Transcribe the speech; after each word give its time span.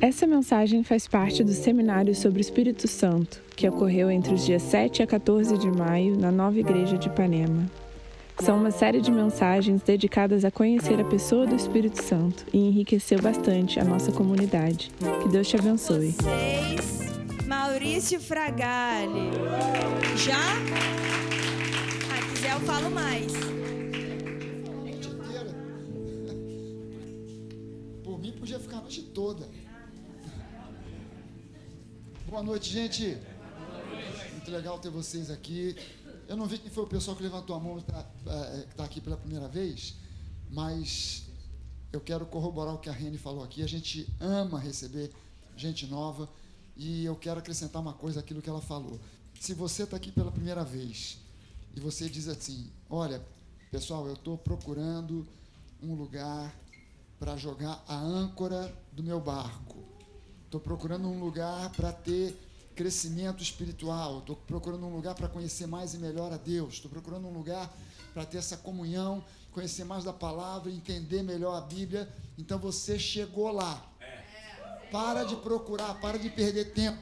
Essa 0.00 0.26
mensagem 0.26 0.82
faz 0.82 1.06
parte 1.06 1.44
do 1.44 1.52
seminário 1.52 2.14
sobre 2.14 2.40
o 2.40 2.40
Espírito 2.40 2.88
Santo, 2.88 3.42
que 3.54 3.68
ocorreu 3.68 4.10
entre 4.10 4.32
os 4.32 4.46
dias 4.46 4.62
7 4.62 5.02
a 5.02 5.06
14 5.06 5.58
de 5.58 5.70
maio 5.70 6.16
na 6.16 6.32
nova 6.32 6.58
igreja 6.58 6.96
de 6.96 7.08
Ipanema. 7.08 7.70
São 8.38 8.56
uma 8.56 8.70
série 8.70 9.02
de 9.02 9.10
mensagens 9.10 9.82
dedicadas 9.82 10.42
a 10.42 10.50
conhecer 10.50 10.98
a 10.98 11.04
pessoa 11.04 11.46
do 11.46 11.54
Espírito 11.54 12.02
Santo 12.02 12.46
e 12.50 12.56
enriqueceu 12.56 13.20
bastante 13.20 13.78
a 13.78 13.84
nossa 13.84 14.10
comunidade. 14.10 14.90
Que 15.22 15.28
Deus 15.28 15.46
te 15.46 15.58
abençoe. 15.58 16.12
Vocês, 16.12 17.46
Maurício 17.46 18.18
Fragali. 18.18 19.32
Já? 20.16 20.40
Ah, 22.10 22.32
quiser 22.32 22.52
eu 22.52 22.60
falo 22.60 22.90
mais. 22.90 23.30
inteira. 24.86 25.54
Por 28.02 28.18
mim, 28.18 28.32
podia 28.32 28.58
ficar 28.58 28.78
a 28.78 28.80
noite 28.80 29.02
toda. 29.02 29.46
Boa 32.30 32.44
noite, 32.44 32.70
gente. 32.70 33.18
Muito 34.30 34.52
legal 34.52 34.78
ter 34.78 34.88
vocês 34.88 35.32
aqui. 35.32 35.74
Eu 36.28 36.36
não 36.36 36.46
vi 36.46 36.58
quem 36.58 36.70
foi 36.70 36.84
o 36.84 36.86
pessoal 36.86 37.16
que 37.16 37.24
levantou 37.24 37.56
a 37.56 37.58
mão 37.58 37.80
tá, 37.80 38.08
é, 38.24 38.62
que 38.62 38.70
está 38.70 38.84
aqui 38.84 39.00
pela 39.00 39.16
primeira 39.16 39.48
vez, 39.48 39.96
mas 40.48 41.24
eu 41.92 42.00
quero 42.00 42.24
corroborar 42.24 42.72
o 42.72 42.78
que 42.78 42.88
a 42.88 42.92
Rene 42.92 43.18
falou 43.18 43.42
aqui. 43.42 43.64
A 43.64 43.66
gente 43.66 44.08
ama 44.20 44.60
receber 44.60 45.10
gente 45.56 45.88
nova 45.88 46.28
e 46.76 47.04
eu 47.04 47.16
quero 47.16 47.40
acrescentar 47.40 47.82
uma 47.82 47.94
coisa 47.94 48.20
àquilo 48.20 48.40
que 48.40 48.48
ela 48.48 48.62
falou. 48.62 49.00
Se 49.40 49.52
você 49.52 49.82
está 49.82 49.96
aqui 49.96 50.12
pela 50.12 50.30
primeira 50.30 50.62
vez 50.62 51.18
e 51.74 51.80
você 51.80 52.08
diz 52.08 52.28
assim: 52.28 52.70
Olha, 52.88 53.20
pessoal, 53.72 54.06
eu 54.06 54.14
estou 54.14 54.38
procurando 54.38 55.26
um 55.82 55.96
lugar 55.96 56.54
para 57.18 57.36
jogar 57.36 57.82
a 57.88 57.96
âncora 57.96 58.72
do 58.92 59.02
meu 59.02 59.18
barco. 59.18 59.89
Estou 60.50 60.60
procurando 60.60 61.06
um 61.06 61.20
lugar 61.20 61.70
para 61.76 61.92
ter 61.92 62.36
crescimento 62.74 63.40
espiritual. 63.40 64.18
Estou 64.18 64.34
procurando 64.34 64.84
um 64.84 64.92
lugar 64.92 65.14
para 65.14 65.28
conhecer 65.28 65.64
mais 65.64 65.94
e 65.94 65.98
melhor 65.98 66.32
a 66.32 66.36
Deus. 66.36 66.74
Estou 66.74 66.90
procurando 66.90 67.28
um 67.28 67.32
lugar 67.32 67.72
para 68.12 68.26
ter 68.26 68.38
essa 68.38 68.56
comunhão, 68.56 69.24
conhecer 69.52 69.84
mais 69.84 70.02
da 70.02 70.12
palavra, 70.12 70.68
entender 70.68 71.22
melhor 71.22 71.54
a 71.54 71.60
Bíblia. 71.60 72.12
Então 72.36 72.58
você 72.58 72.98
chegou 72.98 73.52
lá. 73.52 73.80
Para 74.90 75.22
de 75.22 75.36
procurar, 75.36 76.00
para 76.00 76.18
de 76.18 76.28
perder 76.28 76.72
tempo 76.72 77.00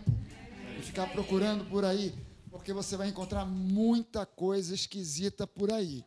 e 0.79 0.83
ficar 0.83 1.11
procurando 1.11 1.65
por 1.71 1.87
aí, 1.87 2.15
porque 2.51 2.75
você 2.75 2.99
vai 2.99 3.09
encontrar 3.09 3.47
muita 3.47 4.27
coisa 4.27 4.75
esquisita 4.75 5.47
por 5.47 5.73
aí. 5.73 6.05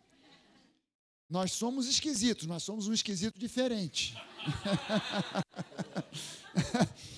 Nós 1.27 1.53
somos 1.53 1.87
esquisitos, 1.87 2.45
nós 2.45 2.61
somos 2.61 2.87
um 2.87 2.93
esquisito 2.93 3.39
diferente. 3.39 4.15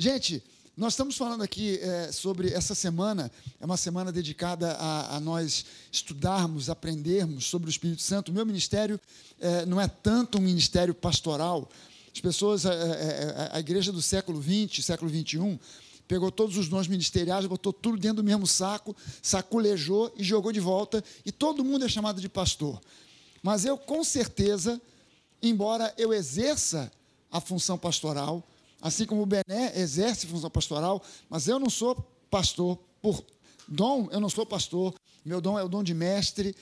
Gente, 0.00 0.42
nós 0.78 0.94
estamos 0.94 1.14
falando 1.14 1.42
aqui 1.42 1.78
é, 1.78 2.10
sobre 2.10 2.48
essa 2.54 2.74
semana, 2.74 3.30
é 3.60 3.66
uma 3.66 3.76
semana 3.76 4.10
dedicada 4.10 4.72
a, 4.72 5.16
a, 5.16 5.20
nós 5.20 5.66
estudarmos, 5.92 6.70
aprendermos 6.70 7.44
sobre 7.44 7.68
o 7.68 7.70
Espírito 7.70 8.00
Santo. 8.00 8.30
O 8.30 8.32
meu 8.34 8.46
ministério 8.46 8.98
é, 9.38 9.66
não 9.66 9.78
é 9.78 9.86
tanto 9.86 10.38
um 10.38 10.40
ministério 10.40 10.94
pastoral. 10.94 11.68
As 12.14 12.18
pessoas, 12.18 12.64
a, 12.64 12.72
a, 12.72 13.56
a 13.58 13.60
igreja 13.60 13.92
do 13.92 14.00
século 14.00 14.42
XX, 14.42 14.82
século 14.82 15.10
XXI, 15.10 15.60
pegou 16.08 16.32
todos 16.32 16.56
os 16.56 16.66
dons 16.66 16.88
ministeriais, 16.88 17.44
botou 17.44 17.70
tudo 17.70 17.98
dentro 17.98 18.22
do 18.22 18.24
mesmo 18.24 18.46
saco, 18.46 18.96
saculejou 19.20 20.10
e 20.16 20.24
jogou 20.24 20.50
de 20.50 20.60
volta, 20.60 21.04
e 21.26 21.30
todo 21.30 21.62
mundo 21.62 21.84
é 21.84 21.88
chamado 21.90 22.22
de 22.22 22.28
pastor. 22.30 22.80
Mas 23.42 23.66
eu, 23.66 23.76
com 23.76 24.02
certeza, 24.02 24.80
embora 25.42 25.92
eu 25.98 26.10
exerça 26.14 26.90
a 27.30 27.38
função 27.38 27.76
pastoral, 27.76 28.42
assim 28.80 29.06
como 29.06 29.22
o 29.22 29.26
Bené 29.26 29.72
exerce 29.76 30.26
função 30.26 30.50
pastoral, 30.50 31.02
mas 31.28 31.48
eu 31.48 31.58
não 31.58 31.70
sou 31.70 31.94
pastor 32.30 32.78
por 33.02 33.24
dom, 33.66 34.08
eu 34.10 34.20
não 34.20 34.28
sou 34.28 34.46
pastor, 34.46 34.94
meu 35.24 35.40
dom 35.40 35.58
é 35.58 35.62
o 35.62 35.68
dom 35.68 35.82
de 35.82 35.94
mestre, 35.94 36.54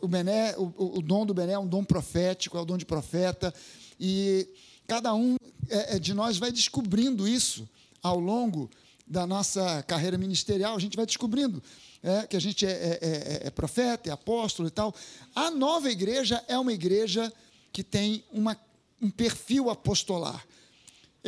o, 0.00 0.08
Bené, 0.08 0.54
o, 0.56 0.98
o 0.98 1.02
dom 1.02 1.26
do 1.26 1.34
Bené 1.34 1.52
é 1.52 1.58
um 1.58 1.66
dom 1.66 1.84
profético, 1.84 2.56
é 2.56 2.60
o 2.60 2.64
dom 2.64 2.76
de 2.76 2.86
profeta, 2.86 3.52
e 3.98 4.48
cada 4.86 5.14
um 5.14 5.36
é, 5.68 5.96
é 5.96 5.98
de 5.98 6.14
nós 6.14 6.38
vai 6.38 6.52
descobrindo 6.52 7.26
isso 7.26 7.68
ao 8.02 8.18
longo 8.18 8.70
da 9.06 9.26
nossa 9.26 9.82
carreira 9.82 10.18
ministerial, 10.18 10.76
a 10.76 10.78
gente 10.78 10.96
vai 10.96 11.06
descobrindo 11.06 11.62
é, 12.02 12.26
que 12.26 12.36
a 12.36 12.40
gente 12.40 12.66
é, 12.66 12.70
é, 12.70 12.98
é, 13.00 13.46
é, 13.46 13.50
profeta, 13.50 14.08
é 14.08 14.12
apóstolo 14.12 14.68
e 14.68 14.70
tal. 14.70 14.94
A 15.34 15.50
nova 15.50 15.90
igreja 15.90 16.44
é 16.46 16.58
uma 16.58 16.72
igreja 16.72 17.32
que 17.72 17.82
tem 17.82 18.22
uma, 18.30 18.56
um 19.00 19.10
perfil 19.10 19.70
apostolar. 19.70 20.44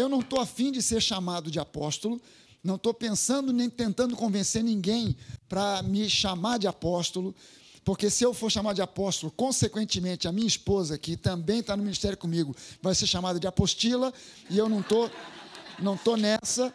Eu 0.00 0.08
não 0.08 0.20
estou 0.20 0.40
afim 0.40 0.72
de 0.72 0.82
ser 0.82 1.02
chamado 1.02 1.50
de 1.50 1.60
apóstolo, 1.60 2.20
não 2.64 2.76
estou 2.76 2.94
pensando 2.94 3.52
nem 3.52 3.68
tentando 3.68 4.16
convencer 4.16 4.62
ninguém 4.62 5.16
para 5.48 5.82
me 5.82 6.08
chamar 6.08 6.58
de 6.58 6.66
apóstolo, 6.66 7.34
porque 7.84 8.08
se 8.08 8.24
eu 8.24 8.32
for 8.32 8.50
chamado 8.50 8.76
de 8.76 8.82
apóstolo, 8.82 9.32
consequentemente, 9.32 10.28
a 10.28 10.32
minha 10.32 10.46
esposa, 10.46 10.96
que 10.98 11.16
também 11.16 11.60
está 11.60 11.76
no 11.76 11.82
ministério 11.82 12.16
comigo, 12.16 12.54
vai 12.80 12.94
ser 12.94 13.06
chamada 13.06 13.38
de 13.38 13.46
apostila, 13.46 14.12
e 14.48 14.56
eu 14.56 14.68
não 14.68 14.80
estou 14.80 15.10
não 15.78 15.96
tô 15.96 16.16
nessa. 16.16 16.72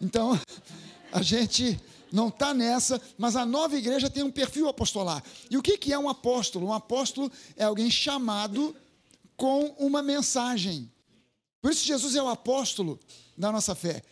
Então, 0.00 0.38
a 1.12 1.22
gente 1.22 1.80
não 2.12 2.28
está 2.28 2.52
nessa, 2.52 3.00
mas 3.16 3.36
a 3.36 3.46
nova 3.46 3.76
igreja 3.76 4.10
tem 4.10 4.22
um 4.22 4.30
perfil 4.30 4.68
apostolar. 4.68 5.22
E 5.50 5.56
o 5.56 5.62
que, 5.62 5.78
que 5.78 5.92
é 5.92 5.98
um 5.98 6.08
apóstolo? 6.08 6.66
Um 6.66 6.72
apóstolo 6.72 7.30
é 7.56 7.64
alguém 7.64 7.90
chamado 7.90 8.76
com 9.36 9.74
uma 9.78 10.02
mensagem. 10.02 10.90
Por 11.60 11.70
isso, 11.70 11.84
Jesus 11.86 12.14
é 12.14 12.22
o 12.22 12.28
apóstolo 12.28 12.98
da 13.36 13.52
nossa 13.52 13.74
fé. 13.74 14.02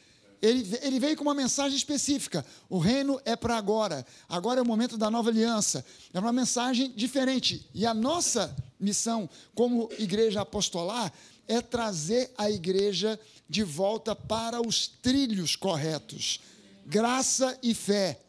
Ele, 0.41 0.79
ele 0.83 1.01
veio 1.01 1.17
com 1.17 1.23
uma 1.23 1.35
mensagem 1.35 1.77
específica. 1.77 2.45
O 2.69 2.79
reino 2.79 3.21
é 3.25 3.35
para 3.35 3.57
agora. 3.57 4.07
Agora 4.29 4.61
é 4.61 4.63
o 4.63 4.67
momento 4.67 4.97
da 4.97 5.11
nova 5.11 5.31
aliança. 5.31 5.85
É 6.13 6.21
uma 6.21 6.33
mensagem 6.33 6.93
diferente. 6.95 7.69
E 7.75 7.85
a 7.85 7.93
nossa 7.93 8.55
missão, 8.79 9.29
como 9.55 9.91
igreja 9.99 10.43
apostolar, 10.43 11.13
é 11.49 11.61
trazer 11.61 12.31
a 12.39 12.51
igreja 12.51 13.19
de 13.49 13.65
volta 13.65 14.15
para 14.15 14.61
os 14.61 14.87
trilhos 14.87 15.57
corretos. 15.57 16.41
Graça 16.87 17.59
e 17.63 17.75
fé. 17.75 18.21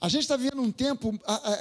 A 0.00 0.08
gente 0.08 0.22
está 0.22 0.36
vivendo 0.36 0.60
um 0.60 0.72
tempo 0.72 1.18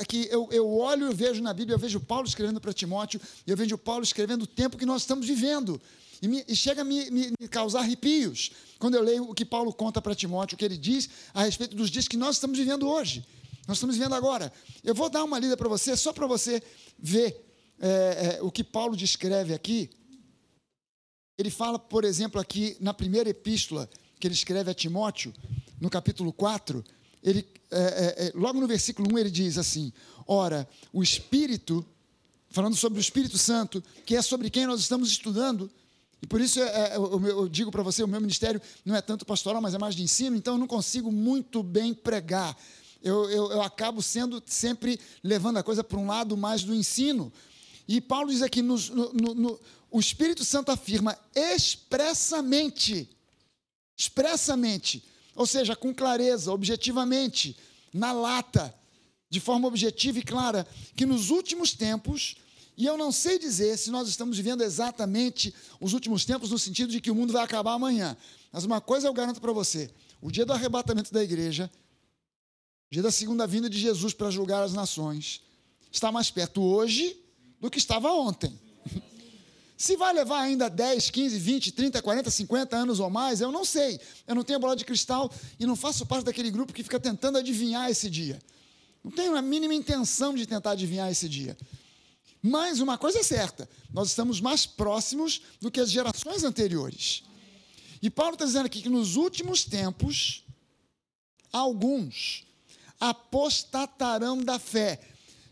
que 0.07 0.27
eu, 0.29 0.49
eu 0.51 0.69
olho 0.69 1.09
e 1.09 1.13
vejo 1.13 1.41
na 1.41 1.53
Bíblia, 1.53 1.75
eu 1.75 1.79
vejo 1.79 1.99
Paulo 1.99 2.27
escrevendo 2.27 2.59
para 2.59 2.73
Timóteo, 2.73 3.19
eu 3.47 3.55
vejo 3.55 3.77
Paulo 3.77 4.03
escrevendo 4.03 4.43
o 4.43 4.47
tempo 4.47 4.77
que 4.77 4.85
nós 4.85 5.03
estamos 5.03 5.25
vivendo. 5.25 5.81
E, 6.25 6.27
me, 6.27 6.43
e 6.47 6.55
chega 6.55 6.81
a 6.81 6.83
me, 6.83 7.11
me, 7.11 7.31
me, 7.39 7.47
causar 7.47 7.81
arrepios 7.81 8.49
quando 8.79 8.95
eu 8.95 9.03
leio 9.03 9.29
o 9.29 9.33
que 9.35 9.45
Paulo 9.45 9.71
conta 9.71 10.01
para 10.01 10.15
Timóteo, 10.15 10.55
o 10.55 10.57
que 10.57 10.65
ele 10.65 10.75
diz 10.75 11.07
a 11.35 11.43
respeito 11.43 11.75
dos 11.75 11.91
dias 11.91 12.07
que 12.07 12.17
nós 12.17 12.37
estamos 12.37 12.57
vivendo 12.57 12.89
hoje. 12.89 13.23
Nós 13.67 13.77
estamos 13.77 13.95
vivendo 13.95 14.15
agora. 14.15 14.51
Eu 14.83 14.95
vou 14.95 15.07
dar 15.07 15.23
uma 15.23 15.37
lida 15.37 15.55
para 15.55 15.69
você, 15.69 15.95
só 15.95 16.11
para 16.11 16.25
você 16.25 16.63
ver 16.97 17.45
é, 17.79 18.37
é, 18.39 18.41
o 18.41 18.51
que 18.51 18.63
Paulo 18.63 18.97
descreve 18.97 19.53
aqui. 19.53 19.87
Ele 21.37 21.51
fala, 21.51 21.77
por 21.77 22.03
exemplo, 22.03 22.41
aqui 22.41 22.75
na 22.79 22.91
primeira 22.91 23.29
epístola 23.29 23.87
que 24.19 24.25
ele 24.25 24.33
escreve 24.33 24.71
a 24.71 24.73
Timóteo, 24.73 25.31
no 25.79 25.91
capítulo 25.91 26.33
4, 26.33 26.83
ele, 27.21 27.47
é, 27.69 27.77
é, 27.77 28.27
é, 28.27 28.31
logo 28.33 28.59
no 28.59 28.65
versículo 28.65 29.13
1 29.13 29.19
ele 29.19 29.29
diz 29.29 29.59
assim: 29.59 29.93
Ora, 30.25 30.67
o 30.91 31.03
Espírito, 31.03 31.85
falando 32.49 32.75
sobre 32.75 32.97
o 32.97 33.01
Espírito 33.01 33.37
Santo, 33.37 33.83
que 34.07 34.15
é 34.15 34.23
sobre 34.23 34.49
quem 34.49 34.65
nós 34.65 34.79
estamos 34.79 35.11
estudando, 35.11 35.69
e 36.21 36.27
por 36.27 36.41
isso 36.41 36.59
é, 36.59 36.93
é 36.93 36.95
eu, 36.95 37.25
eu 37.27 37.49
digo 37.49 37.71
para 37.71 37.83
você: 37.83 38.03
o 38.03 38.07
meu 38.07 38.19
ministério 38.19 38.61
não 38.83 38.95
é 38.95 39.01
tanto 39.01 39.25
pastoral, 39.25 39.61
mas 39.61 39.73
é 39.73 39.77
mais 39.77 39.95
de 39.95 40.03
ensino, 40.03 40.35
então 40.35 40.55
eu 40.55 40.57
não 40.57 40.67
consigo 40.67 41.11
muito 41.11 41.61
bem 41.61 41.93
pregar. 41.93 42.57
Eu, 43.01 43.29
eu, 43.29 43.51
eu 43.51 43.61
acabo 43.61 44.01
sendo 44.01 44.41
sempre 44.45 44.99
levando 45.23 45.57
a 45.57 45.63
coisa 45.63 45.83
para 45.83 45.99
um 45.99 46.07
lado 46.07 46.35
mais 46.35 46.63
do 46.63 46.73
ensino. 46.73 47.31
E 47.87 48.01
Paulo 48.01 48.31
diz 48.31 48.41
aqui: 48.41 48.61
no, 48.61 48.75
no, 48.77 49.35
no, 49.35 49.59
o 49.91 49.99
Espírito 49.99 50.43
Santo 50.43 50.71
afirma 50.71 51.17
expressamente, 51.35 53.09
expressamente, 53.95 55.03
ou 55.35 55.45
seja, 55.45 55.75
com 55.75 55.93
clareza, 55.93 56.51
objetivamente, 56.51 57.55
na 57.93 58.11
lata, 58.11 58.73
de 59.29 59.39
forma 59.39 59.67
objetiva 59.67 60.19
e 60.19 60.23
clara, 60.23 60.67
que 60.95 61.05
nos 61.05 61.29
últimos 61.29 61.73
tempos 61.73 62.37
e 62.77 62.85
eu 62.85 62.97
não 62.97 63.11
sei 63.11 63.39
dizer 63.39 63.77
se 63.77 63.89
nós 63.89 64.07
estamos 64.09 64.37
vivendo 64.37 64.61
exatamente 64.61 65.53
os 65.79 65.93
últimos 65.93 66.25
tempos 66.25 66.51
no 66.51 66.59
sentido 66.59 66.91
de 66.91 66.99
que 66.99 67.09
o 67.09 67.15
mundo 67.15 67.31
vai 67.31 67.43
acabar 67.43 67.73
amanhã. 67.73 68.17
Mas 68.51 68.65
uma 68.65 68.81
coisa 68.81 69.07
eu 69.07 69.13
garanto 69.13 69.39
para 69.39 69.53
você: 69.53 69.89
o 70.21 70.29
dia 70.29 70.45
do 70.45 70.51
arrebatamento 70.51 71.13
da 71.13 71.23
igreja, 71.23 71.71
o 72.91 72.93
dia 72.93 73.03
da 73.03 73.11
segunda 73.11 73.47
vinda 73.47 73.69
de 73.69 73.79
Jesus 73.79 74.13
para 74.13 74.29
julgar 74.29 74.61
as 74.61 74.73
nações, 74.73 75.41
está 75.91 76.11
mais 76.11 76.29
perto 76.29 76.61
hoje 76.61 77.17
do 77.61 77.71
que 77.71 77.77
estava 77.77 78.11
ontem. 78.11 78.59
Se 79.77 79.97
vai 79.97 80.13
levar 80.13 80.39
ainda 80.41 80.69
10, 80.69 81.09
15, 81.09 81.37
20, 81.37 81.71
30, 81.73 82.01
40, 82.01 82.31
50 82.31 82.77
anos 82.77 82.99
ou 82.99 83.09
mais, 83.09 83.41
eu 83.41 83.51
não 83.51 83.65
sei. 83.65 83.99
Eu 84.25 84.35
não 84.35 84.43
tenho 84.43 84.59
bola 84.59 84.75
de 84.75 84.85
cristal 84.85 85.29
e 85.59 85.65
não 85.65 85.75
faço 85.75 86.05
parte 86.05 86.25
daquele 86.25 86.49
grupo 86.49 86.71
que 86.71 86.83
fica 86.83 86.99
tentando 86.99 87.37
adivinhar 87.37 87.89
esse 87.89 88.09
dia. 88.09 88.39
Não 89.03 89.11
tenho 89.11 89.35
a 89.35 89.41
mínima 89.41 89.73
intenção 89.73 90.33
de 90.33 90.45
tentar 90.45 90.71
adivinhar 90.71 91.11
esse 91.11 91.27
dia. 91.27 91.57
Mas 92.47 92.79
uma 92.79 92.95
coisa 92.95 93.17
é 93.17 93.23
certa: 93.23 93.67
nós 93.91 94.09
estamos 94.09 94.39
mais 94.39 94.67
próximos 94.67 95.41
do 95.59 95.71
que 95.71 95.79
as 95.79 95.89
gerações 95.89 96.43
anteriores. 96.43 97.23
E 98.03 98.07
Paulo 98.07 98.33
está 98.33 98.45
dizendo 98.45 98.67
aqui 98.67 98.83
que 98.83 98.89
nos 98.89 99.15
últimos 99.15 99.63
tempos, 99.63 100.43
alguns 101.51 102.45
apostatarão 102.99 104.43
da 104.43 104.59
fé. 104.59 104.99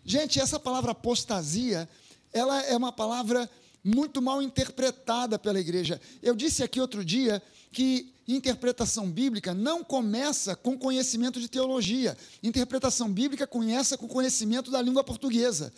Gente, 0.06 0.40
essa 0.40 0.60
palavra 0.60 0.92
apostasia, 0.92 1.90
ela 2.32 2.62
é 2.62 2.78
uma 2.78 2.92
palavra 2.92 3.50
muito 3.84 4.22
mal 4.22 4.40
interpretada 4.40 5.40
pela 5.40 5.60
igreja. 5.60 6.00
Eu 6.22 6.36
disse 6.36 6.62
aqui 6.62 6.80
outro 6.80 7.04
dia 7.04 7.42
que 7.72 8.14
interpretação 8.28 9.10
bíblica 9.10 9.52
não 9.52 9.84
começa 9.84 10.56
com 10.56 10.78
conhecimento 10.78 11.40
de 11.40 11.48
teologia. 11.48 12.16
Interpretação 12.44 13.12
bíblica 13.12 13.48
começa 13.48 13.98
com 13.98 14.08
conhecimento 14.08 14.70
da 14.70 14.80
língua 14.80 15.04
portuguesa. 15.04 15.74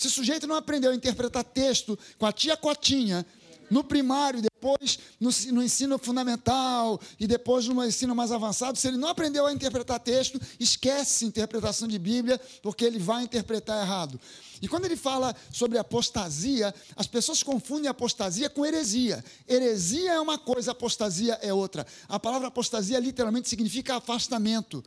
Se 0.00 0.06
o 0.06 0.10
sujeito 0.10 0.46
não 0.46 0.56
aprendeu 0.56 0.92
a 0.92 0.94
interpretar 0.94 1.44
texto 1.44 1.98
com 2.18 2.24
a 2.24 2.32
tia 2.32 2.56
Cotinha, 2.56 3.26
no 3.70 3.84
primário, 3.84 4.40
depois 4.40 4.98
no, 5.20 5.28
no, 5.52 5.62
ensino 5.62 5.98
fundamental 5.98 6.98
e 7.20 7.26
depois 7.26 7.68
no 7.68 7.84
ensino 7.84 8.14
mais 8.14 8.32
avançado, 8.32 8.78
se 8.78 8.88
ele 8.88 8.96
não 8.96 9.08
aprendeu 9.08 9.44
a 9.44 9.52
interpretar 9.52 10.00
texto, 10.00 10.40
esquece 10.58 11.26
interpretação 11.26 11.86
de 11.86 11.98
Bíblia, 11.98 12.40
porque 12.62 12.82
ele 12.82 12.98
vai 12.98 13.24
interpretar 13.24 13.84
errado. 13.84 14.18
E 14.62 14.66
quando 14.66 14.86
ele 14.86 14.96
fala 14.96 15.36
sobre 15.52 15.76
apostasia, 15.76 16.74
as 16.96 17.06
pessoas 17.06 17.42
confundem 17.42 17.86
apostasia 17.86 18.48
com 18.48 18.64
heresia. 18.64 19.22
Heresia 19.46 20.12
é 20.12 20.20
uma 20.20 20.38
coisa, 20.38 20.70
apostasia 20.70 21.38
é 21.42 21.52
outra. 21.52 21.86
A 22.08 22.18
palavra 22.18 22.48
apostasia 22.48 22.98
literalmente 22.98 23.50
significa 23.50 23.96
afastamento. 23.96 24.82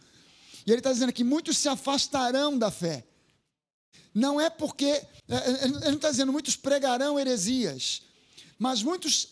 E 0.66 0.72
ele 0.72 0.80
está 0.80 0.92
dizendo 0.92 1.14
que 1.14 1.24
muitos 1.24 1.56
se 1.60 1.70
afastarão 1.70 2.58
da 2.58 2.72
fé. 2.72 3.06
Não 4.14 4.40
é 4.40 4.50
porque. 4.50 4.86
É, 4.86 5.36
é, 5.36 5.64
ele 5.66 5.80
não 5.80 5.94
está 5.94 6.12
dizendo 6.12 6.32
muitos 6.32 6.56
pregarão 6.56 7.20
heresias. 7.20 8.04
Mas 8.60 8.84
muitos, 8.84 9.30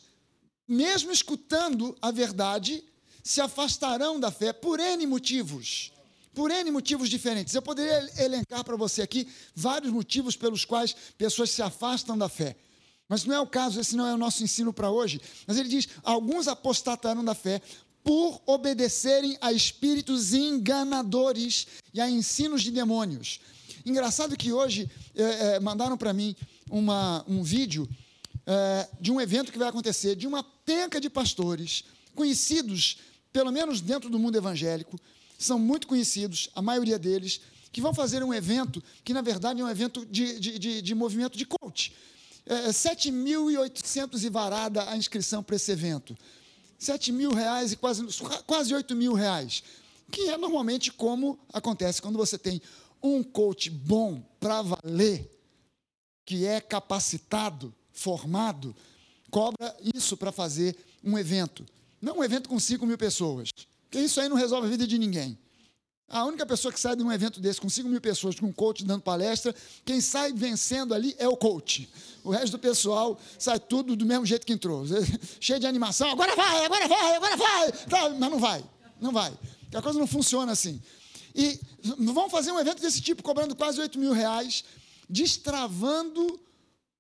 mesmo 0.68 1.12
escutando 1.12 1.96
a 2.02 2.12
verdade, 2.12 2.84
se 3.24 3.40
afastarão 3.40 4.20
da 4.20 4.32
fé 4.32 4.52
por 4.52 4.80
N 4.80 5.06
motivos. 5.06 5.92
Por 6.34 6.50
N 6.50 6.72
motivos 6.72 7.10
diferentes. 7.10 7.54
Eu 7.54 7.62
poderia 7.62 8.10
elencar 8.24 8.64
para 8.64 8.76
você 8.76 9.02
aqui 9.02 9.28
vários 9.54 9.92
motivos 9.92 10.36
pelos 10.36 10.66
quais 10.66 10.96
pessoas 11.18 11.52
se 11.52 11.62
afastam 11.62 12.18
da 12.18 12.30
fé. 12.30 12.56
Mas 13.08 13.26
não 13.26 13.36
é 13.36 13.40
o 13.42 13.48
caso, 13.48 13.80
esse 13.80 13.96
não 13.96 14.08
é 14.08 14.14
o 14.14 14.18
nosso 14.18 14.42
ensino 14.42 14.72
para 14.72 14.90
hoje. 14.90 15.22
Mas 15.46 15.58
ele 15.58 15.68
diz: 15.68 15.90
alguns 16.02 16.48
apostatarão 16.48 17.24
da 17.24 17.36
fé 17.36 17.62
por 18.04 18.42
obedecerem 18.46 19.38
a 19.42 19.52
espíritos 19.52 20.34
enganadores 20.34 21.68
e 21.94 22.02
a 22.02 22.10
ensinos 22.10 22.64
de 22.64 22.72
demônios. 22.72 23.40
Engraçado 23.86 24.38
que 24.38 24.52
hoje 24.52 24.90
é, 25.16 25.24
é, 25.56 25.60
mandaram 25.60 25.98
para 25.98 26.14
mim 26.14 26.36
uma, 26.70 27.24
um 27.28 27.44
vídeo 27.44 27.88
é, 28.46 28.88
de 29.00 29.12
um 29.12 29.20
evento 29.20 29.52
que 29.52 29.58
vai 29.58 29.70
acontecer, 29.70 30.16
de 30.16 30.28
uma 30.28 30.44
penca 30.44 31.00
de 31.00 31.10
pastores, 31.10 31.84
conhecidos, 32.16 32.98
pelo 33.32 33.52
menos 33.52 33.82
dentro 33.82 34.10
do 34.10 34.20
mundo 34.20 34.38
evangélico, 34.38 35.00
são 35.38 35.58
muito 35.58 35.88
conhecidos, 35.88 36.50
a 36.56 36.62
maioria 36.62 37.00
deles, 37.00 37.42
que 37.72 37.82
vão 37.82 37.94
fazer 37.94 38.24
um 38.24 38.34
evento 38.34 38.84
que, 39.04 39.14
na 39.14 39.22
verdade, 39.22 39.62
é 39.62 39.64
um 39.64 39.70
evento 39.70 40.06
de, 40.06 40.40
de, 40.40 40.60
de, 40.60 40.82
de 40.82 40.96
movimento 40.96 41.38
de 41.38 41.46
coach. 41.46 41.94
É, 42.46 42.70
7.800 42.70 44.24
e 44.24 44.30
varada 44.30 44.90
a 44.90 44.98
inscrição 44.98 45.42
para 45.42 45.56
esse 45.56 45.72
evento. 45.72 46.18
7 46.78 47.12
mil 47.12 47.32
reais 47.32 47.72
e 47.72 47.76
quase, 47.76 48.06
quase 48.46 48.74
8 48.74 48.96
mil 48.96 49.14
reais. 49.14 49.64
Que 50.12 50.30
é 50.30 50.38
normalmente 50.38 50.92
como 50.92 51.40
acontece 51.54 52.02
quando 52.02 52.18
você 52.18 52.38
tem 52.38 52.62
um 53.04 53.24
coach 53.24 53.70
bom 53.70 54.22
para 54.40 54.62
valer, 54.62 55.30
que 56.26 56.46
é 56.46 56.62
capacitado, 56.62 57.74
formado 57.92 58.76
cobra 59.32 59.76
isso 59.96 60.18
para 60.18 60.32
fazer 60.32 60.76
um 61.04 61.18
evento. 61.18 61.66
Não 62.02 62.18
um 62.18 62.24
evento 62.24 62.50
com 62.50 62.60
5 62.60 62.86
mil 62.86 62.98
pessoas, 62.98 63.50
porque 63.84 64.00
isso 64.00 64.20
aí 64.20 64.28
não 64.28 64.36
resolve 64.36 64.68
a 64.68 64.70
vida 64.70 64.86
de 64.86 64.98
ninguém. 64.98 65.38
A 66.08 66.26
única 66.26 66.46
pessoa 66.46 66.74
que 66.74 66.80
sai 66.80 66.94
de 66.94 67.02
um 67.02 67.10
evento 67.12 67.40
desse 67.40 67.62
com 67.62 67.70
5 67.70 67.88
mil 67.88 68.02
pessoas, 68.02 68.38
com 68.38 68.46
um 68.48 68.52
coach 68.52 68.84
dando 68.84 69.02
palestra, 69.02 69.56
quem 69.86 70.02
sai 70.02 70.34
vencendo 70.34 70.94
ali 70.94 71.16
é 71.18 71.28
o 71.28 71.38
coach. 71.38 71.88
O 72.22 72.30
resto 72.32 72.52
do 72.52 72.60
pessoal 72.60 73.18
sai 73.40 73.58
tudo 73.62 73.96
do 73.96 74.06
mesmo 74.06 74.26
jeito 74.26 74.46
que 74.46 74.52
entrou. 74.52 74.84
Cheio 75.40 75.60
de 75.60 75.66
animação, 75.66 76.12
agora 76.12 76.36
vai, 76.36 76.66
agora 76.66 76.88
vai, 76.90 77.16
agora 77.16 77.38
vai. 77.38 77.74
Mas 78.20 78.30
não 78.30 78.40
vai, 78.40 78.64
não 79.00 79.12
vai. 79.14 79.34
A 79.74 79.82
coisa 79.82 79.98
não 79.98 80.08
funciona 80.08 80.52
assim. 80.52 80.82
E 81.36 81.60
vão 81.98 82.30
fazer 82.30 82.52
um 82.52 82.60
evento 82.60 82.82
desse 82.82 83.02
tipo, 83.02 83.24
cobrando 83.24 83.56
quase 83.56 83.80
8 83.80 83.98
mil 83.98 84.14
reais, 84.14 84.64
destravando 85.10 86.40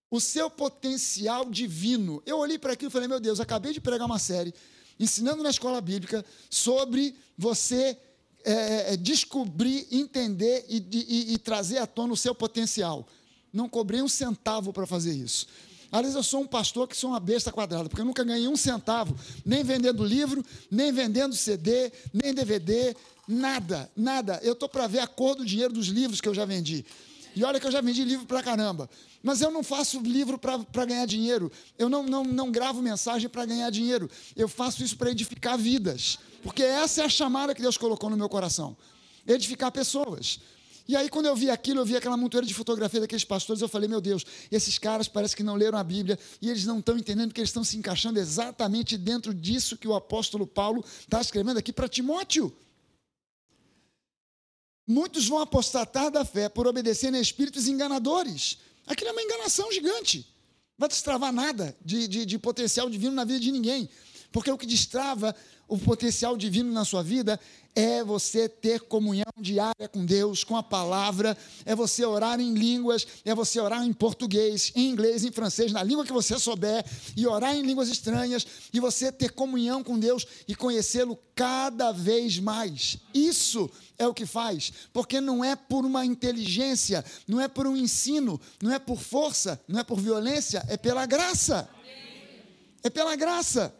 o 0.10 0.19
seu 0.19 0.50
potencial 0.50 1.50
divino. 1.50 2.22
Eu 2.25 2.38
olhei 2.38 2.60
para 2.60 2.74
aquilo 2.74 2.89
e 2.89 2.92
falei, 2.92 3.07
meu 3.07 3.19
Deus, 3.19 3.39
acabei 3.39 3.74
de 3.74 3.81
pregar 3.81 4.06
uma 4.06 4.19
série 4.19 4.54
ensinando 5.01 5.42
na 5.42 5.50
escola 5.50 5.81
bíblica 5.81 6.24
sobre 6.48 7.16
você 7.36 7.98
é, 8.44 8.94
é 8.94 8.98
descobrir, 8.98 9.88
entender 9.92 10.63
e, 10.69 10.78
e, 10.92 11.33
e, 11.33 11.38
trazer 11.39 11.80
à 11.80 11.88
tona 11.88 12.13
o 12.13 12.18
seu 12.18 12.36
potencial. 12.36 13.07
Não 13.51 13.68
cobrei 13.68 14.01
um 14.01 14.07
centavo 14.07 14.72
para 14.72 14.86
fazer 14.86 15.13
isso. 15.13 15.48
Aliás, 15.92 16.16
eu 16.16 16.24
sou 16.24 16.42
um 16.42 16.48
pastor 16.48 16.88
que 16.88 16.95
sou 16.95 17.10
uma 17.10 17.19
besta 17.19 17.51
quadrada, 17.51 17.89
porque 17.89 18.01
eu 18.01 18.06
nunca 18.06 18.24
ganhei 18.24 18.48
um 18.48 18.56
centavo, 18.56 19.16
nem 19.44 19.63
vendendo 19.63 20.06
livro, 20.06 20.45
nem 20.69 20.92
vendendo 20.92 21.36
CD, 21.36 21.92
nem 22.13 22.33
DVD, 22.33 22.95
nada, 23.31 23.92
nada. 23.95 24.39
Eu 24.44 24.54
estou 24.54 24.69
para 24.69 24.88
ver 24.88 25.00
a 25.00 25.07
cor 25.07 25.36
do 25.36 25.45
dinheiro 25.45 25.74
dos 25.74 25.88
livros 25.88 26.19
que 26.19 26.28
eu 26.28 26.33
já 26.33 26.45
vendi. 26.45 26.86
E 27.36 27.44
olha 27.44 27.60
que 27.60 27.66
eu 27.68 27.72
já 27.72 27.81
vendi 27.81 28.04
livro 28.04 28.25
para 28.25 28.44
caramba. 28.44 28.89
Mas 29.24 29.42
eu 29.42 29.50
não 29.50 29.63
faço 29.63 30.01
livro 30.01 30.38
para 30.38 30.86
ganhar 30.86 31.06
dinheiro. 31.06 31.51
Eu 31.78 31.89
não, 31.89 32.04
não, 32.04 32.24
não 32.24 32.51
gravo 32.51 32.81
mensagem 32.81 33.30
para 33.30 33.45
ganhar 33.45 33.69
dinheiro. 33.69 34.10
Eu 34.36 34.50
faço 34.50 34.83
isso 34.83 34.98
para 34.98 35.12
edificar 35.12 35.57
vidas. 35.57 36.19
Porque 36.44 36.62
essa 36.62 37.01
é 37.01 37.06
a 37.06 37.10
chamada 37.10 37.56
que 37.56 37.62
Deus 37.62 37.78
colocou 37.78 38.10
no 38.10 38.18
meu 38.18 38.28
coração 38.28 38.75
edificar 39.28 39.72
pessoas. 39.72 40.39
E 40.88 40.95
aí, 40.95 41.10
quando 41.10 41.28
eu 41.28 41.36
vi 41.36 41.50
aquilo, 41.50 41.80
eu 41.80 41.86
vi 41.86 41.95
aquela 41.95 42.18
montoeira 42.18 42.45
de 42.45 42.54
fotografia 42.54 43.00
daqueles 43.00 43.24
pastores, 43.24 43.62
eu 43.62 43.69
falei, 43.69 43.88
meu 43.88 44.01
Deus, 44.01 44.25
esses 44.51 44.78
caras 44.78 45.07
parece 45.07 45.36
que 45.36 45.44
não 45.44 45.56
leram 45.56 45.78
a 45.78 45.83
Bíblia 45.83 46.18
e 46.42 46.50
eles 46.50 46.66
não 46.66 46.80
estão 46.80 46.98
entendendo 46.98 47.33
que 47.33 47.39
eles 47.39 47.50
estão 47.50 47.63
se 47.63 47.78
encaixando 47.78 48.19
exatamente 48.19 48.98
dentro 48.98 49.33
disso 49.33 49.78
que 49.78 49.88
o 49.88 49.94
apóstolo 49.94 50.45
Paulo 50.45 50.83
está 51.01 51.22
escrevendo 51.22 51.57
aqui 51.57 51.72
para 51.72 51.88
Timóteo. 51.88 52.51
Muitos 54.91 55.25
vão 55.25 55.39
apostatar 55.39 56.11
da 56.11 56.25
fé 56.25 56.49
por 56.49 56.67
obedecerem 56.67 57.17
a 57.17 57.21
espíritos 57.21 57.65
enganadores. 57.65 58.57
Aquilo 58.85 59.09
é 59.09 59.13
uma 59.13 59.21
enganação 59.21 59.71
gigante. 59.71 60.17
Não 60.77 60.79
vai 60.79 60.89
destravar 60.89 61.31
nada 61.31 61.73
de, 61.83 62.09
de, 62.09 62.25
de 62.25 62.38
potencial 62.38 62.89
divino 62.89 63.13
na 63.13 63.23
vida 63.23 63.39
de 63.39 63.53
ninguém. 63.53 63.89
Porque 64.33 64.51
o 64.51 64.57
que 64.57 64.65
destrava 64.65 65.33
o 65.66 65.77
potencial 65.77 66.35
divino 66.35 66.73
na 66.73 66.83
sua 66.83 67.01
vida 67.01 67.39
é 67.75 68.04
você 68.04 68.49
ter 68.49 68.81
comunhão 68.81 69.31
diária 69.37 69.87
com 69.87 70.06
Deus, 70.06 70.44
com 70.44 70.57
a 70.57 70.63
palavra, 70.63 71.37
é 71.66 71.75
você 71.75 72.06
orar 72.06 72.40
em 72.40 72.54
línguas, 72.54 73.07
é 73.23 73.33
você 73.33 73.59
orar 73.59 73.83
em 73.85 73.94
português, 73.94 74.71
em 74.75 74.90
inglês, 74.90 75.23
em 75.23 75.31
francês, 75.31 75.71
na 75.71 75.81
língua 75.81 76.06
que 76.06 76.11
você 76.11 76.37
souber, 76.37 76.85
e 77.16 77.25
orar 77.25 77.56
em 77.56 77.61
línguas 77.61 77.90
estranhas, 77.90 78.45
e 78.73 78.80
você 78.80 79.11
ter 79.11 79.31
comunhão 79.31 79.83
com 79.83 79.97
Deus 79.97 80.25
e 80.47 80.56
conhecê-lo 80.56 81.18
cada 81.33 81.92
vez 81.92 82.40
mais. 82.40 82.97
Isso 83.13 83.69
é 83.97 84.07
o 84.07 84.13
que 84.13 84.25
faz, 84.25 84.73
porque 84.92 85.21
não 85.21 85.44
é 85.44 85.56
por 85.56 85.85
uma 85.85 86.06
inteligência, 86.06 87.06
não 87.28 87.40
é 87.40 87.47
por 87.47 87.68
um 87.68 87.78
ensino, 87.78 88.40
não 88.61 88.73
é 88.73 88.80
por 88.80 88.99
força, 88.99 89.61
não 89.68 89.80
é 89.80 89.83
por 89.83 89.99
violência, 89.99 90.63
é 90.68 90.75
pela 90.75 91.06
graça. 91.06 91.69
É 92.83 92.90
pela 92.90 93.16
graça. 93.16 93.73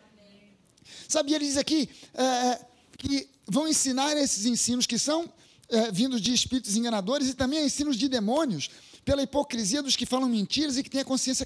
Sabe, 1.07 1.33
ele 1.33 1.45
diz 1.45 1.57
aqui 1.57 1.89
é, 2.13 2.65
que 2.98 3.27
vão 3.51 3.67
ensinar 3.67 4.15
esses 4.15 4.46
ensinos 4.46 4.86
que 4.86 4.98
são 4.98 5.29
é, 5.67 5.91
vindos 5.91 6.22
de 6.22 6.34
espíritos 6.34 6.77
enganadores 6.77 7.27
e 7.27 7.34
também 7.34 7.65
ensinos 7.65 7.98
de 7.98 8.08
demônios, 8.08 8.70
pela 9.03 9.22
hipocrisia 9.22 9.84
dos 9.84 9.96
que 9.96 10.05
falam 10.05 10.29
mentiras 10.29 10.77
e 10.77 10.84
que 10.84 10.89
têm 10.89 11.01
a 11.01 11.05
consciência 11.05 11.46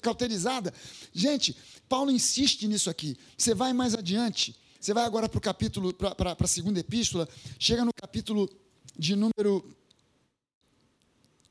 cauterizada. 0.00 0.72
Gente, 1.12 1.56
Paulo 1.88 2.10
insiste 2.12 2.68
nisso 2.68 2.88
aqui. 2.88 3.18
Você 3.36 3.52
vai 3.52 3.72
mais 3.72 3.94
adiante, 3.94 4.54
você 4.80 4.94
vai 4.94 5.04
agora 5.04 5.28
para 5.28 5.38
o 5.38 5.40
capítulo, 5.40 5.92
para 5.92 6.36
a 6.38 6.46
segunda 6.46 6.78
epístola, 6.78 7.28
chega 7.58 7.84
no 7.84 7.92
capítulo 7.92 8.48
de 8.96 9.16
número. 9.16 9.76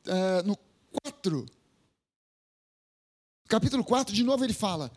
Uh, 0.05 0.47
no 0.47 0.57
4. 1.03 1.45
Capítulo 3.49 3.83
4, 3.83 4.15
de 4.15 4.23
novo 4.23 4.45
ele 4.45 4.53
fala: 4.53 4.91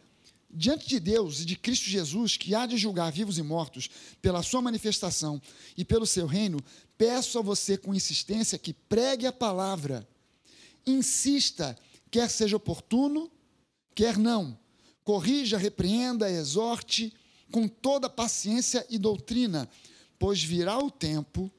Diante 0.52 0.86
de 0.86 1.00
Deus 1.00 1.40
e 1.40 1.44
de 1.46 1.56
Cristo 1.56 1.88
Jesus, 1.88 2.36
que 2.36 2.54
há 2.54 2.66
de 2.66 2.76
julgar 2.76 3.10
vivos 3.10 3.38
e 3.38 3.42
mortos, 3.42 3.88
pela 4.20 4.42
sua 4.42 4.60
manifestação 4.60 5.40
e 5.76 5.84
pelo 5.84 6.06
seu 6.06 6.26
reino, 6.26 6.58
peço 6.98 7.38
a 7.38 7.42
você 7.42 7.78
com 7.78 7.94
insistência 7.94 8.58
que 8.58 8.74
pregue 8.74 9.26
a 9.26 9.32
palavra. 9.32 10.06
Insista, 10.86 11.78
quer 12.10 12.28
seja 12.28 12.56
oportuno, 12.56 13.30
quer 13.94 14.18
não. 14.18 14.58
Corrija, 15.02 15.56
repreenda, 15.56 16.30
exorte 16.30 17.12
com 17.50 17.66
toda 17.66 18.10
paciência 18.10 18.86
e 18.90 18.98
doutrina, 18.98 19.68
pois 20.18 20.42
virá 20.42 20.78
o 20.78 20.90
tempo 20.90 21.50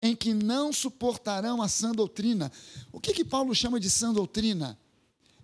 em 0.00 0.16
que 0.16 0.32
não 0.32 0.72
suportarão 0.72 1.60
a 1.60 1.68
sã 1.68 1.92
doutrina. 1.92 2.50
O 2.92 3.00
que, 3.00 3.12
que 3.12 3.24
Paulo 3.24 3.54
chama 3.54 3.78
de 3.80 3.90
sã 3.90 4.12
doutrina? 4.12 4.78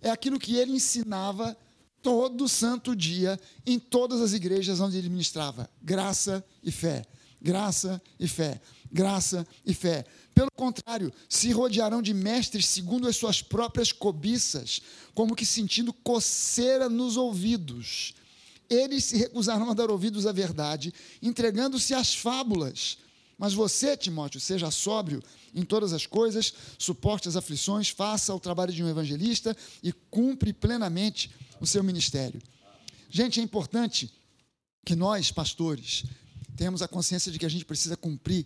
É 0.01 0.09
aquilo 0.09 0.39
que 0.39 0.55
ele 0.55 0.73
ensinava 0.73 1.57
todo 2.01 2.47
santo 2.47 2.95
dia 2.95 3.39
em 3.65 3.79
todas 3.79 4.21
as 4.21 4.33
igrejas 4.33 4.79
onde 4.79 4.97
ele 4.97 5.09
ministrava: 5.09 5.69
graça 5.81 6.43
e 6.63 6.71
fé, 6.71 7.05
graça 7.41 8.01
e 8.19 8.27
fé, 8.27 8.61
graça 8.91 9.47
e 9.65 9.73
fé. 9.73 10.05
Pelo 10.33 10.51
contrário, 10.51 11.11
se 11.27 11.51
rodearão 11.51 12.01
de 12.01 12.13
mestres 12.13 12.65
segundo 12.67 13.07
as 13.07 13.15
suas 13.15 13.41
próprias 13.41 13.91
cobiças, 13.91 14.81
como 15.13 15.35
que 15.35 15.45
sentindo 15.45 15.91
coceira 15.91 16.87
nos 16.87 17.17
ouvidos. 17.17 18.13
Eles 18.69 19.05
se 19.05 19.17
recusaram 19.17 19.69
a 19.69 19.73
dar 19.73 19.89
ouvidos 19.89 20.25
à 20.27 20.31
verdade, 20.31 20.93
entregando-se 21.21 21.93
às 21.93 22.13
fábulas. 22.13 22.99
Mas 23.37 23.53
você, 23.53 23.97
Timóteo, 23.97 24.39
seja 24.39 24.69
sóbrio 24.69 25.23
em 25.55 25.63
todas 25.63 25.93
as 25.93 26.05
coisas, 26.05 26.53
suporte 26.77 27.27
as 27.27 27.35
aflições, 27.35 27.89
faça 27.89 28.35
o 28.35 28.39
trabalho 28.39 28.73
de 28.73 28.83
um 28.83 28.89
evangelista 28.89 29.55
e 29.81 29.91
cumpre 29.91 30.53
plenamente 30.53 31.31
o 31.59 31.67
seu 31.67 31.83
ministério. 31.83 32.41
Gente, 33.09 33.39
é 33.39 33.43
importante 33.43 34.11
que 34.85 34.95
nós, 34.95 35.31
pastores, 35.31 36.03
tenhamos 36.55 36.81
a 36.81 36.87
consciência 36.87 37.31
de 37.31 37.39
que 37.39 37.45
a 37.45 37.49
gente 37.49 37.65
precisa 37.65 37.97
cumprir 37.97 38.45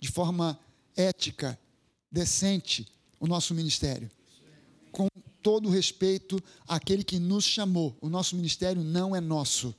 de 0.00 0.10
forma 0.10 0.58
ética, 0.96 1.58
decente, 2.10 2.86
o 3.18 3.26
nosso 3.26 3.54
ministério. 3.54 4.10
Com 4.92 5.08
todo 5.42 5.68
respeito 5.68 6.42
àquele 6.66 7.02
que 7.02 7.18
nos 7.18 7.44
chamou. 7.44 7.96
O 8.00 8.08
nosso 8.08 8.36
ministério 8.36 8.82
não 8.82 9.14
é 9.14 9.20
nosso. 9.20 9.74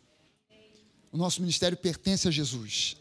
O 1.12 1.18
nosso 1.18 1.42
ministério 1.42 1.78
pertence 1.78 2.28
a 2.28 2.32
Jesus. 2.32 2.98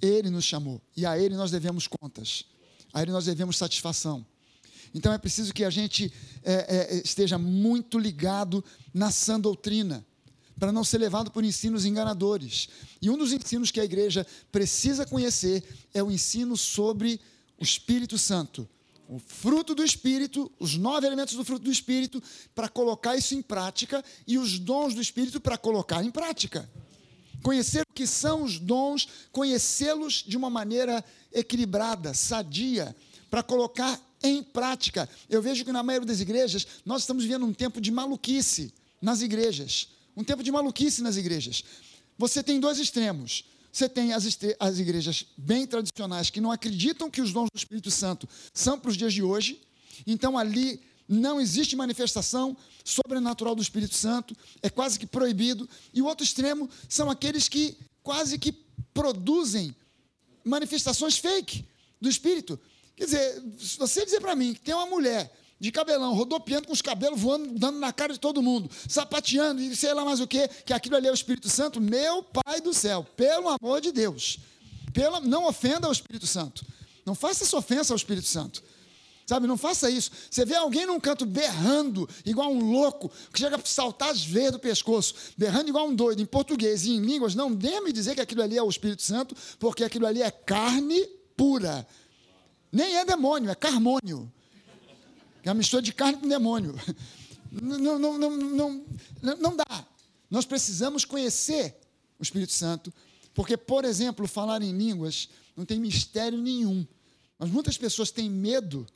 Ele 0.00 0.30
nos 0.30 0.44
chamou 0.44 0.80
e 0.96 1.04
a 1.06 1.18
Ele 1.18 1.34
nós 1.34 1.50
devemos 1.50 1.86
contas. 1.86 2.44
A 2.92 3.02
Ele 3.02 3.10
nós 3.10 3.24
devemos 3.24 3.56
satisfação. 3.56 4.24
Então 4.94 5.12
é 5.12 5.18
preciso 5.18 5.52
que 5.52 5.64
a 5.64 5.70
gente 5.70 6.12
é, 6.42 6.96
é, 6.96 7.02
esteja 7.04 7.38
muito 7.38 7.98
ligado 7.98 8.64
na 8.92 9.10
sã 9.10 9.38
doutrina, 9.38 10.04
para 10.58 10.72
não 10.72 10.82
ser 10.82 10.98
levado 10.98 11.30
por 11.30 11.44
ensinos 11.44 11.84
enganadores. 11.84 12.68
E 13.00 13.08
um 13.08 13.16
dos 13.16 13.32
ensinos 13.32 13.70
que 13.70 13.80
a 13.80 13.84
igreja 13.84 14.26
precisa 14.50 15.06
conhecer 15.06 15.62
é 15.94 16.02
o 16.02 16.10
ensino 16.10 16.56
sobre 16.56 17.20
o 17.58 17.64
Espírito 17.64 18.18
Santo. 18.18 18.68
O 19.08 19.18
fruto 19.18 19.74
do 19.74 19.82
Espírito, 19.82 20.50
os 20.58 20.76
nove 20.76 21.06
elementos 21.06 21.34
do 21.34 21.44
fruto 21.44 21.64
do 21.64 21.70
Espírito, 21.70 22.22
para 22.54 22.68
colocar 22.68 23.16
isso 23.16 23.34
em 23.34 23.40
prática, 23.40 24.04
e 24.26 24.36
os 24.36 24.58
dons 24.58 24.94
do 24.94 25.00
Espírito 25.00 25.40
para 25.40 25.56
colocar 25.56 26.04
em 26.04 26.10
prática. 26.10 26.68
Conhecer 27.42 27.82
o 27.82 27.94
que 27.94 28.06
são 28.06 28.42
os 28.42 28.58
dons, 28.58 29.08
conhecê-los 29.32 30.24
de 30.26 30.36
uma 30.36 30.50
maneira 30.50 31.02
equilibrada, 31.32 32.12
sadia, 32.12 32.94
para 33.30 33.42
colocar 33.42 33.98
em 34.22 34.42
prática. 34.42 35.08
Eu 35.28 35.40
vejo 35.40 35.64
que 35.64 35.72
na 35.72 35.82
maioria 35.82 36.06
das 36.06 36.20
igrejas 36.20 36.66
nós 36.84 37.02
estamos 37.02 37.24
vivendo 37.24 37.46
um 37.46 37.52
tempo 37.52 37.80
de 37.80 37.90
maluquice 37.90 38.72
nas 39.00 39.20
igrejas. 39.22 39.88
Um 40.16 40.24
tempo 40.24 40.42
de 40.42 40.50
maluquice 40.50 41.02
nas 41.02 41.16
igrejas. 41.16 41.64
Você 42.18 42.42
tem 42.42 42.58
dois 42.58 42.78
extremos. 42.78 43.44
Você 43.72 43.88
tem 43.88 44.12
as, 44.12 44.26
as 44.58 44.78
igrejas 44.78 45.24
bem 45.36 45.66
tradicionais 45.66 46.30
que 46.30 46.40
não 46.40 46.50
acreditam 46.50 47.10
que 47.10 47.20
os 47.20 47.32
dons 47.32 47.48
do 47.52 47.58
Espírito 47.58 47.90
Santo 47.90 48.28
são 48.52 48.78
para 48.78 48.90
os 48.90 48.96
dias 48.96 49.14
de 49.14 49.22
hoje. 49.22 49.60
Então 50.06 50.36
ali 50.36 50.80
não 51.08 51.40
existe 51.40 51.76
manifestação 51.76 52.56
sobrenatural 52.84 53.54
do 53.54 53.62
Espírito 53.62 53.94
Santo, 53.94 54.36
é 54.62 54.68
quase 54.68 54.98
que 54.98 55.06
proibido. 55.06 55.68
E 55.94 56.02
o 56.02 56.06
outro 56.06 56.24
extremo 56.24 56.68
são 56.88 57.10
aqueles 57.10 57.48
que 57.48 57.76
quase 58.02 58.38
que 58.38 58.52
produzem 58.92 59.74
manifestações 60.44 61.16
fake 61.16 61.64
do 62.00 62.08
Espírito. 62.08 62.58
Quer 62.98 63.04
dizer, 63.04 63.42
se 63.60 63.78
você 63.78 64.04
dizer 64.04 64.20
para 64.20 64.34
mim 64.34 64.52
que 64.52 64.60
tem 64.60 64.74
uma 64.74 64.86
mulher 64.86 65.32
de 65.60 65.70
cabelão, 65.70 66.14
rodopiando 66.14 66.66
com 66.66 66.72
os 66.72 66.82
cabelos 66.82 67.20
voando, 67.20 67.56
dando 67.56 67.78
na 67.78 67.92
cara 67.92 68.12
de 68.12 68.18
todo 68.18 68.42
mundo, 68.42 68.68
sapateando 68.88 69.60
e 69.60 69.76
sei 69.76 69.94
lá 69.94 70.04
mais 70.04 70.18
o 70.18 70.26
que, 70.26 70.48
que 70.48 70.72
aquilo 70.72 70.96
ali 70.96 71.06
é 71.06 71.10
o 71.12 71.14
Espírito 71.14 71.48
Santo, 71.48 71.80
meu 71.80 72.24
Pai 72.24 72.60
do 72.60 72.74
céu, 72.74 73.06
pelo 73.16 73.48
amor 73.48 73.80
de 73.80 73.92
Deus, 73.92 74.40
pela, 74.92 75.20
não 75.20 75.46
ofenda 75.46 75.86
ao 75.86 75.92
Espírito 75.92 76.26
Santo, 76.26 76.66
não 77.06 77.14
faça 77.14 77.44
essa 77.44 77.56
ofensa 77.56 77.92
ao 77.92 77.96
Espírito 77.96 78.26
Santo. 78.26 78.64
Sabe, 79.24 79.46
não 79.46 79.58
faça 79.58 79.90
isso. 79.90 80.10
Você 80.30 80.42
vê 80.46 80.54
alguém 80.54 80.86
num 80.86 80.98
canto 80.98 81.26
berrando, 81.26 82.08
igual 82.24 82.50
um 82.50 82.72
louco, 82.72 83.12
que 83.30 83.38
chega 83.38 83.56
a 83.56 83.60
saltar 83.62 84.08
as 84.08 84.24
veias 84.24 84.52
do 84.52 84.58
pescoço, 84.58 85.14
berrando 85.36 85.68
igual 85.68 85.86
um 85.86 85.94
doido, 85.94 86.22
em 86.22 86.26
português 86.26 86.86
e 86.86 86.92
em 86.92 87.00
línguas, 87.00 87.34
não 87.34 87.54
dê 87.54 87.78
me 87.82 87.92
dizer 87.92 88.14
que 88.14 88.22
aquilo 88.22 88.42
ali 88.42 88.56
é 88.56 88.62
o 88.62 88.70
Espírito 88.70 89.02
Santo, 89.02 89.36
porque 89.58 89.84
aquilo 89.84 90.06
ali 90.06 90.22
é 90.22 90.30
carne 90.30 91.06
pura. 91.36 91.86
Nem 92.70 92.96
é 92.96 93.04
demônio, 93.04 93.50
é 93.50 93.54
carmônio. 93.54 94.30
É 95.42 95.48
uma 95.48 95.54
mistura 95.54 95.82
de 95.82 95.92
carne 95.92 96.18
com 96.18 96.28
demônio. 96.28 96.74
Não, 97.50 97.98
não, 97.98 98.18
não, 98.18 98.30
não, 98.30 98.86
não 99.22 99.56
dá. 99.56 99.86
Nós 100.30 100.44
precisamos 100.44 101.06
conhecer 101.06 101.80
o 102.18 102.22
Espírito 102.22 102.52
Santo, 102.52 102.92
porque, 103.32 103.56
por 103.56 103.86
exemplo, 103.86 104.28
falar 104.28 104.60
em 104.60 104.76
línguas 104.76 105.30
não 105.56 105.64
tem 105.64 105.80
mistério 105.80 106.38
nenhum. 106.38 106.86
Mas 107.38 107.50
muitas 107.50 107.78
pessoas 107.78 108.10
têm 108.10 108.28
medo 108.28 108.86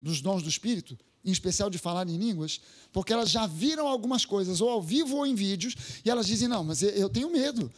dos 0.00 0.20
dons 0.20 0.42
do 0.42 0.48
Espírito, 0.48 0.96
em 1.24 1.32
especial 1.32 1.68
de 1.68 1.78
falar 1.78 2.08
em 2.08 2.16
línguas, 2.16 2.60
porque 2.92 3.12
elas 3.12 3.30
já 3.30 3.46
viram 3.46 3.88
algumas 3.88 4.24
coisas, 4.24 4.60
ou 4.60 4.70
ao 4.70 4.80
vivo 4.80 5.16
ou 5.16 5.26
em 5.26 5.34
vídeos, 5.34 5.74
e 6.04 6.10
elas 6.10 6.26
dizem: 6.26 6.46
não, 6.46 6.62
mas 6.62 6.82
eu 6.82 7.08
tenho 7.08 7.30
medo. 7.30 7.72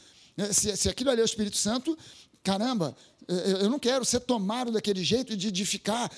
Se, 0.53 0.77
se 0.77 0.89
aquilo 0.89 1.11
ali 1.11 1.21
é 1.21 1.25
o 1.25 1.27
Espírito 1.27 1.57
Santo, 1.57 1.97
caramba, 2.43 2.95
eu 3.29 3.69
não 3.69 3.79
quero 3.79 4.07
ser 4.07 4.21
tomado 4.21 4.73
daquele 4.73 5.05
jeito 5.05 5.37
de, 5.37 5.53
de 5.53 5.67
ficar, 5.67 6.11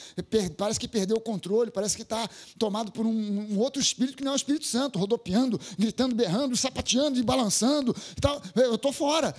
parece 0.56 0.78
que 0.78 0.86
perdeu 0.86 1.16
o 1.16 1.20
controle, 1.20 1.68
parece 1.68 1.96
que 1.96 2.02
está 2.02 2.30
tomado 2.56 2.92
por 2.92 3.04
um, 3.04 3.10
um, 3.10 3.58
outro 3.58 3.82
espírito 3.82 4.16
que 4.16 4.22
não 4.22 4.30
é 4.30 4.34
o 4.34 4.36
Espírito 4.36 4.64
Santo, 4.64 4.96
rodopiando, 4.96 5.60
gritando, 5.76 6.14
berrando, 6.14 6.56
sapateando 6.56 7.18
e 7.18 7.22
balançando. 7.22 7.96
E 8.16 8.20
tal. 8.20 8.40
Eu 8.54 8.76
estou 8.76 8.92
fora. 8.92 9.34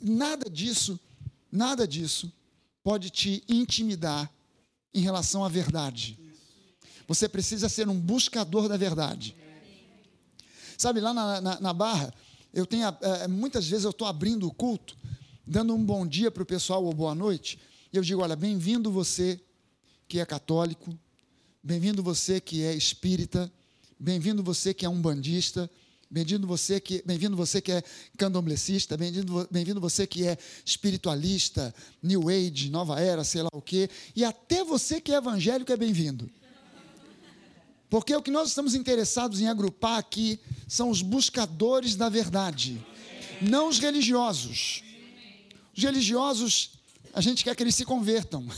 Nada 0.00 0.48
disso, 0.48 1.00
nada 1.50 1.86
disso 1.86 2.32
pode 2.84 3.10
te 3.10 3.42
intimidar 3.48 4.30
em 4.94 5.00
relação 5.00 5.44
à 5.44 5.48
verdade. 5.48 6.16
Você 7.08 7.28
precisa 7.28 7.68
ser 7.68 7.88
um 7.88 7.98
buscador 7.98 8.68
da 8.68 8.76
verdade. 8.76 9.36
Sabe, 10.78 11.00
lá 11.00 11.12
na, 11.12 11.40
na, 11.40 11.60
na 11.60 11.72
Barra, 11.72 12.14
eu 12.54 12.64
tenho, 12.64 12.86
é, 12.86 13.26
muitas 13.26 13.66
vezes 13.66 13.84
eu 13.84 13.90
estou 13.90 14.06
abrindo 14.06 14.46
o 14.46 14.54
culto 14.54 14.99
dando 15.50 15.74
um 15.74 15.84
bom 15.84 16.06
dia 16.06 16.30
para 16.30 16.44
o 16.44 16.46
pessoal 16.46 16.84
ou 16.84 16.94
boa 16.94 17.12
noite, 17.12 17.58
eu 17.92 18.02
digo: 18.02 18.22
olha, 18.22 18.36
bem-vindo 18.36 18.88
você 18.92 19.40
que 20.06 20.20
é 20.20 20.24
católico, 20.24 20.96
bem-vindo 21.60 22.04
você 22.04 22.40
que 22.40 22.62
é 22.62 22.72
espírita, 22.72 23.52
bem-vindo 23.98 24.44
você 24.44 24.72
que 24.72 24.86
é 24.86 24.88
um 24.88 25.02
bandista, 25.02 25.68
bem-vindo 26.08 26.46
você 26.46 26.78
que 26.78 27.02
bem-vindo 27.04 27.36
você 27.36 27.60
que 27.60 27.72
é 27.72 27.82
candomblessista, 28.16 28.96
bem-vindo 28.96 29.48
bem-vindo 29.50 29.80
você 29.80 30.06
que 30.06 30.24
é 30.24 30.38
espiritualista, 30.64 31.74
New 32.00 32.28
Age, 32.28 32.70
Nova 32.70 33.00
Era, 33.00 33.24
sei 33.24 33.42
lá 33.42 33.50
o 33.52 33.60
quê, 33.60 33.90
e 34.14 34.24
até 34.24 34.62
você 34.62 35.00
que 35.00 35.10
é 35.10 35.16
evangélico 35.16 35.72
é 35.72 35.76
bem-vindo. 35.76 36.30
Porque 37.88 38.14
o 38.14 38.22
que 38.22 38.30
nós 38.30 38.50
estamos 38.50 38.76
interessados 38.76 39.40
em 39.40 39.48
agrupar 39.48 39.98
aqui 39.98 40.38
são 40.68 40.90
os 40.90 41.02
buscadores 41.02 41.96
da 41.96 42.08
verdade, 42.08 42.80
não 43.42 43.68
os 43.68 43.80
religiosos. 43.80 44.84
Os 45.80 45.84
religiosos, 45.84 46.72
a 47.14 47.22
gente 47.22 47.42
quer 47.42 47.56
que 47.56 47.62
eles 47.62 47.74
se 47.74 47.86
convertam. 47.86 48.46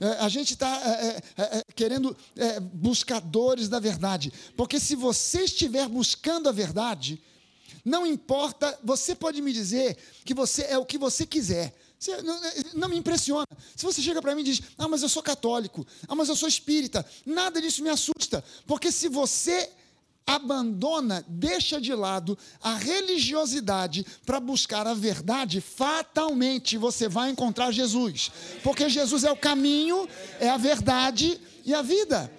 É, 0.00 0.08
a 0.18 0.28
gente 0.28 0.54
está 0.54 0.68
é, 0.68 1.22
é, 1.36 1.58
é, 1.58 1.64
querendo 1.72 2.16
é, 2.36 2.58
buscadores 2.58 3.68
da 3.68 3.78
verdade. 3.78 4.32
Porque 4.56 4.80
se 4.80 4.96
você 4.96 5.44
estiver 5.44 5.88
buscando 5.88 6.48
a 6.48 6.52
verdade, 6.52 7.22
não 7.84 8.04
importa, 8.04 8.76
você 8.82 9.14
pode 9.14 9.40
me 9.40 9.52
dizer 9.52 9.96
que 10.24 10.34
você 10.34 10.62
é 10.62 10.76
o 10.76 10.84
que 10.84 10.98
você 10.98 11.24
quiser. 11.24 11.72
Não, 12.24 12.40
não, 12.74 12.88
me 12.88 12.96
impressiona. 12.96 13.46
Se 13.76 13.84
você 13.86 14.02
chega 14.02 14.20
para 14.20 14.34
mim 14.34 14.40
e 14.40 14.46
diz, 14.46 14.62
ah, 14.76 14.88
mas 14.88 15.00
eu 15.04 15.08
sou 15.08 15.22
católico, 15.22 15.86
ah, 16.08 16.14
mas 16.16 16.28
eu 16.28 16.34
sou 16.34 16.48
espírita, 16.48 17.06
nada 17.24 17.62
disso 17.62 17.80
me 17.80 17.88
assusta. 17.88 18.44
Porque 18.66 18.90
se 18.90 19.08
você 19.08 19.70
abandona, 20.26 21.24
deixa 21.28 21.80
de 21.80 21.94
lado 21.94 22.36
a 22.62 22.74
religiosidade 22.74 24.06
para 24.24 24.40
buscar 24.40 24.86
a 24.86 24.94
verdade, 24.94 25.60
fatalmente 25.60 26.78
você 26.78 27.08
vai 27.08 27.30
encontrar 27.30 27.70
Jesus. 27.70 28.30
Porque 28.62 28.88
Jesus 28.88 29.24
é 29.24 29.30
o 29.30 29.36
caminho, 29.36 30.08
é 30.40 30.48
a 30.48 30.56
verdade 30.56 31.40
e 31.64 31.74
a 31.74 31.82
vida. 31.82 32.30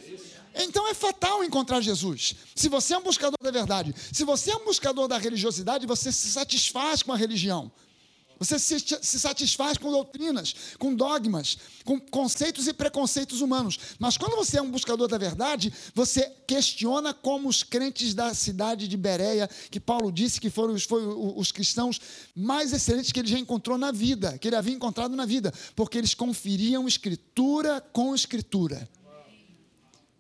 Então 0.56 0.88
é 0.88 0.94
fatal 0.94 1.44
encontrar 1.44 1.82
Jesus. 1.82 2.36
Se 2.56 2.70
você 2.70 2.94
é 2.94 2.98
um 2.98 3.04
buscador 3.04 3.38
da 3.42 3.52
verdade, 3.52 3.94
se 4.12 4.24
você 4.24 4.52
é 4.52 4.56
um 4.56 4.66
buscador 4.66 5.08
da 5.08 5.18
religiosidade, 5.18 5.86
você 5.86 6.12
se 6.12 6.30
satisfaz 6.30 7.04
com 7.04 7.12
a 7.12 7.18
religião. 7.18 7.72
Você 8.38 8.60
se, 8.60 8.80
se, 8.80 9.20
satisfaz 9.20 9.78
com 9.78 9.92
doutrinas, 9.92 10.54
com 10.78 10.94
dogmas, 10.94 11.58
com 11.86 12.00
conceitos 12.00 12.68
e 12.68 12.74
preconceitos 12.74 13.42
humanos. 13.42 13.80
Mas 13.98 14.18
quando 14.18 14.36
você 14.36 14.58
é 14.58 14.62
um 14.62 14.70
buscador 14.70 15.08
da 15.08 15.18
verdade, 15.18 15.72
você 15.94 16.30
questiona 16.46 17.14
como 17.14 17.48
os 17.48 17.64
crentes 17.64 18.14
da 18.14 18.34
cidade 18.34 18.88
de 18.88 18.98
Bereia, 18.98 19.50
que 19.72 19.80
Paulo 19.80 20.12
disse 20.12 20.42
que 20.42 20.50
foram 20.50 20.78
foram 20.80 21.38
os 21.38 21.52
cristãos 21.52 22.00
mais 22.36 22.74
excelentes 22.74 23.12
que 23.12 23.20
ele 23.20 23.28
já 23.28 23.40
encontrou 23.40 23.78
na 23.78 23.92
vida, 23.92 24.38
que 24.38 24.48
ele 24.48 24.56
havia 24.56 24.74
encontrado 24.74 25.16
na 25.16 25.26
vida, 25.26 25.54
porque 25.76 25.98
eles 25.98 26.14
conferiam 26.14 26.88
escritura 26.88 27.80
com 27.94 28.14
escritura. 28.14 28.88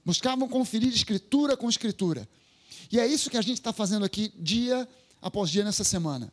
Buscavam 0.05 0.48
conferir 0.48 0.93
escritura 0.93 1.57
com 1.57 1.67
escritura. 1.67 2.27
E 2.91 3.00
é 3.00 3.07
isso 3.07 3.29
que 3.29 3.38
a 3.38 3.41
gente 3.41 3.57
está 3.57 3.74
fazendo 3.74 4.05
aqui 4.05 4.31
dia 4.38 4.88
após 5.22 5.50
dia 5.50 5.63
nessa 5.63 5.84
semana. 5.84 6.31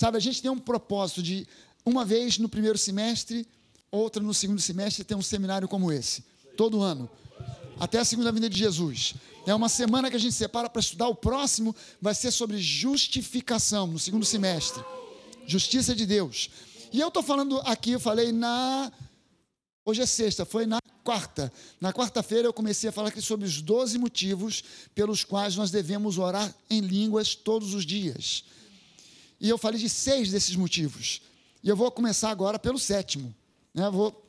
Sabe, 0.00 0.16
a 0.16 0.20
gente 0.20 0.40
tem 0.40 0.50
um 0.50 0.58
propósito 0.58 1.22
de, 1.22 1.46
uma 1.84 2.06
vez 2.06 2.38
no 2.38 2.48
primeiro 2.48 2.78
semestre, 2.78 3.46
outra 3.90 4.22
no 4.22 4.32
segundo 4.32 4.58
semestre, 4.58 5.04
ter 5.04 5.14
um 5.14 5.20
seminário 5.20 5.68
como 5.68 5.92
esse, 5.92 6.24
todo 6.56 6.80
ano, 6.80 7.06
até 7.78 7.98
a 7.98 8.04
segunda 8.06 8.32
vinda 8.32 8.48
de 8.48 8.58
Jesus. 8.58 9.12
É 9.46 9.54
uma 9.54 9.68
semana 9.68 10.08
que 10.08 10.16
a 10.16 10.18
gente 10.18 10.34
separa 10.34 10.70
para 10.70 10.80
estudar. 10.80 11.06
O 11.08 11.14
próximo 11.14 11.76
vai 12.00 12.14
ser 12.14 12.30
sobre 12.30 12.56
justificação, 12.56 13.88
no 13.88 13.98
segundo 13.98 14.24
semestre. 14.24 14.82
Justiça 15.46 15.94
de 15.94 16.06
Deus. 16.06 16.48
E 16.90 16.98
eu 16.98 17.08
estou 17.08 17.22
falando 17.22 17.60
aqui, 17.66 17.90
eu 17.90 18.00
falei 18.00 18.32
na. 18.32 18.90
Hoje 19.84 20.00
é 20.00 20.06
sexta, 20.06 20.46
foi 20.46 20.64
na 20.64 20.78
quarta. 21.04 21.52
Na 21.78 21.92
quarta-feira 21.92 22.48
eu 22.48 22.54
comecei 22.54 22.88
a 22.88 22.92
falar 22.92 23.08
aqui 23.08 23.20
sobre 23.20 23.46
os 23.46 23.60
12 23.60 23.98
motivos 23.98 24.64
pelos 24.94 25.24
quais 25.24 25.56
nós 25.56 25.70
devemos 25.70 26.16
orar 26.16 26.54
em 26.70 26.80
línguas 26.80 27.34
todos 27.34 27.74
os 27.74 27.84
dias. 27.84 28.44
E 29.40 29.48
eu 29.48 29.56
falei 29.56 29.80
de 29.80 29.88
seis 29.88 30.30
desses 30.30 30.54
motivos. 30.54 31.22
E 31.62 31.68
eu 31.68 31.76
vou 31.76 31.90
começar 31.90 32.30
agora 32.30 32.58
pelo 32.58 32.78
sétimo. 32.78 33.34
Né? 33.72 33.88
Vou 33.90 34.26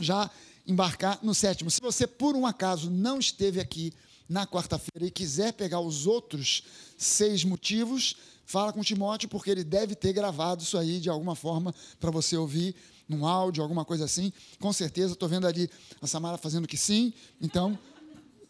já 0.00 0.30
embarcar 0.66 1.18
no 1.22 1.34
sétimo. 1.34 1.70
Se 1.70 1.80
você, 1.80 2.06
por 2.06 2.34
um 2.34 2.46
acaso, 2.46 2.90
não 2.90 3.18
esteve 3.18 3.60
aqui 3.60 3.92
na 4.28 4.46
quarta-feira 4.46 5.06
e 5.06 5.10
quiser 5.10 5.52
pegar 5.52 5.80
os 5.80 6.06
outros 6.06 6.64
seis 6.98 7.44
motivos, 7.44 8.16
fala 8.44 8.72
com 8.72 8.80
o 8.80 8.84
Timóteo, 8.84 9.28
porque 9.28 9.50
ele 9.50 9.62
deve 9.62 9.94
ter 9.94 10.12
gravado 10.12 10.62
isso 10.62 10.76
aí 10.76 10.98
de 10.98 11.08
alguma 11.08 11.36
forma 11.36 11.74
para 12.00 12.10
você 12.10 12.36
ouvir 12.36 12.74
num 13.08 13.24
áudio, 13.24 13.62
alguma 13.62 13.84
coisa 13.84 14.04
assim. 14.04 14.32
Com 14.58 14.72
certeza, 14.72 15.12
estou 15.12 15.28
vendo 15.28 15.46
ali 15.46 15.70
a 16.02 16.06
Samara 16.06 16.36
fazendo 16.36 16.66
que 16.66 16.76
sim. 16.76 17.12
Então, 17.40 17.78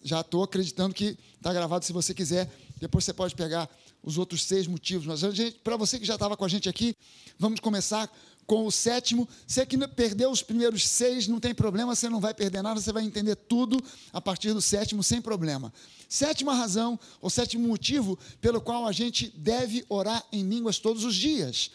já 0.02 0.20
estou 0.20 0.42
acreditando 0.42 0.94
que 0.94 1.18
está 1.34 1.52
gravado. 1.52 1.84
Se 1.84 1.92
você 1.92 2.14
quiser, 2.14 2.50
depois 2.80 3.04
você 3.04 3.12
pode 3.12 3.34
pegar 3.34 3.68
os 4.06 4.16
outros 4.16 4.44
seis 4.44 4.68
motivos. 4.68 5.04
Mas 5.04 5.20
para 5.64 5.76
você 5.76 5.98
que 5.98 6.06
já 6.06 6.14
estava 6.14 6.36
com 6.36 6.44
a 6.44 6.48
gente 6.48 6.68
aqui, 6.68 6.96
vamos 7.36 7.58
começar 7.58 8.08
com 8.46 8.64
o 8.64 8.70
sétimo. 8.70 9.28
Você 9.44 9.66
que 9.66 9.76
perdeu 9.88 10.30
os 10.30 10.42
primeiros 10.42 10.86
seis, 10.86 11.26
não 11.26 11.40
tem 11.40 11.52
problema, 11.52 11.94
você 11.94 12.08
não 12.08 12.20
vai 12.20 12.32
perder 12.32 12.62
nada, 12.62 12.80
você 12.80 12.92
vai 12.92 13.02
entender 13.02 13.34
tudo 13.34 13.82
a 14.12 14.20
partir 14.20 14.54
do 14.54 14.62
sétimo, 14.62 15.02
sem 15.02 15.20
problema. 15.20 15.74
Sétima 16.08 16.54
razão, 16.54 16.98
ou 17.20 17.28
sétimo 17.28 17.66
motivo 17.66 18.16
pelo 18.40 18.60
qual 18.60 18.86
a 18.86 18.92
gente 18.92 19.28
deve 19.36 19.84
orar 19.88 20.24
em 20.32 20.48
línguas 20.48 20.78
todos 20.78 21.02
os 21.04 21.16
dias. 21.16 21.72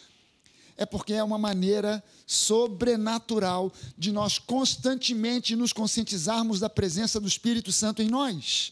É 0.77 0.85
porque 0.85 1.13
é 1.13 1.23
uma 1.23 1.37
maneira 1.37 2.01
sobrenatural 2.25 3.73
de 3.97 4.13
nós 4.13 4.39
constantemente 4.39 5.53
nos 5.53 5.73
conscientizarmos 5.73 6.61
da 6.61 6.69
presença 6.69 7.19
do 7.19 7.27
Espírito 7.27 7.73
Santo 7.73 8.01
em 8.01 8.07
nós 8.07 8.71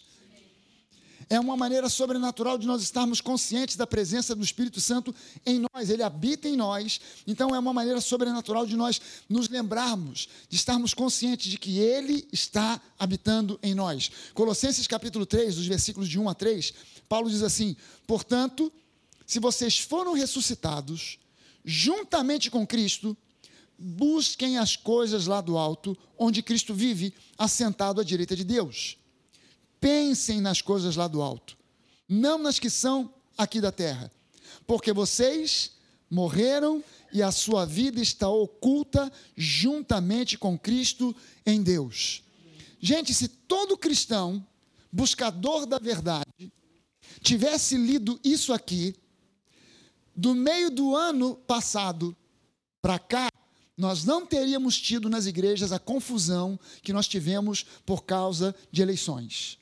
é 1.29 1.39
uma 1.39 1.55
maneira 1.55 1.87
sobrenatural 1.89 2.57
de 2.57 2.65
nós 2.65 2.81
estarmos 2.81 3.21
conscientes 3.21 3.75
da 3.75 3.85
presença 3.85 4.35
do 4.35 4.43
Espírito 4.43 4.81
Santo 4.81 5.13
em 5.45 5.63
nós, 5.71 5.89
ele 5.89 6.01
habita 6.01 6.49
em 6.49 6.57
nós. 6.57 6.99
Então 7.27 7.53
é 7.53 7.59
uma 7.59 7.71
maneira 7.71 8.01
sobrenatural 8.01 8.65
de 8.65 8.75
nós 8.75 8.99
nos 9.29 9.47
lembrarmos, 9.47 10.27
de 10.49 10.55
estarmos 10.55 10.93
conscientes 10.93 11.51
de 11.51 11.59
que 11.59 11.77
ele 11.77 12.27
está 12.31 12.81
habitando 12.97 13.59
em 13.61 13.75
nós. 13.75 14.09
Colossenses 14.33 14.87
capítulo 14.87 15.25
3, 15.25 15.55
dos 15.55 15.67
versículos 15.67 16.09
de 16.09 16.19
1 16.19 16.29
a 16.29 16.33
3, 16.33 16.73
Paulo 17.07 17.29
diz 17.29 17.43
assim: 17.43 17.77
"Portanto, 18.07 18.71
se 19.25 19.39
vocês 19.39 19.77
foram 19.77 20.13
ressuscitados 20.13 21.19
juntamente 21.63 22.49
com 22.49 22.65
Cristo, 22.65 23.15
busquem 23.77 24.57
as 24.57 24.75
coisas 24.75 25.27
lá 25.27 25.41
do 25.41 25.57
alto, 25.59 25.95
onde 26.17 26.41
Cristo 26.41 26.73
vive, 26.73 27.13
assentado 27.37 28.01
à 28.01 28.03
direita 28.03 28.35
de 28.35 28.43
Deus." 28.43 28.97
Pensem 29.79 30.41
nas 30.41 30.61
coisas 30.61 30.95
lá 30.95 31.07
do 31.07 31.21
alto, 31.21 31.57
não 32.07 32.37
nas 32.37 32.59
que 32.59 32.69
são 32.69 33.13
aqui 33.37 33.61
da 33.61 33.71
terra, 33.71 34.11
porque 34.67 34.91
vocês 34.91 35.71
morreram 36.09 36.83
e 37.13 37.21
a 37.23 37.31
sua 37.31 37.65
vida 37.65 38.01
está 38.01 38.27
oculta 38.27 39.11
juntamente 39.37 40.37
com 40.37 40.57
Cristo 40.57 41.15
em 41.45 41.61
Deus. 41.61 42.23
Gente, 42.79 43.13
se 43.13 43.27
todo 43.27 43.77
cristão, 43.77 44.45
buscador 44.91 45.65
da 45.65 45.79
verdade, 45.79 46.51
tivesse 47.21 47.77
lido 47.77 48.19
isso 48.23 48.51
aqui, 48.51 48.95
do 50.15 50.35
meio 50.35 50.69
do 50.69 50.95
ano 50.95 51.35
passado 51.35 52.15
para 52.81 52.99
cá, 52.99 53.29
nós 53.77 54.03
não 54.03 54.25
teríamos 54.25 54.79
tido 54.79 55.09
nas 55.09 55.25
igrejas 55.25 55.71
a 55.71 55.79
confusão 55.79 56.59
que 56.81 56.91
nós 56.91 57.07
tivemos 57.07 57.63
por 57.85 58.03
causa 58.03 58.53
de 58.69 58.81
eleições 58.81 59.58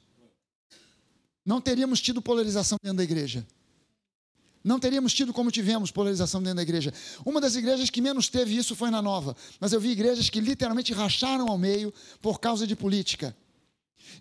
não 1.48 1.62
teríamos 1.62 2.02
tido 2.02 2.22
polarização 2.22 2.78
dentro 2.84 2.98
da 2.98 3.04
igreja. 3.06 3.48
Não 4.62 4.78
teríamos 4.82 5.14
tido 5.14 5.32
como 5.32 5.50
tivemos 5.50 5.90
polarização 5.90 6.44
dentro 6.44 6.58
da 6.58 6.62
igreja. 6.62 6.94
Uma 7.26 7.40
das 7.40 7.56
igrejas 7.56 7.90
que 7.90 8.02
menos 8.02 8.28
teve 8.28 8.58
isso 8.58 8.76
foi 8.76 8.90
na 8.90 9.02
Nova, 9.02 9.34
mas 9.58 9.72
eu 9.72 9.80
vi 9.80 9.92
igrejas 9.92 10.30
que 10.30 10.42
literalmente 10.42 10.92
racharam 10.92 11.48
ao 11.48 11.58
meio 11.58 11.94
por 12.22 12.42
causa 12.42 12.68
de 12.68 12.76
política. 12.76 13.34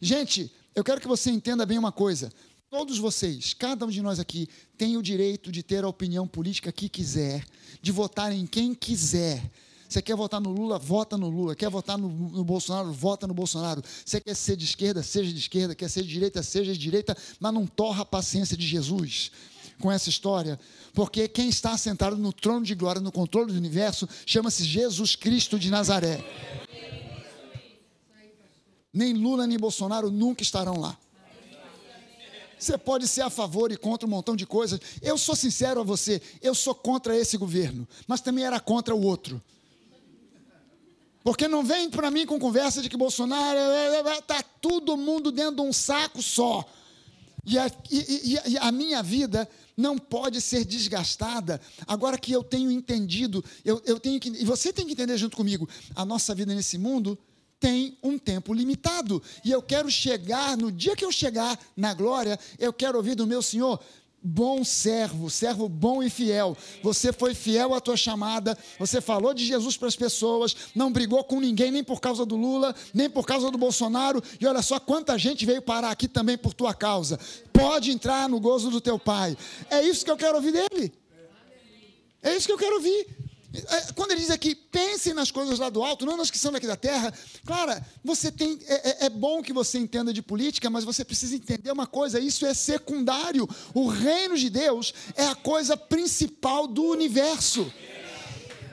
Gente, 0.01 0.53
eu 0.73 0.85
quero 0.85 1.01
que 1.01 1.09
você 1.09 1.29
entenda 1.33 1.67
bem 1.67 1.79
uma 1.79 1.91
coisa. 1.91 2.33
Todos 2.71 2.97
vocês, 2.97 3.53
cada 3.53 3.85
um 3.85 3.91
de 3.91 4.01
nós 4.01 4.21
aqui, 4.21 4.49
tem 4.79 4.97
o 4.97 5.03
direito 5.03 5.51
de 5.51 5.65
ter 5.65 5.83
a 5.83 5.89
opinião 5.89 6.29
política 6.29 6.71
que 6.71 6.89
quiser, 6.89 7.45
de 7.83 7.91
votar 7.91 8.31
em 8.31 8.47
quem 8.47 8.73
quiser. 8.73 9.43
Você 9.89 10.03
quer 10.03 10.17
votar 10.17 10.41
no 10.41 10.51
Lula, 10.51 10.79
vota 10.79 11.17
no 11.17 11.29
Lula. 11.29 11.55
Quer 11.55 11.71
votar 11.71 11.97
no, 11.97 12.09
no, 12.09 12.45
Bolsonaro, 12.45 12.93
vota 12.93 13.27
no 13.27 13.35
Bolsonaro. 13.35 13.83
Você 14.05 14.21
quer 14.21 14.35
ser 14.35 14.57
de 14.57 14.65
esquerda, 14.65 15.03
seja 15.03 15.33
de 15.33 15.39
esquerda. 15.39 15.75
Quer 15.75 15.89
ser 15.89 16.03
de 16.03 16.09
direita, 16.09 16.43
seja 16.43 16.73
de 16.73 16.79
direita. 16.79 17.17
Mas 17.39 17.55
não 17.55 17.67
torra 17.67 18.03
a 18.03 18.05
paciência 18.07 18.57
de 18.57 18.67
Jesus 18.67 19.31
com 19.79 19.91
essa 19.91 20.09
história. 20.09 20.59
Porque 20.93 21.29
quem 21.29 21.49
está 21.49 21.77
sentado 21.77 22.17
no 22.17 22.33
trono 22.33 22.65
de 22.65 22.75
glória, 22.75 23.01
no 23.01 23.13
controle 23.13 23.53
do 23.53 23.59
universo, 23.59 24.09
chama-se 24.25 24.65
Jesus 24.65 25.15
Cristo 25.15 25.59
de 25.59 25.71
Nazaré. 25.71 26.25
Nem 28.93 29.13
Lula 29.13 29.47
nem 29.47 29.59
Bolsonaro 29.59 30.11
nunca 30.11 30.43
estarão 30.43 30.81
lá. 30.81 30.99
Você 32.59 32.79
pode 32.79 33.07
ser 33.07 33.21
a 33.21 33.29
favor 33.29 33.71
e 33.71 33.77
contra 33.77 34.07
um 34.07 34.11
montão 34.11 34.35
de 34.35 34.47
coisas. 34.47 34.81
Eu 35.03 35.19
sou 35.19 35.37
sincero 35.37 35.81
a 35.81 35.85
você, 35.85 36.23
eu 36.41 36.55
sou 36.55 36.75
contra 36.75 37.15
esse 37.15 37.37
governo, 37.37 37.87
mas 38.07 38.23
também 38.23 38.45
era 38.45 38.59
contra 38.59 38.95
o 38.95 39.03
outro. 39.03 39.43
Porque 41.27 41.49
não 41.49 41.65
vem 41.65 41.91
para 41.91 42.09
mim 42.09 42.25
com 42.25 42.39
conversa 42.39 42.81
de 42.81 42.89
que 42.89 42.97
Bolsonaro 42.97 43.59
está 44.17 44.45
todo 44.61 44.97
mundo 44.97 45.33
dentro 45.33 45.57
de 45.57 45.61
um 45.63 45.73
saco 45.73 46.23
só. 46.23 46.65
E 47.45 47.59
a, 47.59 47.67
e, 47.91 48.39
e 48.47 48.59
a, 48.59 48.71
minha 48.71 49.03
vida 49.03 49.49
não 49.77 49.99
pode 49.99 50.41
ser 50.41 50.65
desgastada. 50.65 51.61
Agora 51.85 52.17
que 52.17 52.31
eu 52.31 52.45
tenho 52.45 52.71
entendido, 52.71 53.45
eu, 53.65 53.83
eu 53.85 53.99
tenho 53.99 54.21
que, 54.21 54.29
e 54.29 54.45
você 54.45 54.73
tem 54.73 54.87
que 54.87 54.93
entender 54.93 55.19
junto 55.19 55.37
comigo, 55.37 55.69
a 55.97 56.05
nossa 56.05 56.33
vida 56.33 56.55
nesse 56.55 56.79
mundo 56.79 57.19
tem 57.59 57.99
um 58.05 58.17
tempo 58.19 58.55
limitado. 58.55 59.21
E 59.45 59.51
eu 59.51 59.61
quero 59.61 59.91
chegar, 59.91 60.57
no 60.57 60.71
dia 60.71 60.95
que 60.95 61.05
eu 61.05 61.11
chegar 61.11 61.59
na 61.77 61.93
glória, 61.93 62.39
eu 62.57 62.73
quero 62.73 62.99
ouvir 62.99 63.17
do 63.17 63.27
meu 63.27 63.43
Senhor, 63.43 63.81
bom 64.23 64.65
servo, 64.65 65.31
servo 65.31 65.69
bom 65.69 66.03
e 66.03 66.11
fiel. 66.11 66.57
Você 66.83 67.13
foi 67.13 67.35
fiel 67.35 67.75
à 67.75 67.81
tua 67.81 67.97
chamada, 67.97 68.57
você 68.79 69.01
falou 69.01 69.33
de 69.33 69.45
Jesus 69.45 69.77
para 69.77 69.89
as 69.89 69.97
pessoas, 69.97 70.57
não 70.75 70.93
brigou 70.93 71.23
com 71.25 71.41
ninguém, 71.41 71.71
nem 71.71 71.85
por 71.85 72.01
causa 72.01 72.27
do 72.27 72.37
Lula, 72.37 72.75
nem 72.93 73.09
por 73.09 73.27
causa 73.27 73.51
do 73.51 73.59
Bolsonaro, 73.59 74.23
e 74.41 74.47
olha 74.47 74.63
só 74.63 74.79
quanta 74.79 75.19
gente 75.19 75.47
veio 75.47 75.63
parar 75.63 75.91
aqui 75.91 76.09
também 76.09 76.37
por 76.37 76.53
tua 76.53 76.75
causa. 76.75 77.19
Pode 77.53 77.91
entrar 77.91 78.29
no 78.29 78.41
gozo 78.41 78.71
do 78.71 78.81
teu 78.81 78.99
Pai. 78.99 79.37
É 79.71 79.83
isso 79.83 80.05
que 80.05 80.11
eu 80.11 80.17
quero 80.17 80.37
ouvir 80.37 80.53
dele. 80.53 80.93
É 82.23 82.35
isso 82.37 82.47
que 82.47 82.53
eu 82.53 82.59
quero 82.59 82.77
ouvir. 82.77 83.26
É, 83.55 83.93
quando 83.93 84.11
ele 84.11 84.21
diz 84.21 84.31
aqui, 84.31 84.55
pensem 84.55 85.15
nas 85.15 85.31
coisas 85.31 85.59
lá 85.59 85.71
do 85.71 85.83
alto, 85.83 86.05
não 86.05 86.17
nas 86.17 86.31
que 86.31 86.39
são 86.39 86.53
daqui 86.53 86.67
da 86.67 86.77
terra. 86.77 87.13
Claro, 87.45 87.81
você 88.05 88.31
tem, 88.31 88.59
é, 88.67 88.75
é, 88.75 89.07
é, 89.07 89.09
bom 89.09 89.43
que 89.43 89.53
você 89.53 89.79
entenda 89.79 90.13
de 90.13 90.21
política, 90.21 90.69
mas 90.69 90.85
você 90.85 91.05
precisa 91.05 91.35
entender 91.35 91.71
uma 91.71 91.87
coisa: 91.87 92.21
isso 92.21 92.45
é 92.45 92.53
secundário. 92.53 93.49
O 93.73 93.87
reino 93.87 94.37
de 94.37 94.51
Deus 94.51 94.93
é 95.15 95.27
a 95.27 95.35
coisa 95.35 95.77
principal 95.77 96.67
do 96.67 96.85
universo. 96.85 97.73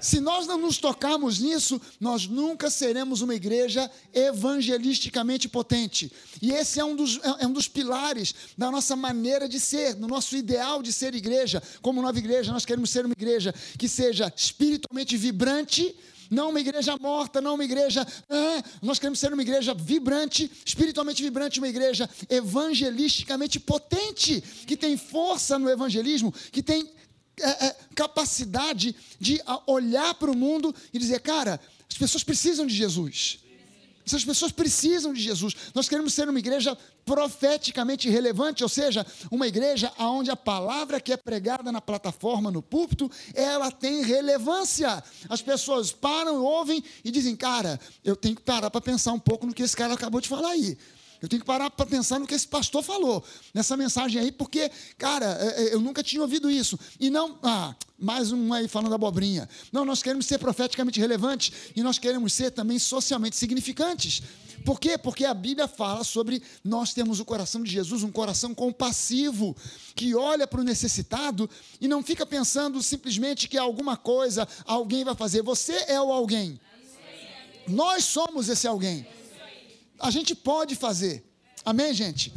Se 0.04 0.20
nós 0.20 0.46
não 0.46 0.60
nos 0.60 0.78
tocarmos 0.78 1.40
nisso, 1.40 1.80
nós 1.98 2.28
nunca 2.28 2.70
seremos 2.70 3.22
uma 3.22 3.34
igreja 3.34 3.90
evangelisticamente 4.14 5.48
potente. 5.48 6.12
E 6.42 6.52
esse 6.52 6.78
é 6.78 6.84
um 6.84 6.94
dos, 6.94 7.22
é 7.40 7.48
um 7.48 7.54
dos 7.54 7.70
pilares 7.70 8.36
da 8.58 8.70
nossa 8.70 8.98
maneira 8.98 9.48
de 9.48 9.62
ser, 9.62 9.94
do 9.94 10.06
nosso 10.06 10.36
ideal 10.36 10.84
de 10.84 10.92
ser 10.92 11.16
igreja. 11.16 11.64
Como 11.82 12.02
nova 12.02 12.20
igreja, 12.20 12.52
nós 12.52 12.66
queremos 12.66 12.90
ser 12.90 13.06
uma 13.06 13.14
igreja 13.14 13.56
que 13.80 13.88
seja 13.88 14.32
espiritualmente 14.36 15.16
vibrante, 15.16 15.96
não 16.30 16.50
uma 16.50 16.60
igreja 16.60 16.98
morta, 17.00 17.40
não 17.40 17.54
uma 17.54 17.64
igreja. 17.64 18.06
Ah, 18.30 18.62
nós 18.82 19.00
queremos 19.00 19.20
ser 19.20 19.32
uma 19.32 19.42
igreja 19.42 19.74
vibrante, 19.74 20.52
espiritualmente 20.66 21.24
vibrante, 21.24 21.60
uma 21.60 21.70
igreja 21.70 22.10
evangelisticamente 22.30 23.58
potente, 23.58 24.44
que 24.68 24.76
tem 24.76 24.98
força 24.98 25.58
no 25.58 25.70
evangelismo, 25.70 26.34
que 26.52 26.62
tem 26.62 26.92
é, 27.40 27.68
é, 27.68 27.76
capacidade 27.96 28.96
de 29.20 29.42
olhar 29.66 30.14
para 30.16 30.32
o 30.32 30.38
mundo 30.38 30.74
e 30.94 31.00
dizer, 31.00 31.20
cara, 31.22 31.60
as 31.90 31.98
pessoas 31.98 32.24
precisam 32.24 32.66
de 32.66 32.74
Jesus. 32.74 33.40
Essas 34.06 34.26
pessoas 34.26 34.52
precisam 34.52 35.14
de 35.14 35.22
Jesus. 35.22 35.56
Nós 35.74 35.88
queremos 35.88 36.14
ser 36.14 36.28
uma 36.28 36.40
igreja 36.40 36.78
profeticamente 37.06 38.10
relevante, 38.10 38.62
ou 38.62 38.70
seja, 38.70 39.06
uma 39.32 39.48
igreja 39.48 39.92
onde 39.98 40.30
a 40.30 40.36
palavra 40.36 41.00
que 41.00 41.14
é 41.14 41.18
pregada 41.18 41.72
na 41.72 41.80
plataforma, 41.80 42.52
no 42.52 42.62
púlpito, 42.62 43.10
ela 43.34 43.72
tem 43.72 44.04
relevância. 44.04 45.02
As 45.30 45.42
pessoas 45.42 45.92
param, 45.92 46.44
ouvem 46.44 46.84
e 47.04 47.12
dizem, 47.12 47.36
cara, 47.36 47.80
eu 48.04 48.16
tenho 48.16 48.36
que 48.36 48.42
parar 48.42 48.70
para 48.70 48.82
pensar 48.82 49.14
um 49.14 49.20
pouco 49.20 49.46
no 49.46 49.54
que 49.54 49.64
esse 49.64 49.76
cara 49.76 49.94
acabou 49.94 50.20
de 50.20 50.28
falar 50.28 50.50
aí. 50.50 50.78
Eu 51.24 51.30
tenho 51.30 51.40
que 51.40 51.48
parar 51.48 51.70
para 51.70 51.86
pensar 51.86 52.20
no 52.20 52.28
que 52.28 52.36
esse 52.36 52.46
pastor 52.46 52.84
falou 52.84 53.24
nessa 53.54 53.78
mensagem 53.78 54.20
aí, 54.20 54.30
porque, 54.30 54.70
cara, 54.98 55.38
é, 55.40 55.64
é, 55.64 55.74
eu 55.74 55.80
nunca 55.80 56.04
tinha 56.04 56.22
ouvido 56.22 56.52
isso. 56.52 56.78
E 57.00 57.10
não, 57.10 57.40
ah, 57.42 57.74
mais 57.98 58.34
um 58.34 58.52
aí 58.52 58.68
falando 58.68 58.94
abobrinha. 58.94 59.48
Não, 59.72 59.86
nós 59.86 60.04
queremos 60.04 60.26
ser 60.26 60.38
profeticamente 60.38 61.00
relevantes 61.00 61.72
e 61.74 61.82
nós 61.82 61.98
queremos 61.98 62.34
ser 62.34 62.52
também 62.52 62.78
socialmente 62.78 63.38
significantes. 63.38 64.22
Por 64.66 64.82
quê? 64.82 64.98
Porque 64.98 65.24
a 65.24 65.34
Bíblia 65.34 65.66
fala 65.66 66.04
sobre 66.04 66.44
nós 66.62 66.94
temos 66.94 67.22
o 67.22 67.26
coração 67.26 67.64
de 67.64 67.72
Jesus, 67.72 68.04
um 68.04 68.12
coração 68.12 68.54
compassivo, 68.54 69.56
que 69.96 70.14
olha 70.14 70.46
para 70.46 70.60
o 70.60 70.64
necessitado 70.66 71.50
e 71.80 71.88
não 71.88 72.04
fica 72.04 72.26
pensando 72.26 72.84
simplesmente 72.84 73.48
que 73.48 73.58
alguma 73.58 73.96
coisa 73.96 74.46
alguém 74.66 75.06
vai 75.06 75.16
fazer. 75.16 75.42
Você 75.42 75.86
é 75.88 76.02
o 76.02 76.12
alguém. 76.12 76.60
Nós 77.66 78.04
somos 78.04 78.50
esse 78.50 78.68
alguém 78.68 79.08
a 80.04 80.12
gente 80.12 80.36
pode 80.36 80.76
fazer. 80.76 81.24
Amém, 81.64 81.94
gente? 81.94 82.34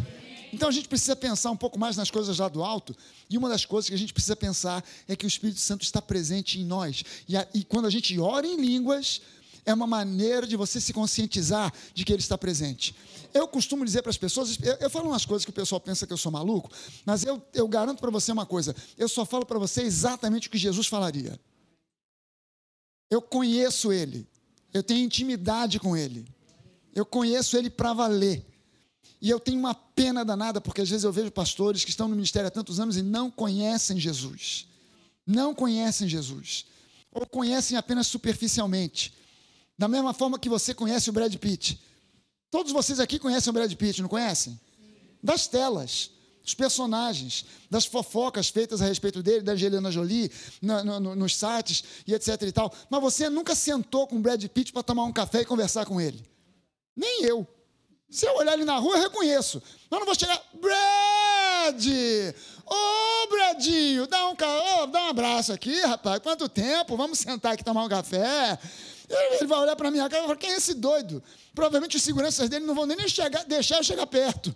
Então 0.52 0.68
a 0.68 0.72
gente 0.72 0.88
precisa 0.88 1.16
pensar 1.16 1.50
um 1.50 1.56
pouco 1.56 1.76
mais 1.76 1.96
nas 1.96 2.10
coisas 2.12 2.38
lá 2.38 2.48
do 2.48 2.62
alto. 2.62 2.96
E 3.28 3.36
uma 3.36 3.48
das 3.48 3.64
coisas 3.64 3.88
que 3.88 3.94
a 3.94 3.98
gente 3.98 4.12
precisa 4.12 4.36
pensar 4.36 4.84
é 5.08 5.16
que 5.16 5.26
o 5.26 5.28
Espírito 5.28 5.58
Santo 5.58 5.82
está 5.82 6.00
presente 6.00 6.60
em 6.60 6.64
nós. 6.64 7.02
E, 7.28 7.36
a, 7.36 7.46
e 7.52 7.64
quando 7.64 7.86
a 7.86 7.90
gente 7.90 8.18
ora 8.20 8.46
em 8.46 8.56
línguas, 8.56 9.20
é 9.66 9.74
uma 9.74 9.86
maneira 9.86 10.46
de 10.46 10.54
você 10.54 10.80
se 10.80 10.92
conscientizar 10.92 11.72
de 11.92 12.04
que 12.04 12.12
ele 12.12 12.22
está 12.22 12.38
presente. 12.38 12.94
Eu 13.34 13.48
costumo 13.48 13.84
dizer 13.84 14.00
para 14.00 14.10
as 14.10 14.16
pessoas, 14.16 14.56
eu, 14.62 14.74
eu, 14.74 14.88
falo 14.88 15.08
umas 15.08 15.26
coisas 15.26 15.44
que 15.44 15.50
o 15.50 15.52
pessoal 15.54 15.80
pensa 15.80 16.06
que 16.06 16.12
eu 16.12 16.16
sou 16.16 16.30
maluco, 16.30 16.70
mas 17.04 17.24
eu, 17.24 17.42
eu 17.52 17.66
garanto 17.66 17.98
para 17.98 18.12
você 18.12 18.30
uma 18.30 18.46
coisa: 18.46 18.76
eu 18.96 19.08
só 19.08 19.26
falo 19.26 19.44
para 19.44 19.58
você 19.58 19.82
exatamente 19.82 20.46
o 20.46 20.50
que 20.52 20.56
Jesus 20.56 20.86
falaria. 20.86 21.38
Eu 23.10 23.20
conheço 23.20 23.92
ele, 23.92 24.24
eu 24.72 24.84
tenho 24.84 25.04
intimidade 25.04 25.80
com 25.80 25.96
ele. 25.96 26.35
Eu 26.96 27.04
conheço 27.04 27.58
ele 27.58 27.68
para 27.68 27.92
valer. 27.92 28.42
E 29.20 29.28
eu 29.28 29.38
tenho 29.38 29.58
uma 29.58 29.74
pena 29.74 30.24
danada, 30.24 30.62
porque 30.62 30.80
às 30.80 30.88
vezes 30.88 31.04
eu 31.04 31.12
vejo 31.12 31.30
pastores 31.30 31.84
que 31.84 31.90
estão 31.90 32.08
no 32.08 32.16
ministério 32.16 32.48
há 32.48 32.50
tantos 32.50 32.80
anos 32.80 32.96
e 32.96 33.02
não 33.02 33.30
conhecem 33.30 34.00
Jesus. 34.00 34.66
Não 35.26 35.54
conhecem 35.54 36.08
Jesus. 36.08 36.64
Ou 37.12 37.26
conhecem 37.26 37.76
apenas 37.76 38.06
superficialmente. 38.06 39.12
Da 39.76 39.86
mesma 39.88 40.14
forma 40.14 40.38
que 40.38 40.48
você 40.48 40.72
conhece 40.72 41.10
o 41.10 41.12
Brad 41.12 41.34
Pitt. 41.36 41.78
Todos 42.50 42.72
vocês 42.72 42.98
aqui 42.98 43.18
conhecem 43.18 43.50
o 43.50 43.52
Brad 43.52 43.70
Pitt, 43.74 44.00
não 44.00 44.08
conhecem? 44.08 44.58
Das 45.22 45.46
telas, 45.46 46.10
dos 46.42 46.54
personagens, 46.54 47.44
das 47.70 47.84
fofocas 47.84 48.48
feitas 48.48 48.80
a 48.80 48.86
respeito 48.86 49.22
dele, 49.22 49.42
da 49.42 49.52
Angelina 49.52 49.90
Jolie, 49.90 50.32
no, 50.62 50.82
no, 50.98 51.14
nos 51.14 51.36
sites 51.36 51.84
e 52.06 52.14
etc 52.14 52.40
e 52.40 52.52
tal. 52.52 52.74
Mas 52.88 53.02
você 53.02 53.28
nunca 53.28 53.54
sentou 53.54 54.06
com 54.06 54.16
o 54.16 54.20
Brad 54.20 54.42
Pitt 54.46 54.72
para 54.72 54.82
tomar 54.82 55.04
um 55.04 55.12
café 55.12 55.42
e 55.42 55.44
conversar 55.44 55.84
com 55.84 56.00
ele. 56.00 56.35
Nem 56.96 57.24
eu. 57.24 57.46
Se 58.08 58.26
eu 58.26 58.34
olhar 58.36 58.54
ele 58.54 58.64
na 58.64 58.78
rua, 58.78 58.96
eu 58.96 59.02
reconheço. 59.02 59.62
Mas 59.90 60.00
não 60.00 60.06
vou 60.06 60.14
chegar. 60.14 60.40
Brad! 60.54 61.86
Ô, 62.64 62.74
oh, 62.74 63.28
Bradinho, 63.28 64.06
dá 64.06 64.28
um, 64.28 64.34
oh, 64.34 64.86
dá 64.86 65.04
um 65.04 65.08
abraço 65.08 65.52
aqui, 65.52 65.80
rapaz. 65.80 66.20
Quanto 66.20 66.48
tempo? 66.48 66.96
Vamos 66.96 67.18
sentar 67.18 67.52
aqui 67.52 67.64
tomar 67.64 67.84
um 67.84 67.88
café. 67.88 68.58
Ele 69.08 69.46
vai 69.46 69.60
olhar 69.60 69.76
para 69.76 69.90
minha 69.90 70.08
cara 70.08 70.22
e 70.22 70.26
falar: 70.26 70.38
quem 70.38 70.52
é 70.52 70.56
esse 70.56 70.74
doido? 70.74 71.22
Provavelmente 71.54 71.96
os 71.96 72.02
seguranças 72.02 72.48
dele 72.48 72.64
não 72.64 72.74
vão 72.74 72.86
nem 72.86 73.08
chegar, 73.08 73.44
deixar 73.44 73.76
eu 73.76 73.84
chegar 73.84 74.06
perto. 74.06 74.54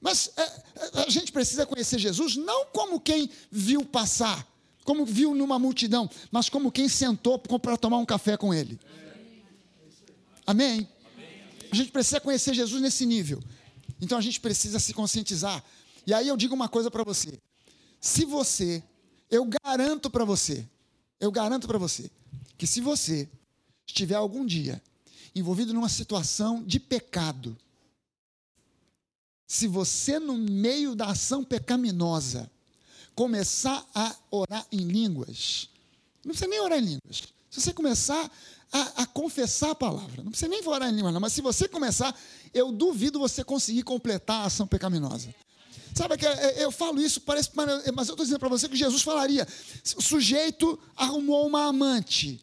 Mas 0.00 0.30
é, 0.36 0.42
é, 0.42 1.02
a 1.06 1.10
gente 1.10 1.32
precisa 1.32 1.66
conhecer 1.66 1.98
Jesus 1.98 2.36
não 2.36 2.66
como 2.66 3.00
quem 3.00 3.30
viu 3.50 3.84
passar, 3.84 4.46
como 4.84 5.04
viu 5.04 5.34
numa 5.34 5.58
multidão, 5.58 6.08
mas 6.30 6.48
como 6.48 6.72
quem 6.72 6.88
sentou 6.88 7.38
para 7.38 7.76
tomar 7.76 7.98
um 7.98 8.06
café 8.06 8.36
com 8.36 8.54
ele. 8.54 8.78
Amém? 10.46 10.88
A 11.70 11.74
gente 11.74 11.90
precisa 11.90 12.20
conhecer 12.20 12.54
Jesus 12.54 12.80
nesse 12.80 13.04
nível. 13.04 13.42
Então 14.00 14.16
a 14.16 14.20
gente 14.20 14.40
precisa 14.40 14.78
se 14.78 14.92
conscientizar. 14.92 15.62
E 16.06 16.14
aí 16.14 16.28
eu 16.28 16.36
digo 16.36 16.54
uma 16.54 16.68
coisa 16.68 16.90
para 16.90 17.04
você. 17.04 17.38
Se 18.00 18.24
você, 18.24 18.82
eu 19.30 19.48
garanto 19.64 20.08
para 20.08 20.24
você, 20.24 20.66
eu 21.20 21.30
garanto 21.30 21.66
para 21.66 21.78
você, 21.78 22.10
que 22.56 22.66
se 22.66 22.80
você 22.80 23.28
estiver 23.86 24.14
algum 24.14 24.46
dia 24.46 24.80
envolvido 25.34 25.74
numa 25.74 25.88
situação 25.88 26.62
de 26.62 26.78
pecado, 26.78 27.56
se 29.46 29.66
você, 29.66 30.18
no 30.18 30.36
meio 30.36 30.94
da 30.94 31.06
ação 31.06 31.42
pecaminosa, 31.42 32.50
começar 33.14 33.84
a 33.94 34.14
orar 34.30 34.66
em 34.70 34.78
línguas, 34.78 35.68
não 36.24 36.30
precisa 36.30 36.48
nem 36.48 36.60
orar 36.60 36.78
em 36.78 36.84
línguas, 36.84 37.22
se 37.50 37.60
você 37.60 37.72
começar 37.72 38.30
a, 38.72 39.02
a, 39.02 39.06
confessar 39.06 39.70
a 39.70 39.74
palavra. 39.74 40.22
Não 40.22 40.30
precisa 40.30 40.48
nem 40.48 40.66
orar 40.66 40.88
em 40.88 40.96
língua, 40.96 41.10
não, 41.10 41.20
mas 41.20 41.32
se 41.32 41.40
você 41.40 41.66
começar, 41.66 42.14
eu 42.52 42.70
duvido 42.70 43.18
você 43.18 43.42
conseguir 43.42 43.82
completar 43.82 44.42
a 44.42 44.44
ação 44.46 44.66
pecaminosa. 44.66 45.34
Sabe 45.94 46.16
que 46.16 46.26
é, 46.26 46.62
eu 46.62 46.70
falo 46.70 47.00
isso, 47.00 47.20
parece, 47.22 47.50
mas 47.54 48.08
eu 48.08 48.12
estou 48.12 48.16
dizendo 48.16 48.38
para 48.38 48.48
você 48.48 48.68
que 48.68 48.76
Jesus 48.76 49.02
falaria: 49.02 49.46
o 49.96 50.02
sujeito 50.02 50.78
arrumou 50.96 51.46
uma 51.46 51.64
amante. 51.64 52.40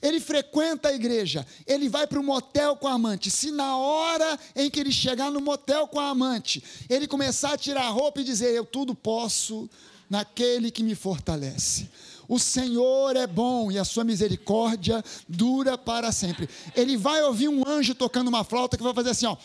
Ele 0.00 0.20
frequenta 0.20 0.88
a 0.88 0.92
igreja, 0.92 1.44
ele 1.66 1.88
vai 1.88 2.06
para 2.06 2.20
o 2.20 2.22
motel 2.22 2.76
com 2.76 2.86
a 2.86 2.92
amante. 2.92 3.30
Se 3.30 3.50
na 3.50 3.76
hora 3.76 4.38
em 4.54 4.70
que 4.70 4.78
ele 4.78 4.92
chegar 4.92 5.30
no 5.30 5.40
motel 5.40 5.88
com 5.88 5.98
a 5.98 6.10
amante, 6.10 6.62
ele 6.88 7.08
começar 7.08 7.54
a 7.54 7.58
tirar 7.58 7.86
a 7.86 7.90
roupa 7.90 8.20
e 8.20 8.24
dizer: 8.24 8.54
Eu 8.54 8.64
tudo 8.64 8.94
posso 8.94 9.68
naquele 10.08 10.70
que 10.70 10.82
me 10.82 10.94
fortalece. 10.94 11.88
O 12.28 12.38
Senhor 12.38 13.16
é 13.16 13.26
bom 13.26 13.72
e 13.72 13.78
a 13.78 13.84
sua 13.84 14.04
misericórdia 14.04 15.02
dura 15.26 15.78
para 15.78 16.12
sempre. 16.12 16.46
Ele 16.76 16.94
vai 16.94 17.22
ouvir 17.22 17.48
um 17.48 17.66
anjo 17.66 17.94
tocando 17.94 18.28
uma 18.28 18.44
flauta 18.44 18.76
que 18.76 18.82
vai 18.82 18.92
fazer 18.92 19.10
assim, 19.10 19.24
ó. 19.24 19.36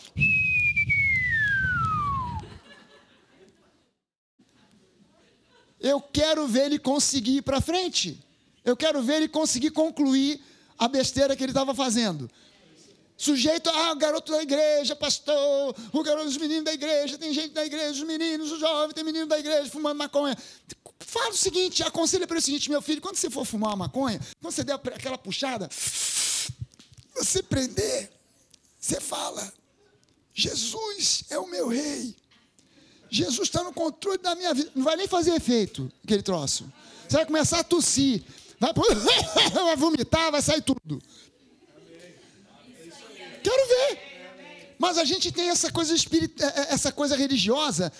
Eu 5.80 6.00
quero 6.00 6.46
ver 6.46 6.66
ele 6.66 6.78
conseguir 6.78 7.38
ir 7.38 7.42
para 7.42 7.60
frente. 7.60 8.22
Eu 8.62 8.76
quero 8.76 9.02
ver 9.02 9.16
ele 9.16 9.28
conseguir 9.28 9.70
concluir 9.70 10.40
a 10.78 10.86
besteira 10.86 11.34
que 11.34 11.42
ele 11.42 11.52
estava 11.52 11.74
fazendo. 11.74 12.30
Sujeito, 13.16 13.70
ah, 13.70 13.92
o 13.92 13.96
garoto 13.96 14.32
da 14.32 14.42
igreja, 14.42 14.96
pastor, 14.96 15.74
o 15.92 16.02
garoto 16.02 16.26
dos 16.26 16.36
meninos 16.36 16.64
da 16.64 16.72
igreja, 16.72 17.16
tem 17.16 17.32
gente 17.32 17.50
da 17.50 17.64
igreja, 17.64 17.92
os 17.92 18.02
meninos, 18.02 18.50
os 18.50 18.58
jovens, 18.58 18.92
tem 18.92 19.04
menino 19.04 19.26
da 19.26 19.38
igreja 19.38 19.70
fumando 19.70 19.96
maconha. 19.96 20.36
Fala 20.98 21.30
o 21.30 21.36
seguinte, 21.36 21.82
aconselha 21.82 22.26
para 22.26 22.38
o 22.38 22.42
seguinte, 22.42 22.68
meu 22.68 22.82
filho, 22.82 23.00
quando 23.00 23.16
você 23.16 23.30
for 23.30 23.44
fumar 23.44 23.70
uma 23.70 23.86
maconha, 23.86 24.18
quando 24.40 24.52
você 24.52 24.64
der 24.64 24.74
aquela 24.74 25.16
puxada, 25.16 25.68
você 27.14 27.42
prender, 27.42 28.10
você 28.78 29.00
fala, 29.00 29.52
Jesus 30.34 31.24
é 31.30 31.38
o 31.38 31.46
meu 31.46 31.68
rei. 31.68 32.16
Jesus 33.08 33.48
está 33.48 33.62
no 33.62 33.72
controle 33.72 34.18
da 34.18 34.34
minha 34.34 34.52
vida. 34.52 34.72
Não 34.74 34.82
vai 34.82 34.96
nem 34.96 35.06
fazer 35.06 35.32
efeito 35.34 35.90
aquele 36.02 36.22
troço. 36.22 36.70
Você 37.08 37.16
vai 37.16 37.26
começar 37.26 37.60
a 37.60 37.64
tossir. 37.64 38.24
Vai, 38.58 38.72
vai 39.54 39.76
vomitar, 39.76 40.32
vai 40.32 40.42
sair 40.42 40.62
tudo. 40.62 41.00
Quero 43.44 43.68
ver. 43.68 44.14
Mas 44.76 44.98
a 44.98 45.04
gente 45.04 45.30
tem 45.30 45.50
essa 45.50 45.70
coisa, 45.70 45.94
espirit... 45.94 46.34
É, 46.42 46.46
é, 46.46 46.74
essa 46.74 46.90
coisa 46.90 47.16
religiosa 47.16 47.92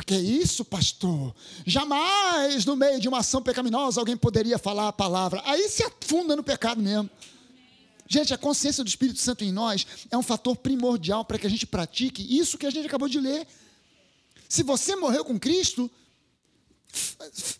porque 0.00 0.14
é 0.14 0.18
isso, 0.18 0.64
pastor. 0.64 1.34
Jamais 1.66 2.64
no 2.64 2.74
meio 2.74 2.98
de 2.98 3.06
uma 3.06 3.18
ação 3.18 3.42
pecaminosa 3.42 4.00
alguém 4.00 4.16
poderia 4.16 4.58
falar 4.58 4.88
a 4.88 4.92
palavra. 4.92 5.42
Aí 5.44 5.68
se 5.68 5.82
afunda 5.82 6.34
no 6.34 6.42
pecado 6.42 6.80
mesmo. 6.80 7.10
Gente, 8.08 8.32
a 8.32 8.38
consciência 8.38 8.82
do 8.82 8.88
Espírito 8.88 9.20
Santo 9.20 9.44
em 9.44 9.52
nós 9.52 9.86
é 10.10 10.16
um 10.16 10.22
fator 10.22 10.56
primordial 10.56 11.22
para 11.24 11.38
que 11.38 11.46
a 11.46 11.50
gente 11.50 11.66
pratique 11.66 12.26
isso 12.38 12.56
que 12.56 12.66
a 12.66 12.70
gente 12.70 12.86
acabou 12.86 13.08
de 13.08 13.20
ler. 13.20 13.46
Se 14.48 14.62
você 14.62 14.96
morreu 14.96 15.22
com 15.24 15.38
Cristo, 15.38 15.90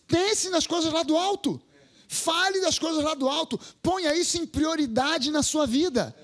pense 0.09 0.49
nas 0.49 0.67
coisas 0.67 0.91
lá 0.91 1.03
do 1.03 1.17
alto. 1.17 1.61
Fale 2.09 2.61
das 2.63 2.79
coisas 2.79 3.05
lá 3.05 3.15
do 3.15 3.29
alto. 3.29 3.61
Ponha 3.83 4.15
isso 4.17 4.39
em 4.39 4.47
prioridade 4.47 5.31
na 5.31 5.43
sua 5.43 5.67
vida. 5.67 6.17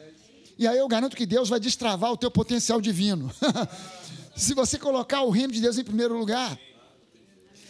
E 0.58 0.66
aí 0.66 0.78
eu 0.78 0.88
garanto 0.88 1.16
que 1.16 1.26
Deus 1.26 1.48
vai 1.48 1.60
destravar 1.60 2.12
o 2.12 2.16
teu 2.16 2.30
potencial 2.30 2.80
divino. 2.80 3.30
Se 4.34 4.54
você 4.54 4.78
colocar 4.78 5.22
o 5.22 5.30
reino 5.30 5.52
de 5.52 5.60
Deus 5.60 5.78
em 5.78 5.84
primeiro 5.84 6.16
lugar. 6.18 6.58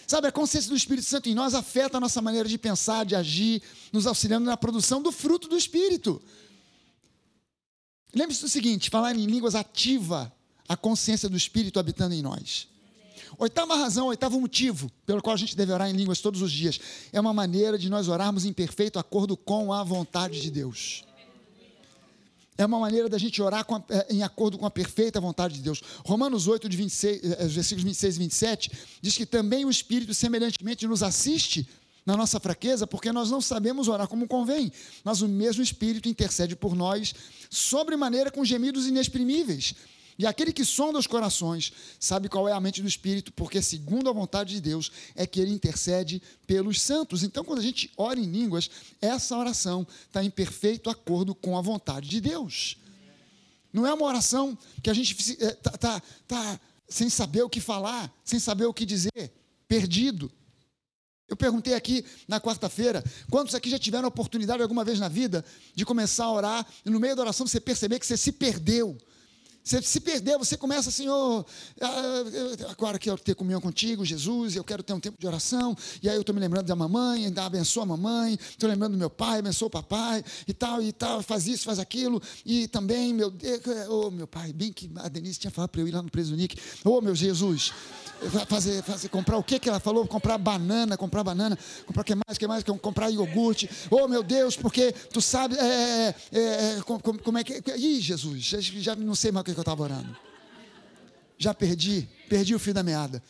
Sabe, 0.07 0.29
a 0.29 0.33
consciência 0.33 0.71
do 0.71 0.77
Espírito 0.77 1.07
Santo 1.07 1.29
em 1.29 1.35
nós 1.35 1.53
afeta 1.53 1.97
a 1.97 2.01
nossa 2.01 2.23
maneira 2.23 2.49
de 2.49 2.57
pensar, 2.57 3.05
de 3.05 3.17
agir, 3.17 3.61
nos 3.93 4.07
auxiliando 4.07 4.47
na 4.47 4.57
produção 4.57 5.03
do 5.03 5.11
fruto 5.11 5.49
do 5.49 5.57
Espírito. 5.57 6.23
Lembre-se 8.15 8.43
do 8.43 8.49
seguinte: 8.49 8.89
falar 8.89 9.15
em 9.17 9.27
línguas 9.27 9.57
ativa 9.57 10.33
a 10.69 10.77
consciência 10.77 11.29
do 11.29 11.37
Espírito 11.37 11.81
habitando 11.81 12.15
em 12.15 12.23
nós. 12.23 12.69
Oitava 13.39 13.77
razão, 13.77 14.07
oitavo 14.07 14.41
motivo 14.41 14.91
pelo 15.05 15.21
qual 15.21 15.35
a 15.35 15.39
gente 15.39 15.57
deve 15.57 15.73
orar 15.73 15.91
em 15.91 15.93
línguas 15.93 16.21
todos 16.21 16.41
os 16.41 16.53
dias 16.53 16.81
é 17.13 17.21
uma 17.21 17.35
maneira 17.35 17.77
de 17.77 17.91
nós 17.91 18.09
orarmos 18.09 18.45
em 18.45 18.53
perfeito 18.53 18.99
acordo 18.99 19.37
com 19.37 19.73
a 19.73 19.83
vontade 19.83 20.41
de 20.41 20.51
Deus. 20.51 21.05
É 22.59 22.65
uma 22.65 22.79
maneira 22.79 23.09
da 23.09 23.19
gente 23.19 23.41
orar 23.43 23.67
a, 23.69 23.95
é, 23.95 24.15
em 24.15 24.23
acordo 24.23 24.59
com 24.59 24.67
a 24.67 24.71
perfeita 24.71 25.21
vontade 25.21 25.55
de 25.55 25.63
Deus. 25.63 25.83
Romanos 26.05 26.49
8, 26.49 26.69
de 26.69 26.77
26, 26.77 27.25
é, 27.25 27.47
versículos 27.47 27.85
26 27.85 28.17
e 28.17 28.19
27, 28.19 28.71
diz 29.03 29.17
que 29.17 29.27
também 29.27 29.65
o 29.65 29.71
Espírito 29.71 30.15
semelhantemente 30.15 30.87
nos 30.87 31.03
assiste 31.03 31.69
na 32.07 32.17
nossa 32.17 32.39
fraqueza, 32.39 32.87
porque 32.87 33.11
nós 33.11 33.31
não 33.31 33.41
sabemos 33.41 33.89
orar 33.89 34.07
como 34.07 34.29
convém, 34.29 34.73
mas 35.03 35.23
o 35.23 35.29
mesmo 35.29 35.63
Espírito 35.63 36.09
intercede 36.09 36.55
por 36.55 36.77
nós, 36.77 37.13
sobremaneira 37.51 38.31
com 38.31 38.45
gemidos 38.45 38.87
inexprimíveis. 38.87 39.75
E 40.19 40.27
aquele 40.27 40.53
que 40.53 40.65
sonda 40.65 40.99
os 40.99 41.07
corações 41.07 41.73
sabe 42.01 42.29
qual 42.29 42.49
é 42.49 42.53
a 42.53 42.61
mente 42.61 42.81
do 42.81 42.89
Espírito, 42.89 43.33
porque, 43.33 43.61
segundo 43.61 44.09
a 44.09 44.13
vontade 44.13 44.55
de 44.55 44.61
Deus, 44.61 44.91
é 45.15 45.27
que 45.27 45.41
ele 45.41 45.53
intercede 45.53 46.23
pelos 46.47 46.81
santos. 46.81 47.23
Então, 47.23 47.45
quando 47.45 47.59
a 47.59 47.63
gente 47.63 47.91
ora 47.97 48.19
em 48.19 48.25
línguas, 48.25 48.71
essa 49.01 49.37
oração 49.37 49.87
está 50.07 50.25
em 50.25 50.31
perfeito 50.31 50.89
acordo 50.89 51.35
com 51.35 51.59
a 51.59 51.61
vontade 51.61 52.09
de 52.09 52.21
Deus. 52.21 52.79
Não 53.73 53.87
é 53.87 53.93
uma 53.93 54.07
oração 54.07 54.57
que 54.83 54.89
a 54.89 54.95
gente 54.95 55.15
está 55.15 55.55
tá, 55.73 55.79
tá, 55.79 56.03
tá 56.27 56.61
sem 56.89 57.11
saber 57.11 57.43
o 57.43 57.51
que 57.51 57.61
falar, 57.61 58.11
sem 58.25 58.39
saber 58.39 58.65
o 58.65 58.73
que 58.73 58.87
dizer, 58.87 59.33
perdido. 59.69 60.33
Eu 61.29 61.37
perguntei 61.37 61.75
aqui 61.75 62.05
na 62.29 62.41
quarta-feira, 62.41 63.05
quantos 63.29 63.55
aqui 63.55 63.69
já 63.69 63.79
tiveram 63.79 64.05
a 64.05 64.09
oportunidade 64.09 64.63
alguma 64.63 64.85
vez 64.85 65.01
na 65.01 65.09
vida 65.09 65.45
de 65.75 65.85
começar 65.85 66.25
a 66.25 66.33
orar 66.33 66.67
e 66.85 66.91
no 66.91 67.01
meio 67.01 67.17
da 67.17 67.23
oração 67.23 67.47
você 67.47 67.61
perceber 67.61 67.99
que 67.99 68.07
você 68.07 68.17
se 68.17 68.31
perdeu, 68.31 68.97
você 69.67 69.83
se 69.83 69.99
perder, 69.99 70.39
você 70.39 70.57
começa, 70.57 70.93
Senhor, 70.93 71.45
ah, 71.81 72.23
agora 72.71 73.01
quero 73.01 73.19
ter 73.19 73.35
comunhão 73.35 73.61
contigo, 73.61 74.05
Jesus, 74.05 74.55
eu 74.55 74.63
quero 74.63 74.81
ter 74.81 74.93
um 74.93 75.01
tempo 75.01 75.19
de 75.19 75.27
oração, 75.27 75.77
e 76.01 76.09
aí 76.09 76.15
eu 76.15 76.21
estou 76.21 76.33
me 76.33 76.41
lembrando 76.41 76.67
da 76.67 76.77
mamãe, 76.77 77.25
ainda 77.25 77.45
abençoa 77.45 77.83
a 77.83 77.87
mamãe, 77.87 78.35
estou 78.35 78.71
lembrando 78.71 78.93
do 78.93 78.99
meu 78.99 79.11
pai, 79.11 79.41
abençoa 79.41 79.67
o 79.67 79.71
papai, 79.71 80.25
e 80.47 80.55
tal, 80.55 80.81
e 80.81 80.93
tal, 80.93 81.21
faz 81.21 81.49
isso, 81.49 81.65
faz 81.65 81.81
aquilo, 81.81 82.23
e 82.45 82.69
também, 82.69 83.13
meu 83.13 83.29
Deus, 83.29 83.61
oh, 83.89 84.09
meu 84.09 84.29
pai, 84.29 84.53
bem 84.53 84.73
que 84.73 84.89
a 84.99 85.09
Denise 85.09 85.41
tinha 85.41 85.51
falado 85.51 85.71
para 85.71 85.81
eu 85.81 85.89
ir 85.89 85.93
lá 85.93 86.01
no 86.01 86.13
Preso 86.13 86.37
Nick, 86.37 86.57
oh, 86.85 87.01
meu 87.01 87.17
Jesus, 87.17 87.73
fazer, 88.49 88.83
fazer, 88.83 89.09
comprar 89.09 89.37
o 89.37 89.43
que 89.43 89.59
que 89.59 89.69
ela 89.69 89.81
falou? 89.81 90.07
Comprar 90.07 90.39
banana, 90.39 90.97
comprar 90.97 91.23
banana, 91.23 91.59
comprar 91.85 92.03
o 92.03 92.05
que 92.05 92.15
mais, 92.15 92.39
que 92.39 92.47
mais, 92.47 92.65
comprar 92.65 93.11
iogurte. 93.11 93.69
Oh, 93.91 94.09
meu 94.09 94.23
Deus, 94.23 94.57
porque 94.57 94.93
tu 95.13 95.21
sabe, 95.21 95.57
é, 95.57 96.15
é, 96.33 96.39
é, 96.39 96.83
como, 96.85 97.19
como, 97.19 97.39
é 97.39 97.45
que. 97.45 97.63
Ih, 97.77 98.01
Jesus, 98.01 98.43
já, 98.43 98.61
já 98.61 98.97
não 98.97 99.15
sei 99.15 99.33
mais 99.33 99.43
o 99.43 99.45
que, 99.45 99.55
que 99.57 99.61
eu 99.61 99.63
estava 99.63 99.83
orando. 99.83 100.17
Já 101.39 101.53
perdi, 101.53 102.09
perdi 102.29 102.55
o 102.55 102.59
fio 102.59 102.75
da 102.75 102.83
meada. 102.83 103.23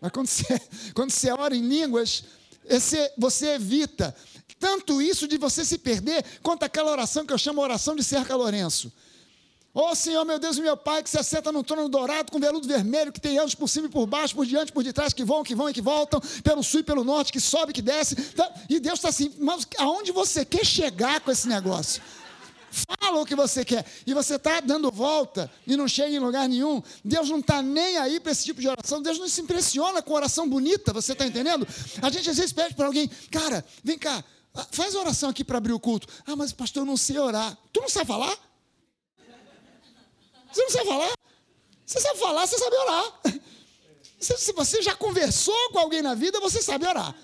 Mas 0.00 0.10
quando 0.12 0.26
você, 0.26 0.60
quando 0.94 1.10
você 1.10 1.30
ora 1.30 1.54
em 1.54 1.66
línguas, 1.66 2.24
esse, 2.66 3.12
você 3.16 3.54
evita 3.54 4.14
tanto 4.58 5.02
isso 5.02 5.28
de 5.28 5.36
você 5.36 5.64
se 5.64 5.78
perder, 5.78 6.24
quanto 6.42 6.62
aquela 6.62 6.90
oração 6.90 7.26
que 7.26 7.32
eu 7.32 7.38
chamo 7.38 7.60
oração 7.60 7.94
de 7.94 8.02
Cerca 8.02 8.34
Lourenço. 8.34 8.90
Ó 9.74 9.90
oh, 9.90 9.94
Senhor, 9.94 10.24
meu 10.24 10.38
Deus 10.38 10.56
e 10.56 10.62
meu 10.62 10.76
Pai, 10.76 11.02
que 11.02 11.10
se 11.10 11.18
assenta 11.18 11.50
no 11.50 11.64
trono 11.64 11.88
dourado 11.88 12.30
com 12.30 12.38
veludo 12.38 12.66
vermelho, 12.66 13.12
que 13.12 13.20
tem 13.20 13.38
anjos 13.38 13.56
por 13.56 13.68
cima 13.68 13.88
e 13.88 13.90
por 13.90 14.06
baixo, 14.06 14.34
por 14.34 14.46
diante, 14.46 14.72
por 14.72 14.84
detrás, 14.84 15.12
que 15.12 15.24
vão, 15.24 15.42
que 15.42 15.54
vão 15.54 15.68
e 15.68 15.74
que 15.74 15.82
voltam, 15.82 16.20
pelo 16.44 16.62
sul 16.62 16.80
e 16.80 16.82
pelo 16.84 17.02
norte, 17.02 17.32
que 17.32 17.40
sobe, 17.40 17.72
que 17.72 17.82
desce. 17.82 18.14
Tá, 18.14 18.50
e 18.68 18.78
Deus 18.78 19.00
está 19.00 19.08
assim, 19.08 19.34
mas 19.38 19.66
aonde 19.78 20.12
você 20.12 20.44
quer 20.44 20.64
chegar 20.64 21.20
com 21.20 21.30
esse 21.30 21.48
negócio? 21.48 22.00
Fala 22.74 23.20
o 23.20 23.24
que 23.24 23.36
você 23.36 23.64
quer. 23.64 23.86
E 24.04 24.12
você 24.12 24.34
está 24.34 24.58
dando 24.58 24.90
volta 24.90 25.50
e 25.64 25.76
não 25.76 25.86
chega 25.86 26.10
em 26.10 26.18
lugar 26.18 26.48
nenhum. 26.48 26.82
Deus 27.04 27.30
não 27.30 27.38
está 27.38 27.62
nem 27.62 27.96
aí 27.98 28.18
para 28.18 28.32
esse 28.32 28.44
tipo 28.44 28.60
de 28.60 28.68
oração. 28.68 29.00
Deus 29.00 29.18
não 29.18 29.28
se 29.28 29.40
impressiona 29.40 30.02
com 30.02 30.12
oração 30.12 30.48
bonita, 30.48 30.92
você 30.92 31.12
está 31.12 31.24
entendendo? 31.24 31.66
A 32.02 32.10
gente 32.10 32.28
às 32.28 32.36
vezes 32.36 32.52
pede 32.52 32.74
para 32.74 32.86
alguém, 32.86 33.08
cara, 33.30 33.64
vem 33.84 33.96
cá, 33.96 34.24
faz 34.72 34.96
oração 34.96 35.30
aqui 35.30 35.44
para 35.44 35.58
abrir 35.58 35.72
o 35.72 35.78
culto. 35.78 36.08
Ah, 36.26 36.34
mas 36.34 36.52
pastor, 36.52 36.82
eu 36.82 36.86
não 36.86 36.96
sei 36.96 37.18
orar. 37.18 37.56
Tu 37.72 37.80
não 37.80 37.88
sabe 37.88 38.06
falar? 38.06 38.36
Você 40.52 40.62
não 40.62 40.70
sabe 40.70 40.86
falar? 40.88 41.12
Você 41.86 42.00
sabe 42.00 42.18
falar, 42.18 42.46
você 42.46 42.58
sabe 42.58 42.76
orar. 42.76 43.20
Se 44.18 44.52
você 44.52 44.82
já 44.82 44.96
conversou 44.96 45.70
com 45.70 45.78
alguém 45.78 46.02
na 46.02 46.14
vida, 46.14 46.40
você 46.40 46.60
sabe 46.62 46.86
orar. 46.86 47.14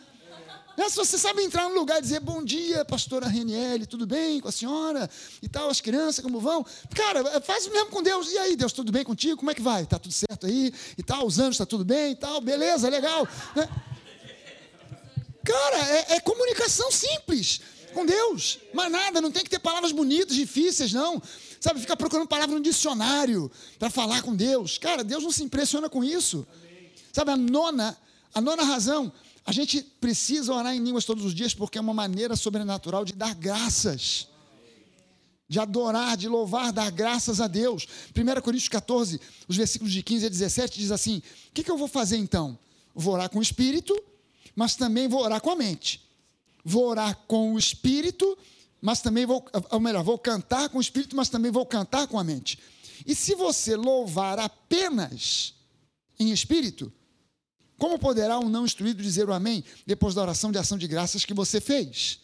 Né, 0.81 0.88
se 0.88 0.97
você 0.97 1.19
sabe 1.19 1.43
entrar 1.43 1.69
no 1.69 1.75
lugar 1.75 1.99
e 1.99 2.01
dizer 2.01 2.21
bom 2.21 2.43
dia, 2.43 2.87
pastora 2.87 3.29
Reniele, 3.29 3.85
tudo 3.85 4.07
bem 4.07 4.40
com 4.40 4.49
a 4.49 4.53
senhora? 4.53 5.11
E 5.43 5.47
tal, 5.47 5.69
as 5.69 5.79
crianças, 5.79 6.25
como 6.25 6.40
vão? 6.40 6.64
Cara, 6.95 7.21
é, 7.37 7.40
faz 7.43 7.66
o 7.66 7.71
mesmo 7.71 7.90
com 7.90 8.03
Deus. 8.03 8.33
E 8.33 8.38
aí, 8.38 8.57
Deus, 8.57 8.73
tudo 8.73 8.90
bem 8.90 9.05
contigo? 9.05 9.37
Como 9.37 9.51
é 9.51 9.55
que 9.55 9.61
vai? 9.61 9.83
Está 9.83 9.99
tudo 9.99 10.14
certo 10.14 10.47
aí? 10.47 10.73
E 10.97 11.03
tal, 11.03 11.27
os 11.27 11.38
anjos, 11.38 11.57
está 11.57 11.66
tudo 11.66 11.85
bem 11.85 12.12
e 12.12 12.16
tal? 12.16 12.40
Beleza, 12.40 12.88
legal. 12.88 13.29
Né? 13.55 13.69
Cara, 15.45 15.77
é, 15.90 16.14
é 16.14 16.21
comunicação 16.21 16.90
simples 16.90 17.61
com 17.93 18.07
Deus. 18.07 18.59
Mas 18.73 18.90
nada, 18.90 19.21
não 19.21 19.31
tem 19.31 19.45
que 19.45 19.51
ter 19.51 19.59
palavras 19.59 19.93
bonitas, 19.93 20.35
difíceis, 20.35 20.95
não. 20.95 21.21
Sabe, 21.61 21.79
ficar 21.79 21.97
procurando 21.99 22.27
palavra 22.27 22.55
no 22.55 22.62
dicionário 22.62 23.53
para 23.79 23.90
falar 23.90 24.23
com 24.23 24.35
Deus. 24.35 24.79
Cara, 24.79 25.05
Deus 25.05 25.23
não 25.23 25.31
se 25.31 25.43
impressiona 25.43 25.90
com 25.90 26.03
isso. 26.03 26.47
Sabe, 27.12 27.33
a 27.33 27.37
nona, 27.37 27.99
a 28.33 28.40
nona 28.40 28.62
razão, 28.62 29.12
a 29.44 29.53
gente 29.53 29.83
precisa 29.83 30.53
orar 30.53 30.74
em 30.74 30.83
línguas 30.83 31.05
todos 31.05 31.24
os 31.24 31.35
dias 31.35 31.55
porque 31.55 31.79
é 31.79 31.81
uma 31.81 31.94
maneira 31.94 32.37
sobrenatural 32.37 33.05
de 33.05 33.12
dar 33.12 33.35
graças. 33.35 34.29
De 35.48 35.59
adorar, 35.59 36.16
de 36.16 36.29
louvar, 36.29 36.72
dar 36.72 36.90
graças 36.90 37.40
a 37.40 37.48
Deus. 37.48 37.87
1 38.16 38.40
Coríntios 38.40 38.68
14, 38.68 39.20
os 39.48 39.57
versículos 39.57 39.92
de 39.92 40.03
15 40.03 40.26
a 40.26 40.29
17 40.29 40.79
diz 40.79 40.90
assim: 40.92 41.22
O 41.48 41.53
que, 41.53 41.64
que 41.64 41.70
eu 41.70 41.76
vou 41.76 41.88
fazer 41.88 42.16
então? 42.16 42.57
Vou 42.94 43.14
orar 43.14 43.29
com 43.29 43.40
o 43.40 43.42
espírito, 43.42 44.00
mas 44.55 44.76
também 44.76 45.09
vou 45.09 45.22
orar 45.22 45.40
com 45.40 45.50
a 45.50 45.57
mente. 45.57 46.09
Vou 46.64 46.87
orar 46.87 47.16
com 47.26 47.55
o 47.55 47.59
espírito 47.59 48.38
mas 48.81 49.03
também 49.03 49.26
vou, 49.26 49.44
ou 49.70 49.81
melhor, 49.81 50.03
vou 50.03 50.18
cantar 50.18 50.68
com 50.70 50.79
o 50.79 50.81
espírito, 50.81 51.14
mas 51.14 51.29
também 51.29 51.50
vou 51.50 51.66
cantar 51.66 52.07
com 52.07 52.18
a 52.18 52.24
mente. 52.24 52.59
E 53.07 53.14
se 53.14 53.35
você 53.35 53.76
louvar 53.76 54.38
apenas 54.38 55.55
em 56.18 56.31
espírito, 56.31 56.92
como 57.81 57.99
poderá 57.99 58.38
um 58.38 58.51
não 58.51 58.66
instruído 58.66 59.03
dizer 59.03 59.27
o 59.27 59.33
amém 59.33 59.64
depois 59.87 60.14
da 60.14 60.21
oração 60.21 60.53
de 60.53 60.59
ação 60.59 60.77
de 60.77 60.87
graças 60.87 61.25
que 61.25 61.33
você 61.33 61.62
fez? 61.62 62.21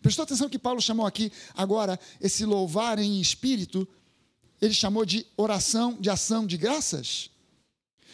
Prestou 0.00 0.22
atenção 0.22 0.48
que 0.48 0.60
Paulo 0.60 0.80
chamou 0.80 1.04
aqui 1.04 1.32
agora 1.56 1.98
esse 2.20 2.44
louvar 2.44 3.00
em 3.00 3.20
espírito, 3.20 3.86
ele 4.62 4.72
chamou 4.72 5.04
de 5.04 5.26
oração 5.36 5.96
de 6.00 6.08
ação 6.08 6.46
de 6.46 6.56
graças? 6.56 7.30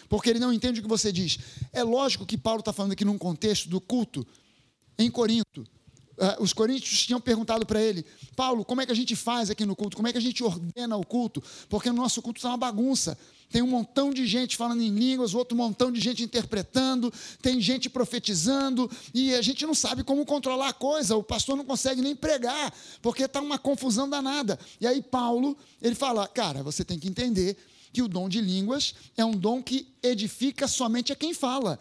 Porque 0.08 0.30
ele 0.30 0.38
não 0.38 0.50
entende 0.50 0.80
o 0.80 0.82
que 0.82 0.88
você 0.88 1.12
diz. 1.12 1.38
É 1.74 1.82
lógico 1.82 2.24
que 2.24 2.38
Paulo 2.38 2.60
está 2.60 2.72
falando 2.72 2.92
aqui 2.92 3.04
num 3.04 3.18
contexto 3.18 3.68
do 3.68 3.78
culto 3.78 4.26
em 4.98 5.10
Corinto 5.10 5.66
uh, 6.18 6.42
os 6.42 6.52
coríntios 6.52 7.06
tinham 7.06 7.20
perguntado 7.20 7.64
para 7.66 7.80
ele, 7.80 8.04
Paulo, 8.34 8.64
como 8.64 8.80
é 8.80 8.86
que 8.86 8.92
a 8.92 8.96
gente 8.96 9.14
faz 9.14 9.50
aqui 9.50 9.64
no 9.64 9.76
culto? 9.76 9.96
Como 9.96 10.08
é 10.08 10.12
que 10.12 10.18
a 10.18 10.20
gente 10.20 10.42
ordena 10.42 10.96
o 10.96 11.04
culto? 11.04 11.42
Porque 11.68 11.90
no 11.90 11.96
nosso 11.96 12.20
culto 12.22 12.38
está 12.38 12.48
uma 12.48 12.56
bagunça. 12.56 13.18
Tem 13.50 13.62
um 13.62 13.66
montão 13.66 14.12
de 14.12 14.26
gente 14.26 14.56
falando 14.56 14.82
em 14.82 14.90
línguas, 14.90 15.32
outro 15.32 15.56
montão 15.56 15.92
de 15.92 16.00
gente 16.00 16.22
interpretando, 16.22 17.12
tem 17.40 17.60
gente 17.60 17.88
profetizando, 17.88 18.90
e 19.14 19.34
a 19.34 19.42
gente 19.42 19.64
não 19.64 19.74
sabe 19.74 20.02
como 20.02 20.26
controlar 20.26 20.70
a 20.70 20.72
coisa. 20.72 21.16
O 21.16 21.22
pastor 21.22 21.56
não 21.56 21.64
consegue 21.64 22.02
nem 22.02 22.16
pregar, 22.16 22.74
porque 23.00 23.24
está 23.24 23.40
uma 23.40 23.58
confusão 23.58 24.10
danada. 24.10 24.58
E 24.80 24.86
aí 24.86 25.00
Paulo, 25.00 25.56
ele 25.80 25.94
fala, 25.94 26.26
cara, 26.26 26.62
você 26.62 26.84
tem 26.84 26.98
que 26.98 27.08
entender 27.08 27.56
que 27.92 28.02
o 28.02 28.08
dom 28.08 28.28
de 28.28 28.40
línguas 28.40 28.94
é 29.16 29.24
um 29.24 29.32
dom 29.32 29.62
que 29.62 29.86
edifica 30.02 30.66
somente 30.66 31.12
a 31.12 31.16
quem 31.16 31.32
fala. 31.32 31.78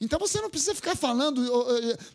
Então 0.00 0.18
você 0.18 0.40
não 0.40 0.50
precisa 0.50 0.74
ficar 0.74 0.94
falando 0.94 1.42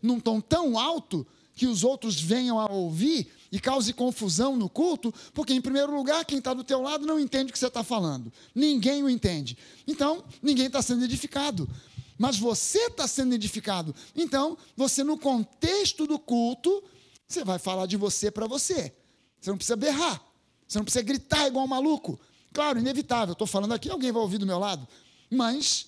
num 0.02 0.20
tom 0.20 0.40
tão 0.40 0.78
alto 0.78 1.26
que 1.56 1.68
os 1.68 1.84
outros 1.84 2.20
venham 2.20 2.60
a 2.60 2.72
ouvir 2.72 3.32
e 3.52 3.60
cause 3.60 3.94
confusão 3.94 4.56
no 4.56 4.68
culto, 4.68 5.14
porque, 5.34 5.54
em 5.54 5.62
primeiro 5.62 5.96
lugar, 5.96 6.26
quem 6.26 6.40
está 6.40 6.54
do 6.54 6.64
teu 6.64 6.82
lado 6.82 7.06
não 7.06 7.20
entende 7.20 7.52
o 7.52 7.54
que 7.54 7.60
você 7.60 7.68
está 7.68 7.84
falando. 7.84 8.34
Ninguém 8.56 9.04
o 9.04 9.10
entende. 9.10 9.58
Então, 9.88 10.24
ninguém 10.42 10.66
está 10.66 10.82
sendo 10.82 11.04
edificado. 11.04 11.70
Mas 12.18 12.38
você 12.38 12.88
está 12.88 13.08
sendo 13.08 13.34
edificado. 13.34 13.94
Então, 14.16 14.58
você, 14.76 15.04
no 15.04 15.18
contexto 15.18 16.08
do 16.08 16.18
culto, 16.18 16.84
você 17.28 17.44
vai 17.44 17.60
falar 17.60 17.86
de 17.86 17.98
você 17.98 18.32
para 18.32 18.48
você. 18.48 18.94
Você 19.40 19.50
não 19.50 19.58
precisa 19.58 19.76
berrar. 19.76 20.24
Você 20.68 20.78
não 20.80 20.86
precisa 20.86 21.04
gritar 21.04 21.48
igual 21.48 21.66
um 21.66 21.68
maluco. 21.68 22.20
Claro, 22.52 22.80
inevitável. 22.80 23.34
Estou 23.34 23.48
falando 23.48 23.74
aqui, 23.74 23.90
alguém 23.90 24.12
vai 24.12 24.22
ouvir 24.22 24.38
do 24.40 24.46
meu 24.46 24.58
lado. 24.58 24.88
Mas, 25.30 25.88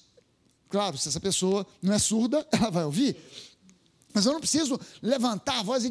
claro, 0.69 0.97
se 0.97 1.07
essa 1.07 1.19
pessoa 1.19 1.65
não 1.81 1.93
é 1.93 1.99
surda, 1.99 2.45
ela 2.53 2.69
vai 2.69 2.83
ouvir 2.85 3.15
Mas 4.15 4.25
eu 4.25 4.31
não 4.31 4.39
preciso 4.39 4.79
levantar 5.01 5.59
a 5.59 5.61
voz 5.61 5.83
e 5.83 5.89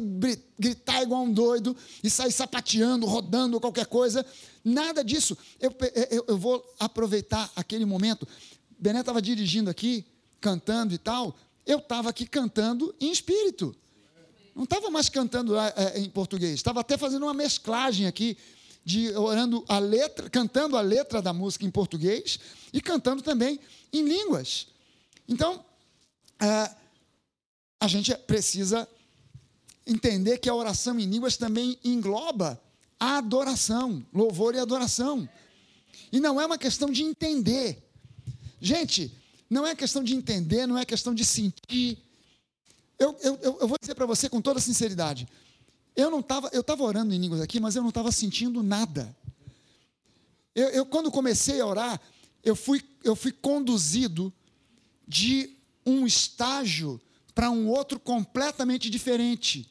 gritar 0.57 1.03
igual 1.03 1.23
um 1.23 1.31
doido 1.31 1.77
e 2.03 2.09
sair 2.09 2.31
sapateando, 2.31 3.05
rodando, 3.05 3.59
qualquer 3.59 3.85
coisa. 3.85 4.25
Nada 4.63 5.03
disso. 5.03 5.37
Eu, 5.59 5.71
eu, 6.09 6.25
eu 6.29 6.35
vou 6.35 6.65
aproveitar 6.79 7.51
aquele 7.55 7.85
momento. 7.85 8.27
Bené 8.79 9.01
estava 9.01 9.21
dirigindo 9.21 9.69
aqui, 9.69 10.03
cantando 10.41 10.91
e 10.91 10.97
tal. 10.97 11.35
Eu 11.67 11.77
estava 11.77 12.09
aqui 12.09 12.25
cantando 12.25 12.95
em 12.99 13.11
espírito. 13.11 13.75
Não 14.55 14.63
estava 14.63 14.89
mais 14.89 15.07
cantando 15.07 15.55
é, 15.55 15.99
em 15.99 16.09
português. 16.09 16.55
Estava 16.55 16.79
até 16.79 16.97
fazendo 16.97 17.27
uma 17.27 17.33
mesclagem 17.33 18.07
aqui 18.07 18.35
de 18.83 19.15
orando 19.15 19.63
a 19.67 19.77
letra, 19.77 20.31
cantando 20.31 20.75
a 20.75 20.81
letra 20.81 21.21
da 21.21 21.31
música 21.31 21.63
em 21.63 21.69
português 21.69 22.39
e 22.73 22.81
cantando 22.81 23.21
também 23.21 23.59
em 23.93 24.03
línguas. 24.03 24.65
Então, 25.27 25.63
é, 26.39 26.84
a 27.79 27.87
gente 27.87 28.15
precisa 28.15 28.87
entender 29.85 30.39
que 30.39 30.49
a 30.49 30.55
oração 30.55 30.99
em 30.99 31.05
línguas 31.05 31.37
também 31.37 31.77
engloba 31.83 32.59
a 32.99 33.17
adoração, 33.17 34.05
louvor 34.13 34.55
e 34.55 34.59
adoração. 34.59 35.27
E 36.11 36.19
não 36.19 36.39
é 36.39 36.45
uma 36.45 36.57
questão 36.57 36.89
de 36.89 37.03
entender. 37.03 37.83
Gente, 38.59 39.15
não 39.49 39.65
é 39.65 39.75
questão 39.75 40.03
de 40.03 40.15
entender, 40.15 40.65
não 40.65 40.77
é 40.77 40.85
questão 40.85 41.13
de 41.13 41.23
sentir. 41.23 41.99
Eu, 42.97 43.15
eu, 43.21 43.39
eu 43.61 43.67
vou 43.67 43.77
dizer 43.79 43.93
para 43.95 44.05
você 44.05 44.29
com 44.29 44.41
toda 44.41 44.59
sinceridade. 44.59 45.27
Eu 45.95 46.09
não 46.09 46.19
estava, 46.19 46.49
eu 46.51 46.63
orando 46.79 47.13
em 47.13 47.17
línguas 47.17 47.41
aqui, 47.41 47.59
mas 47.59 47.75
eu 47.75 47.81
não 47.81 47.89
estava 47.89 48.11
sentindo 48.11 48.63
nada. 48.63 49.15
Eu, 50.53 50.69
eu, 50.69 50.85
quando 50.85 51.11
comecei 51.11 51.59
a 51.59 51.65
orar, 51.65 52.01
eu 52.43 52.55
fui, 52.55 52.81
eu 53.03 53.15
fui 53.15 53.31
conduzido 53.31 54.33
de 55.07 55.55
um 55.85 56.05
estágio 56.05 56.99
para 57.35 57.51
um 57.51 57.67
outro 57.67 57.99
completamente 57.99 58.89
diferente. 58.89 59.69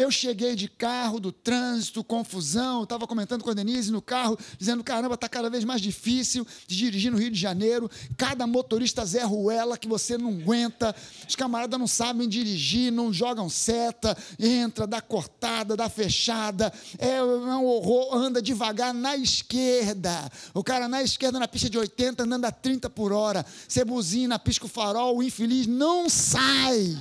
Eu 0.00 0.10
cheguei 0.10 0.56
de 0.56 0.66
carro, 0.66 1.20
do 1.20 1.30
trânsito, 1.30 2.02
confusão, 2.02 2.84
estava 2.84 3.06
comentando 3.06 3.44
com 3.44 3.50
a 3.50 3.54
Denise 3.54 3.92
no 3.92 4.00
carro, 4.00 4.38
dizendo: 4.58 4.82
caramba, 4.82 5.14
está 5.14 5.28
cada 5.28 5.50
vez 5.50 5.62
mais 5.62 5.82
difícil 5.82 6.46
de 6.66 6.74
dirigir 6.74 7.12
no 7.12 7.18
Rio 7.18 7.30
de 7.30 7.38
Janeiro. 7.38 7.90
Cada 8.16 8.46
motorista 8.46 9.04
Zé 9.04 9.22
Ruela 9.24 9.76
que 9.76 9.86
você 9.86 10.16
não 10.16 10.30
aguenta. 10.30 10.96
Os 11.28 11.36
camaradas 11.36 11.78
não 11.78 11.86
sabem 11.86 12.26
dirigir, 12.26 12.90
não 12.90 13.12
jogam 13.12 13.50
seta, 13.50 14.16
entra, 14.38 14.86
dá 14.86 15.02
cortada, 15.02 15.76
dá 15.76 15.90
fechada. 15.90 16.72
É 16.98 17.22
um 17.22 17.66
horror, 17.66 18.16
anda 18.16 18.40
devagar 18.40 18.94
na 18.94 19.18
esquerda. 19.18 20.32
O 20.54 20.64
cara 20.64 20.88
na 20.88 21.02
esquerda, 21.02 21.38
na 21.38 21.46
pista 21.46 21.68
de 21.68 21.76
80, 21.76 22.22
andando 22.22 22.46
a 22.46 22.50
30 22.50 22.88
por 22.88 23.12
hora. 23.12 23.44
Você 23.68 23.84
buzina, 23.84 24.38
pisca 24.38 24.64
o 24.64 24.68
farol, 24.68 25.18
o 25.18 25.22
infeliz 25.22 25.66
não 25.66 26.08
sai 26.08 26.96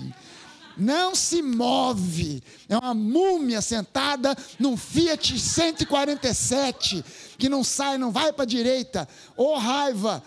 não 0.79 1.13
se 1.13 1.41
move. 1.41 2.41
É 2.67 2.77
uma 2.77 2.93
múmia 2.93 3.61
sentada 3.61 4.35
num 4.57 4.77
Fiat 4.77 5.37
147 5.37 7.03
que 7.37 7.49
não 7.49 7.63
sai, 7.63 7.97
não 7.97 8.11
vai 8.11 8.31
para 8.31 8.43
a 8.43 8.47
direita. 8.47 9.07
Ô 9.35 9.53
oh, 9.53 9.57
raiva! 9.57 10.23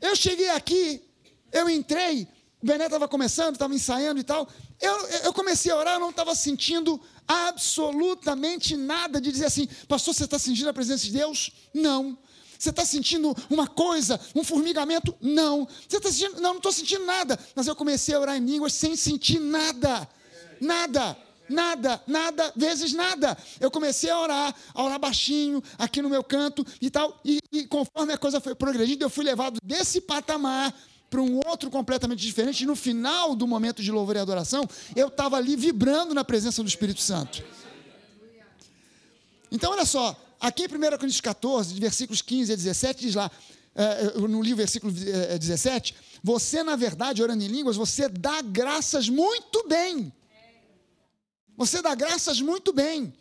Eu 0.00 0.16
cheguei 0.16 0.48
aqui, 0.50 1.02
eu 1.52 1.68
entrei, 1.68 2.26
o 2.62 2.66
Bené 2.66 2.84
estava 2.84 3.08
começando, 3.08 3.54
estava 3.54 3.74
ensaiando 3.74 4.20
e 4.20 4.24
tal. 4.24 4.48
Eu, 4.80 5.06
eu 5.24 5.32
comecei 5.32 5.70
a 5.70 5.76
orar, 5.76 5.94
eu 5.94 6.00
não 6.00 6.10
estava 6.10 6.34
sentindo 6.34 7.00
absolutamente 7.28 8.76
nada 8.76 9.20
de 9.20 9.30
dizer 9.30 9.46
assim, 9.46 9.68
pastor, 9.86 10.14
você 10.14 10.24
está 10.24 10.38
sentindo 10.38 10.68
a 10.68 10.74
presença 10.74 11.04
de 11.04 11.12
Deus? 11.12 11.52
Não. 11.72 12.18
Você 12.60 12.68
está 12.68 12.84
sentindo 12.84 13.34
uma 13.48 13.66
coisa, 13.66 14.20
um 14.36 14.44
formigamento? 14.44 15.16
Não. 15.18 15.66
Você 15.88 15.96
está 15.96 16.12
sentindo? 16.12 16.34
Não, 16.42 16.50
não 16.50 16.56
estou 16.58 16.70
sentindo 16.70 17.06
nada. 17.06 17.38
Mas 17.54 17.66
eu 17.66 17.74
comecei 17.74 18.14
a 18.14 18.20
orar 18.20 18.36
em 18.36 18.44
línguas 18.44 18.74
sem 18.74 18.94
sentir 18.96 19.40
nada. 19.40 20.06
Nada. 20.60 21.16
Nada, 21.48 22.00
nada, 22.06 22.52
vezes 22.54 22.92
nada. 22.92 23.36
Eu 23.58 23.70
comecei 23.70 24.10
a 24.10 24.20
orar, 24.20 24.54
a 24.74 24.84
orar 24.84 25.00
baixinho, 25.00 25.60
aqui 25.78 26.00
no 26.00 26.10
meu 26.10 26.22
canto 26.22 26.64
e 26.80 26.90
tal. 26.90 27.18
E, 27.24 27.40
e 27.50 27.66
conforme 27.66 28.12
a 28.12 28.18
coisa 28.18 28.40
foi 28.40 28.54
progredindo, 28.54 29.02
eu 29.04 29.10
fui 29.10 29.24
levado 29.24 29.58
desse 29.64 30.02
patamar 30.02 30.72
para 31.08 31.20
um 31.20 31.40
outro 31.46 31.70
completamente 31.70 32.20
diferente. 32.20 32.62
E 32.62 32.66
no 32.66 32.76
final 32.76 33.34
do 33.34 33.46
momento 33.48 33.82
de 33.82 33.90
louvor 33.90 34.16
e 34.16 34.18
adoração, 34.18 34.68
eu 34.94 35.08
estava 35.08 35.38
ali 35.38 35.56
vibrando 35.56 36.12
na 36.12 36.24
presença 36.24 36.62
do 36.62 36.68
Espírito 36.68 37.00
Santo. 37.00 37.42
Então, 39.50 39.72
olha 39.72 39.86
só, 39.86 40.14
Aqui 40.40 40.62
em 40.62 40.66
1 40.66 40.70
Coríntios 40.70 41.20
14, 41.20 41.74
de 41.74 41.80
versículos 41.80 42.22
15 42.22 42.52
a 42.52 42.56
17, 42.56 43.00
diz 43.02 43.14
lá, 43.14 43.30
é, 43.74 44.18
no 44.18 44.42
livro 44.42 44.56
versículo 44.56 44.92
17, 44.92 45.94
você, 46.22 46.62
na 46.62 46.76
verdade, 46.76 47.22
orando 47.22 47.44
em 47.44 47.46
línguas, 47.46 47.76
você 47.76 48.08
dá 48.08 48.40
graças 48.42 49.08
muito 49.08 49.68
bem. 49.68 50.12
Você 51.56 51.82
dá 51.82 51.94
graças 51.94 52.40
muito 52.40 52.72
bem. 52.72 53.12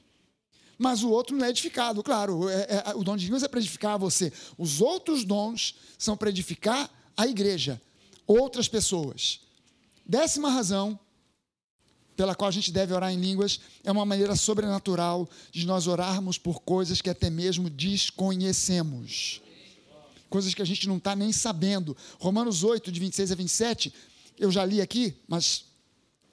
Mas 0.77 1.03
o 1.03 1.10
outro 1.10 1.36
não 1.36 1.45
é 1.45 1.49
edificado, 1.49 2.01
claro. 2.01 2.47
É, 2.47 2.84
é, 2.88 2.95
o 2.95 3.03
dom 3.03 3.17
de 3.17 3.25
línguas 3.25 3.43
é 3.43 3.49
para 3.49 3.60
edificar 3.60 3.99
você. 3.99 4.32
Os 4.58 4.79
outros 4.79 5.25
dons 5.25 5.75
são 5.97 6.15
para 6.15 6.29
edificar 6.29 6.89
a 7.17 7.27
igreja, 7.27 7.82
outras 8.25 8.69
pessoas. 8.69 9.41
Décima 10.05 10.49
razão 10.49 10.97
pela 12.19 12.36
qual 12.36 12.49
a 12.49 12.51
gente 12.51 12.69
deve 12.69 12.93
orar 12.93 13.13
em 13.13 13.17
línguas 13.17 13.62
é 13.82 13.89
uma 13.89 14.05
maneira 14.05 14.36
sobrenatural 14.36 15.25
de 15.53 15.65
nós 15.65 15.88
orarmos 15.88 16.38
por 16.38 16.60
coisas 16.60 17.01
que 17.01 17.10
até 17.10 17.29
mesmo 17.29 17.69
desconhecemos. 17.69 19.41
Coisas 20.29 20.53
que 20.53 20.62
a 20.62 20.65
gente 20.65 20.86
não 20.86 20.97
está 20.97 21.15
nem 21.15 21.32
sabendo. 21.32 21.95
Romanos 22.19 22.62
8, 22.62 22.91
de 22.91 22.99
26 22.99 23.32
a 23.32 23.36
27, 23.36 23.93
eu 24.38 24.51
já 24.51 24.65
li 24.65 24.82
aqui, 24.82 25.15
mas 25.29 25.63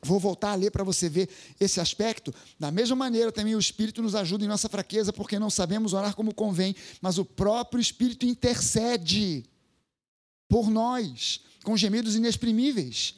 Vou 0.02 0.20
voltar 0.20 0.52
a 0.52 0.54
ler 0.54 0.70
para 0.70 0.84
você 0.84 1.08
ver 1.08 1.28
esse 1.58 1.80
aspecto. 1.80 2.32
Da 2.60 2.70
mesma 2.70 2.94
maneira, 2.94 3.32
também 3.32 3.56
o 3.56 3.58
Espírito 3.58 4.02
nos 4.02 4.14
ajuda 4.14 4.44
em 4.44 4.48
nossa 4.48 4.68
fraqueza, 4.68 5.12
porque 5.12 5.38
não 5.38 5.50
sabemos 5.50 5.92
orar 5.92 6.14
como 6.14 6.34
convém, 6.34 6.76
mas 7.00 7.16
o 7.18 7.24
próprio 7.24 7.80
Espírito 7.80 8.26
intercede 8.26 9.44
por 10.48 10.68
nós, 10.68 11.40
com 11.64 11.76
gemidos 11.76 12.14
inexprimíveis. 12.14 13.16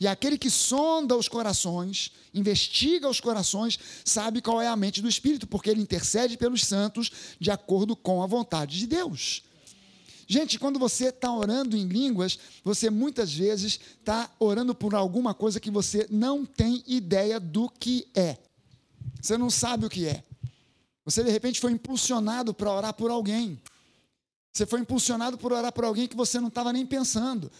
E 0.00 0.06
aquele 0.06 0.38
que 0.38 0.48
sonda 0.48 1.16
os 1.16 1.28
corações, 1.28 2.12
investiga 2.32 3.08
os 3.08 3.20
corações, 3.20 3.78
sabe 4.04 4.40
qual 4.40 4.62
é 4.62 4.68
a 4.68 4.76
mente 4.76 5.02
do 5.02 5.08
Espírito, 5.08 5.46
porque 5.46 5.70
ele 5.70 5.82
intercede 5.82 6.36
pelos 6.36 6.64
santos 6.64 7.10
de 7.40 7.50
acordo 7.50 7.96
com 7.96 8.22
a 8.22 8.26
vontade 8.26 8.78
de 8.78 8.86
Deus. 8.86 9.42
Gente, 10.28 10.58
quando 10.58 10.78
você 10.78 11.06
está 11.06 11.32
orando 11.32 11.76
em 11.76 11.88
línguas, 11.88 12.38
você 12.62 12.90
muitas 12.90 13.32
vezes 13.32 13.80
está 13.98 14.30
orando 14.38 14.74
por 14.74 14.94
alguma 14.94 15.34
coisa 15.34 15.58
que 15.58 15.70
você 15.70 16.06
não 16.10 16.44
tem 16.44 16.84
ideia 16.86 17.40
do 17.40 17.68
que 17.68 18.06
é. 18.14 18.36
Você 19.20 19.36
não 19.36 19.50
sabe 19.50 19.86
o 19.86 19.90
que 19.90 20.06
é. 20.06 20.22
Você, 21.04 21.24
de 21.24 21.30
repente, 21.30 21.58
foi 21.58 21.72
impulsionado 21.72 22.54
para 22.54 22.70
orar 22.70 22.92
por 22.92 23.10
alguém. 23.10 23.60
Você 24.52 24.66
foi 24.66 24.80
impulsionado 24.80 25.38
por 25.38 25.52
orar 25.52 25.72
por 25.72 25.84
alguém 25.84 26.06
que 26.06 26.16
você 26.16 26.38
não 26.38 26.48
estava 26.48 26.72
nem 26.72 26.86
pensando 26.86 27.50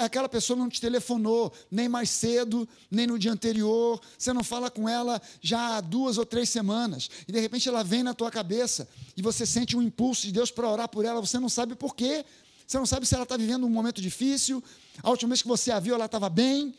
aquela 0.00 0.28
pessoa 0.28 0.56
não 0.56 0.68
te 0.68 0.80
telefonou 0.80 1.52
nem 1.70 1.88
mais 1.88 2.10
cedo, 2.10 2.68
nem 2.90 3.06
no 3.06 3.18
dia 3.18 3.32
anterior, 3.32 4.00
você 4.18 4.32
não 4.32 4.44
fala 4.44 4.70
com 4.70 4.88
ela 4.88 5.20
já 5.40 5.76
há 5.76 5.80
duas 5.80 6.18
ou 6.18 6.26
três 6.26 6.50
semanas, 6.50 7.08
e 7.26 7.32
de 7.32 7.40
repente 7.40 7.68
ela 7.68 7.82
vem 7.82 8.02
na 8.02 8.12
tua 8.12 8.30
cabeça 8.30 8.88
e 9.16 9.22
você 9.22 9.46
sente 9.46 9.76
um 9.76 9.82
impulso 9.82 10.26
de 10.26 10.32
Deus 10.32 10.50
para 10.50 10.68
orar 10.68 10.88
por 10.88 11.04
ela, 11.04 11.20
você 11.20 11.38
não 11.38 11.48
sabe 11.48 11.74
por 11.74 11.94
quê, 11.94 12.24
você 12.66 12.78
não 12.78 12.86
sabe 12.86 13.06
se 13.06 13.14
ela 13.14 13.22
está 13.22 13.36
vivendo 13.36 13.64
um 13.64 13.70
momento 13.70 14.02
difícil, 14.02 14.62
a 15.02 15.08
última 15.08 15.30
vez 15.30 15.42
que 15.42 15.48
você 15.48 15.70
a 15.70 15.80
viu 15.80 15.94
ela 15.94 16.04
estava 16.04 16.28
bem, 16.28 16.74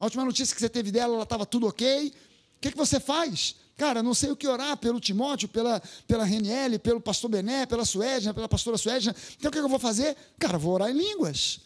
a 0.00 0.04
última 0.06 0.24
notícia 0.24 0.54
que 0.54 0.60
você 0.60 0.68
teve 0.68 0.90
dela 0.90 1.14
ela 1.14 1.24
estava 1.24 1.44
tudo 1.44 1.66
ok, 1.66 2.08
o 2.08 2.60
que, 2.60 2.70
que 2.70 2.76
você 2.76 2.98
faz? 2.98 3.56
Cara, 3.76 4.02
não 4.02 4.12
sei 4.12 4.32
o 4.32 4.36
que 4.36 4.48
orar 4.48 4.76
pelo 4.76 4.98
Timóteo, 4.98 5.48
pela, 5.48 5.80
pela 6.08 6.24
Reniele, 6.24 6.80
pelo 6.80 7.00
pastor 7.00 7.30
Bené, 7.30 7.64
pela 7.64 7.84
Suedna, 7.84 8.34
pela 8.34 8.48
pastora 8.48 8.76
Suedna. 8.76 9.14
Então 9.38 9.50
o 9.50 9.52
que 9.52 9.58
eu 9.58 9.68
vou 9.68 9.78
fazer? 9.78 10.16
Cara, 10.36 10.58
vou 10.58 10.74
orar 10.74 10.90
em 10.90 10.94
línguas. 10.94 11.60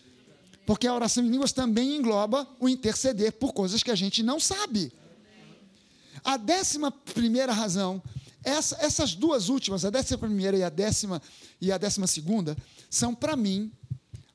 Porque 0.67 0.87
a 0.87 0.95
oração 0.95 1.25
em 1.25 1.29
línguas 1.29 1.53
também 1.53 1.97
engloba 1.97 2.49
o 2.61 2.69
interceder 2.69 3.33
por 3.33 3.53
coisas 3.53 3.83
que 3.83 3.91
a 3.91 3.95
gente 3.95 4.23
não 4.23 4.39
sabe. 4.39 4.93
A 6.25 6.37
décima 6.37 6.91
primeira 6.91 7.53
razão, 7.53 8.03
essa, 8.45 8.77
essas 8.81 9.15
duas 9.15 9.49
últimas, 9.49 9.85
a 9.85 9.91
décima 9.91 10.19
primeira 10.19 10.57
e 10.57 10.63
a 10.63 10.69
décima, 10.69 11.21
e 11.61 11.73
a 11.73 11.79
décima 11.79 12.07
segunda, 12.07 12.57
são 12.89 13.15
para 13.15 13.37
mim, 13.37 13.73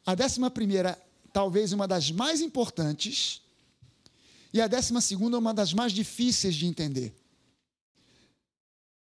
a 0.05 0.15
décima 0.15 0.51
primeira 0.51 0.97
talvez 1.31 1.71
uma 1.71 1.87
das 1.87 2.11
mais 2.11 2.41
importantes, 2.41 3.41
e 4.51 4.59
a 4.59 4.67
décima 4.67 5.01
segunda 5.01 5.37
uma 5.37 5.53
das 5.53 5.73
mais 5.73 5.91
difíceis 5.91 6.55
de 6.55 6.65
entender. 6.65 7.13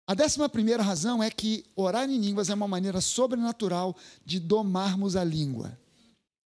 A 0.06 0.14
décima 0.14 0.48
primeira 0.48 0.82
razão 0.82 1.22
é 1.22 1.30
que 1.30 1.66
orar 1.76 2.10
em 2.10 2.18
línguas 2.18 2.50
é 2.50 2.54
uma 2.54 2.68
maneira 2.68 3.02
sobrenatural 3.02 3.96
de 4.26 4.40
domarmos 4.40 5.16
a 5.16 5.24
língua. 5.24 5.78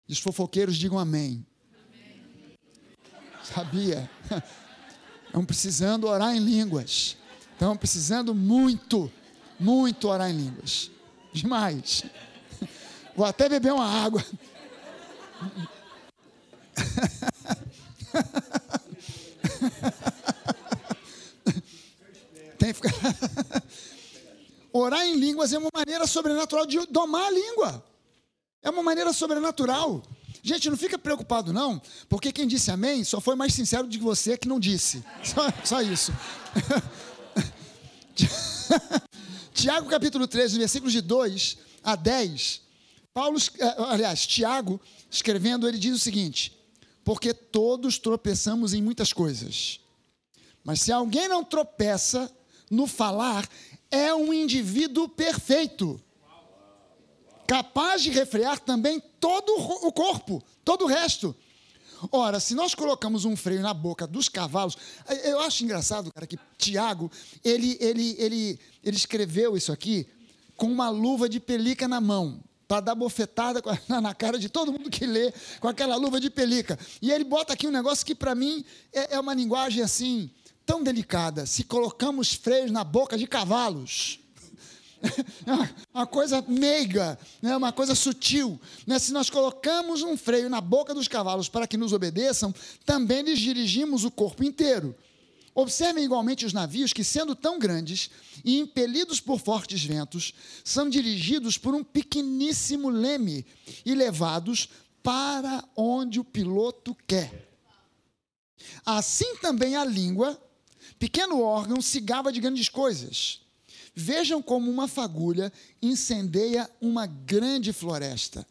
E 0.09 0.13
os 0.13 0.19
fofoqueiros 0.19 0.75
digam 0.75 0.97
amém. 0.97 1.45
amém. 1.93 2.57
Sabia? 3.43 4.09
Estão 5.27 5.45
precisando 5.45 6.07
orar 6.07 6.35
em 6.35 6.39
línguas. 6.39 7.15
Estão 7.53 7.77
precisando 7.77 8.33
muito, 8.33 9.11
muito 9.59 10.07
orar 10.07 10.31
em 10.31 10.37
línguas. 10.37 10.89
Demais. 11.31 12.05
Vou 13.15 13.23
até 13.23 13.47
beber 13.47 13.71
uma 13.71 13.85
água. 13.85 14.25
Tem 22.57 22.73
que 22.73 22.81
ficar. 22.81 22.93
Orar 24.73 25.05
em 25.05 25.15
línguas 25.15 25.53
é 25.53 25.59
uma 25.59 25.69
maneira 25.71 26.07
sobrenatural 26.07 26.65
de 26.65 26.83
domar 26.87 27.27
a 27.27 27.31
língua. 27.31 27.85
É 28.61 28.69
uma 28.69 28.83
maneira 28.83 29.13
sobrenatural. 29.13 30.03
Gente, 30.41 30.69
não 30.69 30.77
fica 30.77 30.97
preocupado, 30.97 31.51
não, 31.51 31.81
porque 32.07 32.31
quem 32.31 32.47
disse 32.47 32.71
amém 32.71 33.03
só 33.03 33.19
foi 33.19 33.35
mais 33.35 33.53
sincero 33.53 33.87
do 33.87 33.91
que 33.91 34.03
você 34.03 34.37
que 34.37 34.47
não 34.47 34.59
disse. 34.59 35.03
Só, 35.23 35.41
só 35.63 35.81
isso. 35.81 36.13
Tiago 39.53 39.89
capítulo 39.89 40.27
13, 40.27 40.57
versículos 40.57 40.93
de 40.93 41.01
2 41.01 41.57
a 41.83 41.95
10. 41.95 42.61
Paulo, 43.13 43.37
eh, 43.37 43.75
aliás, 43.89 44.25
Tiago, 44.25 44.79
escrevendo, 45.11 45.67
ele 45.67 45.77
diz 45.77 45.95
o 45.95 45.99
seguinte: 45.99 46.57
Porque 47.03 47.33
todos 47.33 47.97
tropeçamos 47.97 48.73
em 48.73 48.81
muitas 48.81 49.11
coisas. 49.11 49.81
Mas 50.63 50.81
se 50.81 50.91
alguém 50.91 51.27
não 51.27 51.43
tropeça 51.43 52.31
no 52.69 52.87
falar, 52.87 53.47
é 53.91 54.13
um 54.13 54.33
indivíduo 54.33 55.09
perfeito, 55.09 55.99
capaz 57.49 58.03
de 58.03 58.11
refrear 58.11 58.59
também 58.59 59.01
todo 59.19 59.51
o 59.57 59.91
corpo, 59.91 60.43
todo 60.63 60.83
o 60.83 60.87
resto. 60.87 61.35
Ora, 62.11 62.39
se 62.39 62.53
nós 62.53 62.75
colocamos 62.75 63.25
um 63.25 63.35
freio 63.35 63.61
na 63.61 63.73
boca 63.73 64.05
dos 64.05 64.29
cavalos, 64.29 64.77
eu 65.23 65.39
acho 65.39 65.63
engraçado, 65.63 66.13
cara, 66.13 66.27
que 66.27 66.37
Tiago, 66.59 67.11
ele, 67.43 67.75
ele, 67.81 68.15
ele, 68.19 68.59
ele 68.83 68.95
escreveu 68.95 69.57
isso 69.57 69.71
aqui 69.71 70.07
com 70.55 70.67
uma 70.67 70.89
luva 70.89 71.27
de 71.27 71.39
pelica 71.39 71.87
na 71.87 71.99
mão, 71.99 72.39
para 72.67 72.81
dar 72.81 72.93
bofetada 72.93 73.63
na 73.99 74.13
cara 74.13 74.37
de 74.37 74.47
todo 74.47 74.71
mundo 74.71 74.87
que 74.87 75.07
lê 75.07 75.33
com 75.59 75.67
aquela 75.67 75.95
luva 75.95 76.19
de 76.19 76.29
pelica. 76.29 76.77
E 77.01 77.11
ele 77.11 77.23
bota 77.23 77.53
aqui 77.53 77.65
um 77.65 77.71
negócio 77.71 78.05
que 78.05 78.13
para 78.13 78.35
mim 78.35 78.63
é, 78.93 79.15
é 79.15 79.19
uma 79.19 79.33
linguagem 79.33 79.81
assim, 79.81 80.29
tão 80.67 80.83
delicada. 80.83 81.47
Se 81.47 81.63
colocamos 81.63 82.31
freios 82.31 82.69
na 82.69 82.83
boca 82.83 83.17
de 83.17 83.25
cavalos, 83.25 84.19
uma 85.93 86.05
coisa 86.05 86.43
meiga, 86.47 87.17
né? 87.41 87.55
uma 87.55 87.71
coisa 87.71 87.95
sutil. 87.95 88.59
Né? 88.85 88.99
Se 88.99 89.11
nós 89.11 89.29
colocamos 89.29 90.01
um 90.01 90.17
freio 90.17 90.49
na 90.49 90.61
boca 90.61 90.93
dos 90.93 91.07
cavalos 91.07 91.49
para 91.49 91.67
que 91.67 91.77
nos 91.77 91.93
obedeçam, 91.93 92.53
também 92.85 93.21
lhes 93.21 93.39
dirigimos 93.39 94.03
o 94.03 94.11
corpo 94.11 94.43
inteiro. 94.43 94.95
Observem 95.55 96.03
igualmente 96.03 96.45
os 96.45 96.53
navios 96.53 96.93
que, 96.93 97.03
sendo 97.03 97.35
tão 97.35 97.59
grandes 97.59 98.09
e 98.45 98.59
impelidos 98.59 99.19
por 99.19 99.39
fortes 99.39 99.83
ventos, 99.83 100.33
são 100.63 100.89
dirigidos 100.89 101.57
por 101.57 101.73
um 101.73 101.83
pequeníssimo 101.83 102.89
leme 102.89 103.45
e 103.85 103.93
levados 103.93 104.69
para 105.01 105.63
onde 105.75 106.19
o 106.19 106.23
piloto 106.23 106.95
quer. 107.07 107.47
Assim 108.85 109.35
também 109.37 109.75
a 109.75 109.83
língua 109.83 110.39
Pequeno 110.99 111.41
órgão 111.41 111.81
se 111.81 112.01
gaba 112.01 112.31
de 112.31 112.41
grandes 112.41 112.67
coisas. 112.67 113.39
Vejam 113.95 114.41
como 114.41 114.69
uma 114.69 114.87
fagulha 114.87 115.51
incendeia 115.81 116.69
uma 116.81 117.05
grande 117.05 117.73
floresta. 117.73 118.45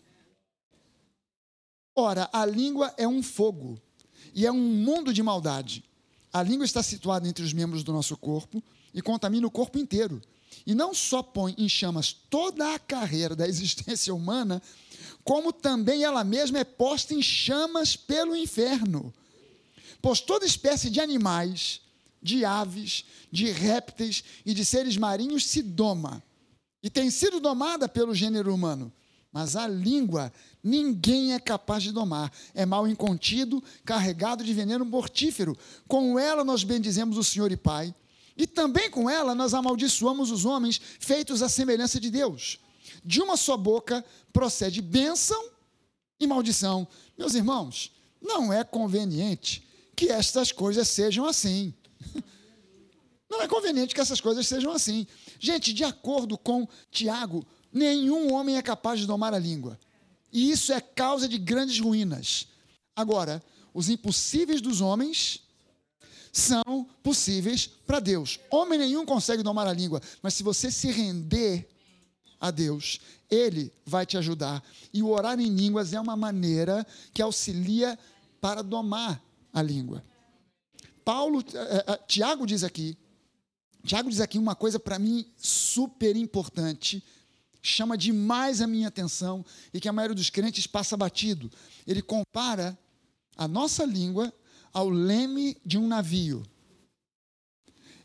Ora, 1.96 2.28
a 2.32 2.46
língua 2.46 2.94
é 2.96 3.08
um 3.08 3.22
fogo 3.22 3.80
e 4.34 4.46
é 4.46 4.52
um 4.52 4.60
mundo 4.60 5.12
de 5.12 5.22
maldade. 5.22 5.84
A 6.32 6.42
língua 6.42 6.64
está 6.64 6.82
situada 6.82 7.28
entre 7.28 7.44
os 7.44 7.52
membros 7.52 7.82
do 7.82 7.92
nosso 7.92 8.16
corpo 8.16 8.62
e 8.94 9.02
contamina 9.02 9.46
o 9.46 9.50
corpo 9.50 9.78
inteiro. 9.78 10.20
E 10.66 10.74
não 10.74 10.94
só 10.94 11.22
põe 11.22 11.54
em 11.58 11.68
chamas 11.68 12.12
toda 12.12 12.74
a 12.74 12.78
carreira 12.78 13.34
da 13.34 13.46
existência 13.48 14.14
humana, 14.14 14.62
como 15.24 15.52
também 15.52 16.04
ela 16.04 16.24
mesma 16.24 16.58
é 16.58 16.64
posta 16.64 17.14
em 17.14 17.22
chamas 17.22 17.96
pelo 17.96 18.36
inferno. 18.36 19.12
Pois 20.00 20.20
toda 20.20 20.46
espécie 20.46 20.90
de 20.90 21.00
animais, 21.00 21.80
de 22.22 22.44
aves, 22.44 23.04
de 23.30 23.50
répteis 23.50 24.24
e 24.44 24.52
de 24.52 24.64
seres 24.64 24.96
marinhos 24.96 25.46
se 25.46 25.62
doma. 25.62 26.22
E 26.82 26.90
tem 26.90 27.10
sido 27.10 27.40
domada 27.40 27.88
pelo 27.88 28.14
gênero 28.14 28.54
humano. 28.54 28.92
Mas 29.32 29.56
a 29.56 29.68
língua 29.68 30.32
ninguém 30.62 31.34
é 31.34 31.38
capaz 31.38 31.82
de 31.82 31.92
domar. 31.92 32.32
É 32.54 32.64
mal 32.64 32.88
incontido, 32.88 33.62
carregado 33.84 34.42
de 34.42 34.54
veneno 34.54 34.84
mortífero. 34.84 35.56
Com 35.86 36.18
ela 36.18 36.44
nós 36.44 36.64
bendizemos 36.64 37.18
o 37.18 37.24
Senhor 37.24 37.52
e 37.52 37.56
Pai. 37.56 37.94
E 38.36 38.46
também 38.46 38.90
com 38.90 39.10
ela 39.10 39.34
nós 39.34 39.52
amaldiçoamos 39.54 40.30
os 40.30 40.44
homens 40.44 40.80
feitos 40.98 41.42
à 41.42 41.48
semelhança 41.48 42.00
de 42.00 42.10
Deus. 42.10 42.58
De 43.04 43.20
uma 43.20 43.36
só 43.36 43.56
boca 43.56 44.04
procede 44.32 44.80
bênção 44.80 45.50
e 46.18 46.26
maldição. 46.26 46.86
Meus 47.16 47.34
irmãos, 47.34 47.92
não 48.20 48.52
é 48.52 48.64
conveniente 48.64 49.66
que 49.94 50.08
estas 50.10 50.52
coisas 50.52 50.88
sejam 50.88 51.26
assim. 51.26 51.74
Não 53.30 53.42
é 53.42 53.48
conveniente 53.48 53.94
que 53.94 54.00
essas 54.00 54.20
coisas 54.20 54.46
sejam 54.46 54.72
assim. 54.72 55.06
Gente, 55.38 55.72
de 55.72 55.84
acordo 55.84 56.38
com 56.38 56.66
Tiago, 56.90 57.46
nenhum 57.72 58.32
homem 58.32 58.56
é 58.56 58.62
capaz 58.62 59.00
de 59.00 59.06
domar 59.06 59.34
a 59.34 59.38
língua. 59.38 59.78
E 60.32 60.50
isso 60.50 60.72
é 60.72 60.80
causa 60.80 61.28
de 61.28 61.38
grandes 61.38 61.78
ruínas. 61.78 62.48
Agora, 62.96 63.42
os 63.72 63.88
impossíveis 63.88 64.60
dos 64.60 64.80
homens 64.80 65.42
são 66.32 66.88
possíveis 67.02 67.66
para 67.66 68.00
Deus. 68.00 68.38
Homem 68.50 68.78
nenhum 68.78 69.04
consegue 69.04 69.42
domar 69.42 69.66
a 69.66 69.72
língua, 69.72 70.00
mas 70.22 70.34
se 70.34 70.42
você 70.42 70.70
se 70.70 70.90
render 70.90 71.68
a 72.40 72.50
Deus, 72.50 73.00
Ele 73.30 73.72
vai 73.84 74.06
te 74.06 74.16
ajudar. 74.16 74.62
E 74.92 75.02
o 75.02 75.08
orar 75.08 75.38
em 75.38 75.48
línguas 75.48 75.92
é 75.92 76.00
uma 76.00 76.16
maneira 76.16 76.86
que 77.12 77.22
auxilia 77.22 77.98
para 78.40 78.62
domar 78.62 79.22
a 79.52 79.62
língua. 79.62 80.04
Paulo, 81.08 81.38
uh, 81.38 81.40
uh, 81.40 82.06
Tiago 82.06 82.46
diz 82.46 82.62
aqui, 82.62 82.94
Tiago 83.82 84.10
diz 84.10 84.20
aqui 84.20 84.38
uma 84.38 84.54
coisa 84.54 84.78
para 84.78 84.98
mim 84.98 85.26
super 85.38 86.14
importante, 86.14 87.02
chama 87.62 87.96
demais 87.96 88.60
a 88.60 88.66
minha 88.66 88.88
atenção 88.88 89.42
e 89.72 89.80
que 89.80 89.88
a 89.88 89.92
maioria 89.92 90.14
dos 90.14 90.28
crentes 90.28 90.66
passa 90.66 90.98
batido. 90.98 91.50
Ele 91.86 92.02
compara 92.02 92.78
a 93.38 93.48
nossa 93.48 93.86
língua 93.86 94.30
ao 94.70 94.90
leme 94.90 95.56
de 95.64 95.78
um 95.78 95.88
navio. 95.88 96.42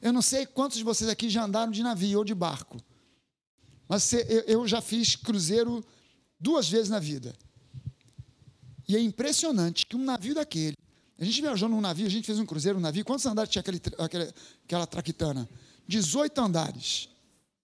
Eu 0.01 0.13
não 0.13 0.21
sei 0.21 0.45
quantos 0.45 0.77
de 0.77 0.83
vocês 0.85 1.09
aqui 1.09 1.29
já 1.29 1.43
andaram 1.43 1.73
de 1.73 1.83
navio 1.83 2.19
ou 2.19 2.23
de 2.23 2.33
barco, 2.33 2.81
mas 3.85 4.13
eu 4.47 4.65
já 4.65 4.79
fiz 4.79 5.17
cruzeiro 5.17 5.85
duas 6.39 6.69
vezes 6.69 6.87
na 6.87 6.99
vida. 6.99 7.35
E 8.87 8.95
é 8.95 9.01
impressionante 9.01 9.85
que 9.85 9.97
um 9.97 10.05
navio 10.05 10.33
daquele 10.33 10.77
a 11.19 11.25
gente 11.25 11.41
viajou 11.41 11.69
num 11.69 11.81
navio, 11.81 12.05
a 12.05 12.09
gente 12.09 12.25
fez 12.25 12.39
um 12.39 12.45
cruzeiro, 12.45 12.77
um 12.77 12.81
navio. 12.81 13.05
Quantos 13.05 13.25
andares 13.25 13.51
tinha 13.51 13.61
aquele, 13.61 13.81
aquele, 13.99 14.33
aquela 14.65 14.87
traquitana? 14.87 15.47
18 15.87 16.41
andares. 16.41 17.09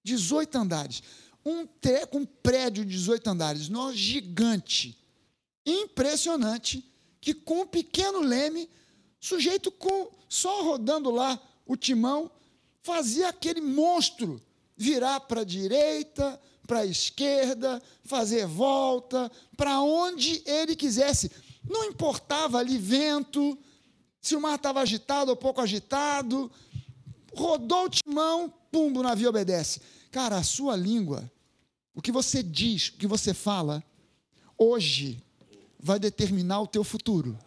18 0.04 0.58
andares. 0.58 1.04
Um, 1.46 1.66
treco, 1.66 2.18
um 2.18 2.26
prédio 2.26 2.86
de 2.86 2.92
18 2.92 3.28
andares, 3.28 3.70
nó 3.70 3.92
gigante. 3.92 4.98
Impressionante. 5.66 6.86
Que 7.20 7.34
com 7.34 7.62
um 7.62 7.68
pequeno 7.68 8.22
leme, 8.22 8.70
sujeito 9.20 9.72
com 9.72 10.12
só 10.30 10.64
rodando 10.64 11.10
lá 11.10 11.40
o 11.66 11.76
timão, 11.76 12.32
fazia 12.84 13.30
aquele 13.30 13.62
monstro 13.62 14.42
virar 14.78 15.20
para 15.22 15.42
a 15.42 15.46
direita, 15.46 16.40
para 16.66 16.80
a 16.80 16.86
esquerda, 16.86 17.82
fazer 18.04 18.46
volta, 18.46 19.30
para 19.58 19.82
onde 19.82 20.42
ele 20.46 20.76
quisesse 20.76 21.32
não 21.70 21.86
importava 21.86 22.58
ali 22.58 22.78
vento, 22.78 23.58
se 24.20 24.36
o 24.36 24.42
mar 24.42 24.56
estava 24.56 24.82
agitado 24.82 25.30
ou 25.30 25.38
pouco 25.38 25.62
agitado, 25.62 26.52
rodou 27.34 27.86
o 27.86 27.90
timão, 27.90 28.52
pum, 28.72 28.92
o 28.98 29.04
navio 29.04 29.30
obedece. 29.30 29.82
Cara, 30.12 30.38
a 30.38 30.44
sua 30.44 30.76
língua, 30.76 31.32
o 31.94 32.02
que 32.02 32.12
você 32.12 32.42
diz, 32.42 32.90
o 32.90 32.94
que 32.94 33.08
você 33.08 33.34
fala, 33.34 33.84
hoje 34.58 35.24
vai 35.80 36.00
determinar 36.00 36.62
o 36.62 36.68
teu 36.68 36.84
futuro. 36.84 37.38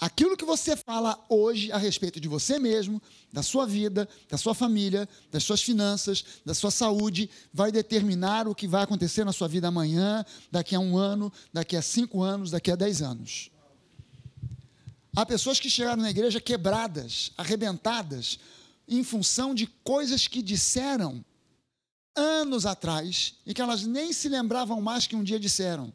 Aquilo 0.00 0.34
que 0.34 0.46
você 0.46 0.74
fala 0.74 1.22
hoje 1.28 1.70
a 1.70 1.76
respeito 1.76 2.18
de 2.18 2.26
você 2.26 2.58
mesmo, 2.58 3.02
da 3.30 3.42
sua 3.42 3.66
vida, 3.66 4.08
da 4.30 4.38
sua 4.38 4.54
família, 4.54 5.06
das 5.30 5.44
suas 5.44 5.62
finanças, 5.62 6.24
da 6.42 6.54
sua 6.54 6.70
saúde, 6.70 7.28
vai 7.52 7.70
determinar 7.70 8.48
o 8.48 8.54
que 8.54 8.66
vai 8.66 8.82
acontecer 8.82 9.24
na 9.24 9.32
sua 9.32 9.46
vida 9.46 9.68
amanhã, 9.68 10.24
daqui 10.50 10.74
a 10.74 10.80
um 10.80 10.96
ano, 10.96 11.30
daqui 11.52 11.76
a 11.76 11.82
cinco 11.82 12.22
anos, 12.22 12.50
daqui 12.50 12.70
a 12.70 12.76
dez 12.76 13.02
anos. 13.02 13.50
Há 15.14 15.26
pessoas 15.26 15.60
que 15.60 15.68
chegaram 15.68 16.00
na 16.00 16.10
igreja 16.10 16.40
quebradas, 16.40 17.32
arrebentadas, 17.36 18.38
em 18.88 19.04
função 19.04 19.54
de 19.54 19.66
coisas 19.84 20.26
que 20.26 20.40
disseram 20.40 21.22
anos 22.16 22.64
atrás 22.64 23.34
e 23.44 23.52
que 23.52 23.60
elas 23.60 23.84
nem 23.84 24.14
se 24.14 24.30
lembravam 24.30 24.80
mais 24.80 25.06
que 25.06 25.14
um 25.14 25.22
dia 25.22 25.38
disseram. 25.38 25.92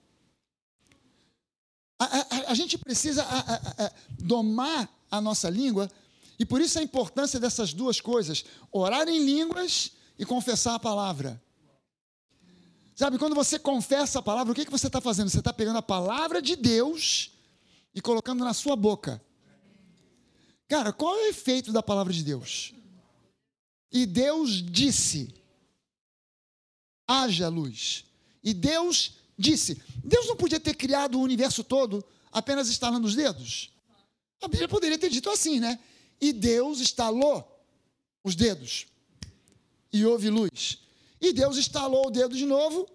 A, 2.56 2.62
a, 2.62 2.62
a 2.64 2.68
gente 2.68 2.78
precisa 2.78 3.24
a, 3.24 3.92
domar 4.18 4.90
a 5.12 5.20
nossa 5.20 5.50
língua, 5.50 5.92
e 6.40 6.46
por 6.46 6.62
isso 6.62 6.80
a 6.80 6.84
importância 6.84 7.40
dessas 7.40 7.74
duas 7.74 8.00
coisas: 8.00 8.46
orar 8.72 9.08
em 9.08 9.24
línguas 9.24 9.92
e 10.18 10.26
confessar 10.26 10.76
a 10.76 10.80
palavra. 10.80 11.42
Sabe, 12.96 13.18
quando 13.18 13.36
você 13.36 13.60
confessa 13.60 14.20
a 14.20 14.22
palavra, 14.22 14.54
o 14.54 14.56
que, 14.56 14.64
que 14.66 14.72
você 14.72 14.88
está 14.88 15.02
fazendo? 15.02 15.30
Você 15.30 15.40
está 15.40 15.52
pegando 15.52 15.78
a 15.78 15.82
palavra 15.82 16.42
de 16.42 16.56
Deus 16.56 17.32
e 17.94 18.00
colocando 18.00 18.44
na 18.44 18.54
sua 18.54 18.76
boca. 18.78 19.22
Cara, 20.68 20.94
qual 20.94 21.14
é 21.16 21.24
o 21.24 21.30
efeito 21.30 21.74
da 21.74 21.84
palavra 21.84 22.14
de 22.14 22.24
Deus? 22.24 22.74
E 23.92 24.06
Deus 24.06 24.64
disse: 24.64 25.34
haja 27.06 27.50
luz. 27.50 28.06
E 28.42 28.54
Deus 28.54 29.18
disse: 29.38 29.82
Deus 30.04 30.28
não 30.28 30.38
podia 30.38 30.60
ter 30.60 30.74
criado 30.74 31.20
o 31.20 31.22
universo 31.22 31.64
todo 31.64 32.04
apenas 32.36 32.68
estalando 32.68 33.08
os 33.08 33.16
dedos? 33.16 33.72
A 34.42 34.48
Bíblia 34.50 34.68
poderia 34.68 34.98
ter 34.98 35.10
dito 35.10 35.30
assim, 35.30 35.60
né? 35.60 35.80
E 36.20 36.34
Deus 36.34 36.82
estalou 36.82 37.66
os 38.24 38.36
dedos 38.36 38.88
e 39.92 40.06
houve 40.06 40.30
luz. 40.30 40.80
E 41.22 41.32
Deus 41.32 41.56
estalou 41.56 42.08
o 42.08 42.12
dedo 42.12 42.36
de 42.36 42.46
novo 42.46 42.86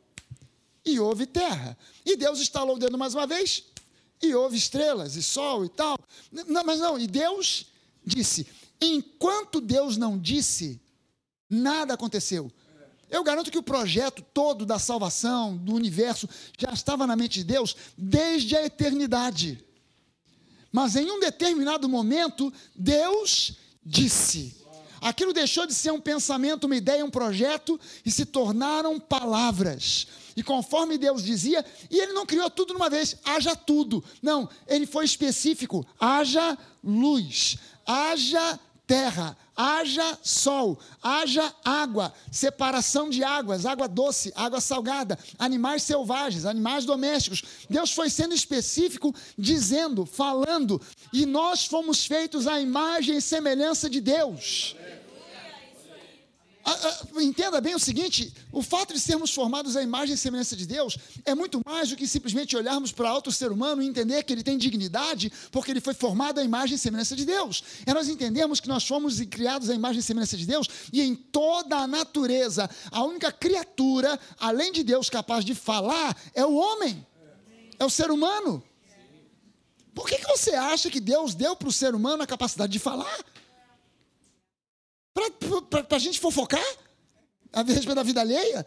e 0.85 1.01
houve 1.01 1.25
terra. 1.25 1.77
E 2.05 2.17
Deus 2.17 2.39
estalou 2.39 2.77
o 2.77 2.79
dedo 2.79 2.99
mais 2.99 3.15
uma 3.15 3.27
vez 3.27 3.65
e 4.23 4.35
houve 4.35 4.59
estrelas 4.59 5.17
e 5.17 5.23
sol 5.23 5.65
e 5.65 5.71
tal. 5.71 5.99
Não, 6.31 6.63
mas 6.63 6.79
não, 6.79 6.99
e 6.99 7.07
Deus 7.07 7.67
disse: 8.05 8.47
enquanto 8.79 9.59
Deus 9.59 9.97
não 9.97 10.19
disse, 10.19 10.79
nada 11.49 11.95
aconteceu. 11.95 12.53
Eu 13.11 13.25
garanto 13.25 13.51
que 13.51 13.59
o 13.59 13.63
projeto 13.63 14.23
todo 14.33 14.65
da 14.65 14.79
salvação, 14.79 15.57
do 15.57 15.75
universo, 15.75 16.29
já 16.57 16.73
estava 16.73 17.07
na 17.07 17.17
mente 17.17 17.41
de 17.41 17.45
Deus 17.45 17.77
desde 17.99 18.57
a 18.57 18.65
eternidade. 18.65 19.65
Mas 20.71 20.95
em 20.95 21.11
um 21.11 21.19
determinado 21.19 21.89
momento, 21.89 22.53
Deus 22.75 23.57
disse. 23.85 24.61
Aquilo 25.01 25.33
deixou 25.33 25.67
de 25.67 25.75
ser 25.75 25.91
um 25.91 26.01
pensamento, 26.01 26.65
uma 26.65 26.77
ideia, 26.77 27.05
um 27.05 27.11
projeto 27.11 27.81
e 28.05 28.11
se 28.11 28.27
tornaram 28.27 29.01
palavras. 29.01 30.07
E 30.37 30.43
conforme 30.43 30.99
Deus 30.99 31.25
dizia, 31.25 31.65
e 31.91 31.99
ele 31.99 32.13
não 32.13 32.27
criou 32.27 32.51
tudo 32.51 32.75
numa 32.75 32.91
vez, 32.91 33.17
haja 33.25 33.57
tudo. 33.57 34.05
Não, 34.23 34.49
ele 34.67 34.87
foi 34.87 35.05
específico: 35.05 35.87
haja 35.99 36.57
luz, 36.85 37.57
haja 37.87 38.61
terra, 38.87 39.37
haja 39.61 40.19
sol, 40.23 40.79
haja 41.03 41.55
água, 41.63 42.15
separação 42.33 43.11
de 43.11 43.23
águas, 43.23 43.67
água 43.67 43.87
doce, 43.87 44.33
água 44.35 44.59
salgada, 44.59 45.19
animais 45.39 45.83
selvagens, 45.83 46.47
animais 46.47 46.87
domésticos. 46.87 47.43
Deus 47.69 47.93
foi 47.93 48.09
sendo 48.09 48.35
específico, 48.35 49.15
dizendo, 49.37 50.07
falando, 50.07 50.81
e 51.13 51.27
nós 51.27 51.67
fomos 51.67 52.07
feitos 52.07 52.47
à 52.47 52.59
imagem 52.59 53.19
e 53.19 53.23
semelhança 53.23 53.91
de 53.91 54.01
Deus. 54.01 54.77
Ah, 54.81 55.00
entenda 57.21 57.61
bem 57.61 57.75
o 57.75 57.79
seguinte: 57.79 58.33
o 58.53 58.63
fato 58.63 58.95
de 58.95 59.01
sermos 59.01 59.33
formados 59.33 59.77
à 59.77 59.83
imagem 59.83 60.15
e 60.15 60.19
semelhança 60.19 60.57
de 60.57 60.67
Deus 60.67 60.97
é 61.25 61.35
muito 61.35 61.61
mais 61.65 61.89
do 61.89 61.97
que 61.97 62.07
simplesmente 62.07 62.57
olharmos 62.57 62.93
para 62.93 63.13
outro 63.15 63.33
ser 63.33 63.53
humano 63.53 63.83
e 63.83 63.87
entender 63.87 64.23
que 64.23 64.33
ele 64.33 64.43
tem 64.43 64.59
dignidade, 64.59 65.33
porque 65.51 65.71
ele 65.71 65.81
foi 65.81 65.95
formado 65.95 66.41
à 66.41 66.45
imagem 66.45 66.77
e 66.77 66.79
semelhança 66.79 67.15
de 67.17 67.25
Deus. 67.25 67.63
É 67.87 67.95
nós 67.95 68.09
entendemos 68.09 68.61
que 68.61 68.69
nós 68.69 68.87
fomos 68.87 69.21
criados 69.21 69.71
à 69.71 69.75
imagem 69.75 70.01
e 70.01 70.03
semelhança 70.03 70.37
de 70.37 70.47
Deus 70.47 70.69
e 70.93 71.01
em 71.01 71.15
toda 71.15 71.77
a 71.77 71.87
natureza, 71.87 72.69
a 72.91 73.03
única 73.05 73.31
criatura, 73.33 74.19
além 74.39 74.73
de 74.73 74.83
Deus, 74.83 75.09
capaz 75.09 75.45
de 75.45 75.55
falar 75.55 76.17
é 76.35 76.45
o 76.45 76.55
homem, 76.55 77.07
é 77.79 77.85
o 77.85 77.91
ser 77.91 78.11
humano. 78.11 78.63
Por 79.95 80.07
que, 80.07 80.17
que 80.17 80.27
você 80.27 80.55
acha 80.55 80.91
que 80.91 81.01
Deus 81.01 81.35
deu 81.35 81.57
para 81.57 81.69
o 81.69 81.73
ser 81.73 81.95
humano 81.95 82.23
a 82.23 82.27
capacidade 82.27 82.73
de 82.73 82.79
falar? 82.79 83.19
Para 85.13 85.97
a 85.97 85.99
gente 85.99 86.21
fofocar 86.21 86.65
a 87.53 87.63
respeito 87.63 87.95
da 87.95 88.03
vida 88.03 88.21
alheia? 88.21 88.67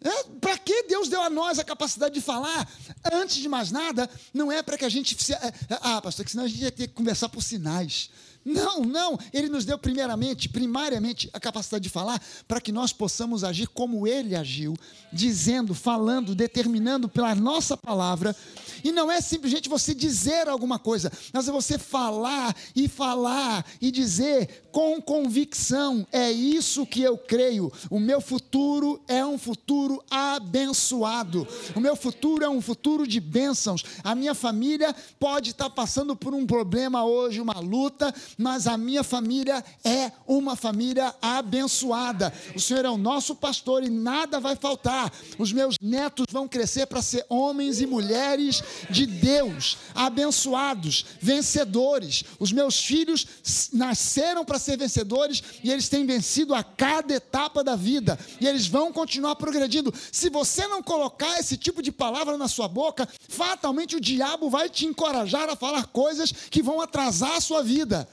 É, 0.00 0.24
para 0.40 0.56
que 0.56 0.84
Deus 0.84 1.08
deu 1.08 1.20
a 1.20 1.28
nós 1.28 1.58
a 1.58 1.64
capacidade 1.64 2.14
de 2.14 2.20
falar? 2.20 2.70
Antes 3.12 3.36
de 3.36 3.48
mais 3.48 3.72
nada, 3.72 4.08
não 4.32 4.50
é 4.50 4.62
para 4.62 4.78
que 4.78 4.84
a 4.84 4.88
gente. 4.88 5.20
Se, 5.22 5.34
é, 5.34 5.36
é, 5.36 5.52
ah, 5.82 6.00
pastor, 6.00 6.24
que 6.24 6.30
senão 6.30 6.44
a 6.44 6.48
gente 6.48 6.62
ia 6.62 6.70
ter 6.70 6.86
que 6.86 6.94
conversar 6.94 7.28
por 7.28 7.42
sinais. 7.42 8.08
Não, 8.44 8.80
não. 8.80 9.18
Ele 9.32 9.48
nos 9.48 9.64
deu 9.64 9.76
primeiramente, 9.76 10.48
primariamente, 10.48 11.28
a 11.32 11.40
capacidade 11.40 11.82
de 11.82 11.90
falar 11.90 12.22
para 12.46 12.60
que 12.60 12.72
nós 12.72 12.92
possamos 12.92 13.44
agir 13.44 13.66
como 13.66 14.06
ele 14.06 14.36
agiu, 14.36 14.74
dizendo, 15.12 15.74
falando, 15.74 16.34
determinando 16.34 17.08
pela 17.08 17.34
nossa 17.34 17.76
palavra. 17.76 18.34
E 18.82 18.92
não 18.92 19.10
é 19.10 19.20
simplesmente 19.20 19.68
você 19.68 19.94
dizer 19.94 20.48
alguma 20.48 20.78
coisa, 20.78 21.12
mas 21.32 21.48
é 21.48 21.52
você 21.52 21.76
falar 21.76 22.54
e 22.74 22.88
falar 22.88 23.66
e 23.80 23.90
dizer 23.90 24.67
com 24.78 25.02
convicção: 25.02 26.06
é 26.12 26.30
isso 26.30 26.86
que 26.86 27.02
eu 27.02 27.18
creio. 27.18 27.72
O 27.90 27.98
meu 27.98 28.20
futuro 28.20 29.00
é 29.08 29.26
um 29.26 29.36
futuro 29.36 30.00
abençoado. 30.08 31.48
O 31.74 31.80
meu 31.80 31.96
futuro 31.96 32.44
é 32.44 32.48
um 32.48 32.60
futuro 32.60 33.04
de 33.04 33.18
bênçãos. 33.18 33.82
A 34.04 34.14
minha 34.14 34.36
família 34.36 34.94
pode 35.18 35.50
estar 35.50 35.68
passando 35.68 36.14
por 36.14 36.32
um 36.32 36.46
problema 36.46 37.04
hoje, 37.04 37.40
uma 37.40 37.58
luta, 37.58 38.14
mas 38.36 38.68
a 38.68 38.78
minha 38.78 39.02
família 39.02 39.64
é 39.82 40.12
uma 40.28 40.54
família 40.54 41.12
abençoada. 41.20 42.32
O 42.54 42.60
Senhor 42.60 42.84
é 42.84 42.90
o 42.90 42.96
nosso 42.96 43.34
pastor 43.34 43.82
e 43.82 43.90
nada 43.90 44.38
vai 44.38 44.54
faltar. 44.54 45.12
Os 45.40 45.52
meus 45.52 45.74
netos 45.82 46.26
vão 46.30 46.46
crescer 46.46 46.86
para 46.86 47.02
ser 47.02 47.26
homens 47.28 47.80
e 47.80 47.86
mulheres 47.86 48.62
de 48.88 49.06
Deus, 49.06 49.76
abençoados, 49.92 51.04
vencedores. 51.20 52.22
Os 52.38 52.52
meus 52.52 52.78
filhos 52.78 53.26
nasceram 53.72 54.44
para 54.44 54.67
ser 54.67 54.67
vencedores 54.76 55.42
e 55.62 55.70
eles 55.70 55.88
têm 55.88 56.04
vencido 56.04 56.54
a 56.54 56.62
cada 56.62 57.14
etapa 57.14 57.62
da 57.64 57.76
vida 57.76 58.18
e 58.40 58.46
eles 58.46 58.66
vão 58.66 58.92
continuar 58.92 59.36
progredindo. 59.36 59.92
Se 60.12 60.28
você 60.28 60.66
não 60.66 60.82
colocar 60.82 61.38
esse 61.38 61.56
tipo 61.56 61.82
de 61.82 61.90
palavra 61.90 62.36
na 62.36 62.48
sua 62.48 62.68
boca, 62.68 63.08
fatalmente 63.28 63.96
o 63.96 64.00
diabo 64.00 64.50
vai 64.50 64.68
te 64.68 64.86
encorajar 64.86 65.48
a 65.48 65.56
falar 65.56 65.86
coisas 65.86 66.32
que 66.32 66.62
vão 66.62 66.80
atrasar 66.80 67.36
a 67.36 67.40
sua 67.40 67.62
vida. 67.62 68.08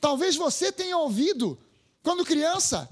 Talvez 0.00 0.34
você 0.36 0.72
tenha 0.72 0.96
ouvido, 0.96 1.58
quando 2.02 2.24
criança, 2.24 2.88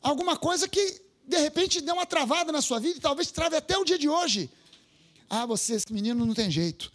alguma 0.00 0.36
coisa 0.36 0.68
que 0.68 1.02
de 1.26 1.38
repente 1.38 1.80
deu 1.80 1.94
uma 1.94 2.06
travada 2.06 2.52
na 2.52 2.62
sua 2.62 2.78
vida 2.78 2.98
e 2.98 3.00
talvez 3.00 3.30
trave 3.30 3.56
até 3.56 3.76
o 3.76 3.84
dia 3.84 3.98
de 3.98 4.08
hoje. 4.08 4.48
Ah, 5.28 5.44
você, 5.44 5.74
esse 5.74 5.92
menino 5.92 6.24
não 6.24 6.32
tem 6.32 6.50
jeito. 6.50 6.90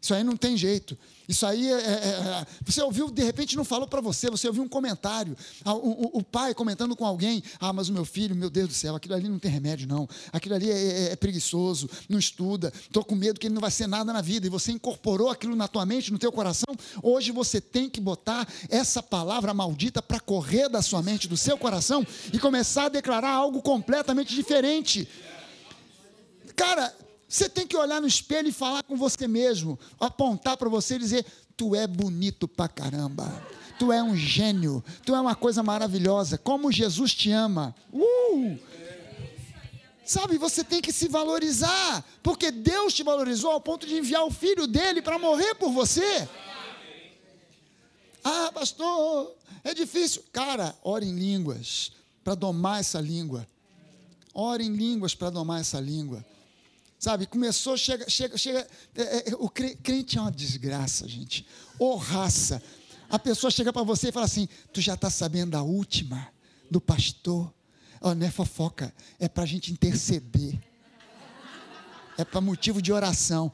Isso 0.00 0.12
aí 0.12 0.22
não 0.22 0.36
tem 0.36 0.56
jeito. 0.56 0.98
Isso 1.28 1.44
aí 1.44 1.70
é, 1.70 1.74
é, 1.74 1.78
é 1.78 2.46
você 2.64 2.80
ouviu, 2.80 3.10
de 3.10 3.22
repente 3.22 3.54
não 3.54 3.64
falou 3.64 3.86
para 3.86 4.00
você, 4.00 4.30
você 4.30 4.48
ouviu 4.48 4.62
um 4.62 4.68
comentário, 4.68 5.36
o, 5.64 5.70
o, 5.70 6.18
o, 6.18 6.22
pai 6.22 6.54
comentando 6.54 6.96
com 6.96 7.04
alguém, 7.04 7.42
ah, 7.60 7.70
mas 7.70 7.90
o 7.90 7.92
meu 7.92 8.06
filho, 8.06 8.34
meu 8.34 8.48
Deus 8.48 8.68
do 8.68 8.74
céu, 8.74 8.96
aquilo 8.96 9.14
ali 9.14 9.28
não 9.28 9.38
tem 9.38 9.50
remédio 9.50 9.86
não, 9.86 10.08
aquilo 10.32 10.54
ali 10.54 10.70
é, 10.70 10.74
é, 10.74 11.12
é 11.12 11.16
preguiçoso, 11.16 11.88
não 12.08 12.18
estuda, 12.18 12.72
estou 12.80 13.04
com 13.04 13.14
medo 13.14 13.38
que 13.38 13.46
ele 13.46 13.54
não 13.54 13.60
vai 13.60 13.70
ser 13.70 13.86
nada 13.86 14.10
na 14.10 14.22
vida, 14.22 14.46
e 14.46 14.50
você 14.50 14.72
incorporou 14.72 15.28
aquilo 15.28 15.54
na 15.54 15.68
tua 15.68 15.84
mente, 15.84 16.10
no 16.10 16.18
teu 16.18 16.32
coração, 16.32 16.74
hoje 17.02 17.30
você 17.30 17.60
tem 17.60 17.90
que 17.90 18.00
botar 18.00 18.48
essa 18.70 19.02
palavra 19.02 19.52
maldita 19.52 20.00
para 20.00 20.18
correr 20.18 20.70
da 20.70 20.80
sua 20.80 21.02
mente, 21.02 21.28
do 21.28 21.36
seu 21.36 21.58
coração, 21.58 22.06
e 22.32 22.38
começar 22.38 22.86
a 22.86 22.88
declarar 22.88 23.32
algo 23.32 23.60
completamente 23.60 24.34
diferente. 24.34 25.06
Cara, 26.56 26.92
você 27.28 27.46
tem 27.46 27.66
que 27.66 27.76
olhar 27.76 28.00
no 28.00 28.08
espelho 28.08 28.48
e 28.48 28.52
falar 28.52 28.82
com 28.82 28.96
você 28.96 29.28
mesmo, 29.28 29.78
apontar 30.00 30.56
para 30.56 30.68
você 30.70 30.94
e 30.94 30.98
dizer: 30.98 31.26
Tu 31.54 31.74
é 31.74 31.86
bonito 31.86 32.48
pra 32.48 32.66
caramba. 32.66 33.30
Tu 33.78 33.92
é 33.92 34.02
um 34.02 34.16
gênio. 34.16 34.82
Tu 35.04 35.14
é 35.14 35.20
uma 35.20 35.34
coisa 35.34 35.62
maravilhosa. 35.62 36.38
Como 36.38 36.72
Jesus 36.72 37.14
te 37.14 37.30
ama. 37.30 37.74
Uh! 37.92 38.58
Sabe, 40.04 40.38
você 40.38 40.64
tem 40.64 40.80
que 40.80 40.90
se 40.90 41.06
valorizar, 41.06 42.02
porque 42.22 42.50
Deus 42.50 42.94
te 42.94 43.02
valorizou 43.02 43.50
ao 43.50 43.60
ponto 43.60 43.86
de 43.86 43.94
enviar 43.94 44.24
o 44.24 44.30
filho 44.30 44.66
dele 44.66 45.02
para 45.02 45.18
morrer 45.18 45.54
por 45.56 45.70
você. 45.70 46.26
Ah, 48.24 48.50
pastor, 48.54 49.34
é 49.62 49.74
difícil. 49.74 50.24
Cara, 50.32 50.74
ore 50.82 51.04
em 51.04 51.14
línguas 51.14 51.92
para 52.24 52.34
domar 52.34 52.80
essa 52.80 53.02
língua. 53.02 53.46
Ore 54.32 54.64
em 54.64 54.74
línguas 54.74 55.14
para 55.14 55.28
domar 55.28 55.60
essa 55.60 55.78
língua. 55.78 56.24
Sabe, 56.98 57.26
começou, 57.26 57.76
chega, 57.76 58.10
chega, 58.10 58.36
chega. 58.36 58.66
É, 58.96 59.30
é, 59.30 59.34
o 59.38 59.48
crente 59.48 60.18
é 60.18 60.20
uma 60.20 60.32
desgraça, 60.32 61.06
gente. 61.06 61.46
Ô 61.78 61.92
oh, 61.92 61.96
raça. 61.96 62.60
A 63.08 63.18
pessoa 63.18 63.50
chega 63.50 63.72
para 63.72 63.84
você 63.84 64.08
e 64.08 64.12
fala 64.12 64.26
assim: 64.26 64.48
Tu 64.72 64.80
já 64.80 64.94
está 64.94 65.08
sabendo 65.08 65.52
da 65.52 65.62
última, 65.62 66.28
do 66.68 66.80
pastor? 66.80 67.52
Oh, 68.00 68.14
não 68.14 68.26
é 68.26 68.30
fofoca, 68.30 68.92
é 69.18 69.28
para 69.28 69.44
a 69.44 69.46
gente 69.46 69.72
interceder. 69.72 70.58
É 72.16 72.24
para 72.24 72.40
motivo 72.40 72.82
de 72.82 72.92
oração. 72.92 73.52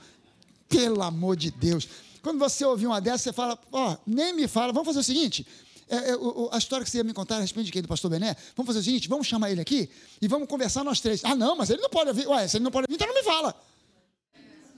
Pelo 0.67 1.03
amor 1.03 1.37
de 1.37 1.51
Deus. 1.51 1.87
Quando 2.23 2.39
você 2.39 2.65
ouvir 2.65 2.87
uma 2.87 3.01
dessas, 3.01 3.21
você 3.21 3.33
fala: 3.35 3.59
Ó, 3.71 3.93
oh, 3.93 3.99
nem 4.07 4.33
me 4.33 4.49
fala, 4.49 4.73
vamos 4.73 4.87
fazer 4.87 5.01
o 5.01 5.05
seguinte: 5.05 5.47
é, 5.89 5.97
é, 5.97 6.15
a 6.53 6.59
história 6.59 6.85
que 6.85 6.91
você 6.91 6.99
ia 6.99 7.05
me 7.05 7.13
contar 7.13 7.37
a 7.37 7.41
respeito 7.41 7.67
de 7.67 7.73
quem? 7.73 7.83
Do 7.83 7.89
pastor 7.89 8.11
Bené? 8.11 8.37
Vamos 8.57 8.67
fazer 8.67 8.81
o 8.81 8.83
seguinte: 8.83 9.09
vamos 9.09 9.27
chamar 9.27 9.51
ele 9.51 9.61
aqui 9.61 9.89
e 10.21 10.29
vamos 10.29 10.49
conversar 10.49 10.83
nós 10.85 11.01
três. 11.01 11.25
Ah, 11.25 11.35
não, 11.35 11.57
mas 11.57 11.71
ele 11.71 11.83
não 11.83 11.91
pode 11.91 12.09
ouvir. 12.09 12.27
Ué, 12.27 12.49
se 12.49 12.57
ele 12.57 12.65
não 12.65 12.71
pode 12.71 12.87
ouvir, 12.87 12.95
então 12.95 13.07
não 13.07 13.15
me 13.15 13.23
fala. 13.23 13.55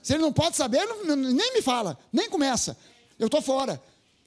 Se 0.03 0.13
ele 0.13 0.21
não 0.21 0.31
pode 0.31 0.55
saber, 0.55 0.85
não, 0.85 1.15
nem 1.15 1.53
me 1.53 1.61
fala, 1.61 1.97
nem 2.11 2.29
começa. 2.29 2.77
Eu 3.19 3.27
estou 3.27 3.41
fora. 3.41 3.81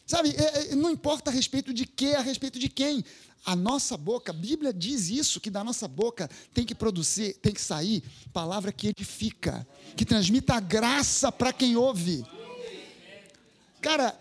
Sabe, 0.06 0.34
é, 0.36 0.72
é, 0.72 0.74
não 0.74 0.90
importa 0.90 1.30
a 1.30 1.32
respeito 1.32 1.72
de 1.72 1.86
quê, 1.86 2.14
a 2.16 2.20
respeito 2.20 2.58
de 2.58 2.68
quem. 2.68 3.04
A 3.44 3.56
nossa 3.56 3.96
boca, 3.96 4.32
a 4.32 4.34
Bíblia 4.34 4.72
diz 4.72 5.08
isso, 5.08 5.40
que 5.40 5.48
da 5.48 5.64
nossa 5.64 5.88
boca 5.88 6.28
tem 6.52 6.66
que 6.66 6.74
produzir, 6.74 7.34
tem 7.34 7.54
que 7.54 7.60
sair 7.60 8.02
palavra 8.32 8.72
que 8.72 8.88
edifica, 8.88 9.66
que 9.96 10.04
transmita 10.04 10.60
graça 10.60 11.32
para 11.32 11.52
quem 11.52 11.76
ouve. 11.76 12.24
Cara, 13.80 14.18